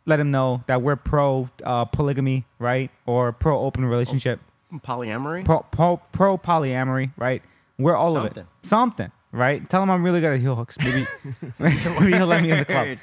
Let 0.05 0.19
him 0.19 0.31
know 0.31 0.63
that 0.67 0.81
we're 0.81 0.97
pro 0.97 1.49
uh, 1.63 1.85
polygamy, 1.85 2.45
right, 2.59 2.91
or 3.05 3.31
pro 3.31 3.59
open 3.59 3.85
relationship, 3.85 4.41
Polyamory. 4.79 5.45
pro, 5.45 5.61
pro 5.71 5.97
pro 6.11 6.37
polyamory, 6.37 7.11
right? 7.15 7.41
We're 7.77 7.95
all 7.95 8.17
of 8.17 8.25
it. 8.25 8.33
Something. 8.35 8.47
Something, 8.63 9.11
right? 9.31 9.69
Tell 9.69 9.81
him 9.81 9.89
I'm 9.89 10.03
really 10.03 10.19
good 10.19 10.33
at 10.33 10.41
heel 10.41 10.55
hooks. 10.55 10.77
Maybe, 10.77 11.05
maybe 11.59 12.11
he'll 12.11 12.27
let 12.27 12.43
me 12.43 12.51
in 12.51 12.59
the 12.59 12.65
club. 12.65 12.97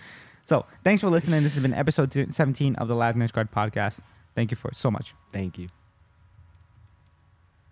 So 0.45 0.67
thanks 0.85 1.01
for 1.01 1.09
listening. 1.09 1.43
This 1.43 1.55
has 1.55 1.63
been 1.63 1.73
episode 1.73 2.13
17 2.13 2.75
of 2.77 2.89
the 2.89 2.95
Latinx 2.95 3.33
Guard 3.33 3.51
podcast. 3.51 4.01
Thank 4.35 4.51
you 4.51 4.57
for 4.57 4.71
so 4.73 4.91
much. 4.91 5.15
Thank 5.33 5.59
you. 5.59 5.69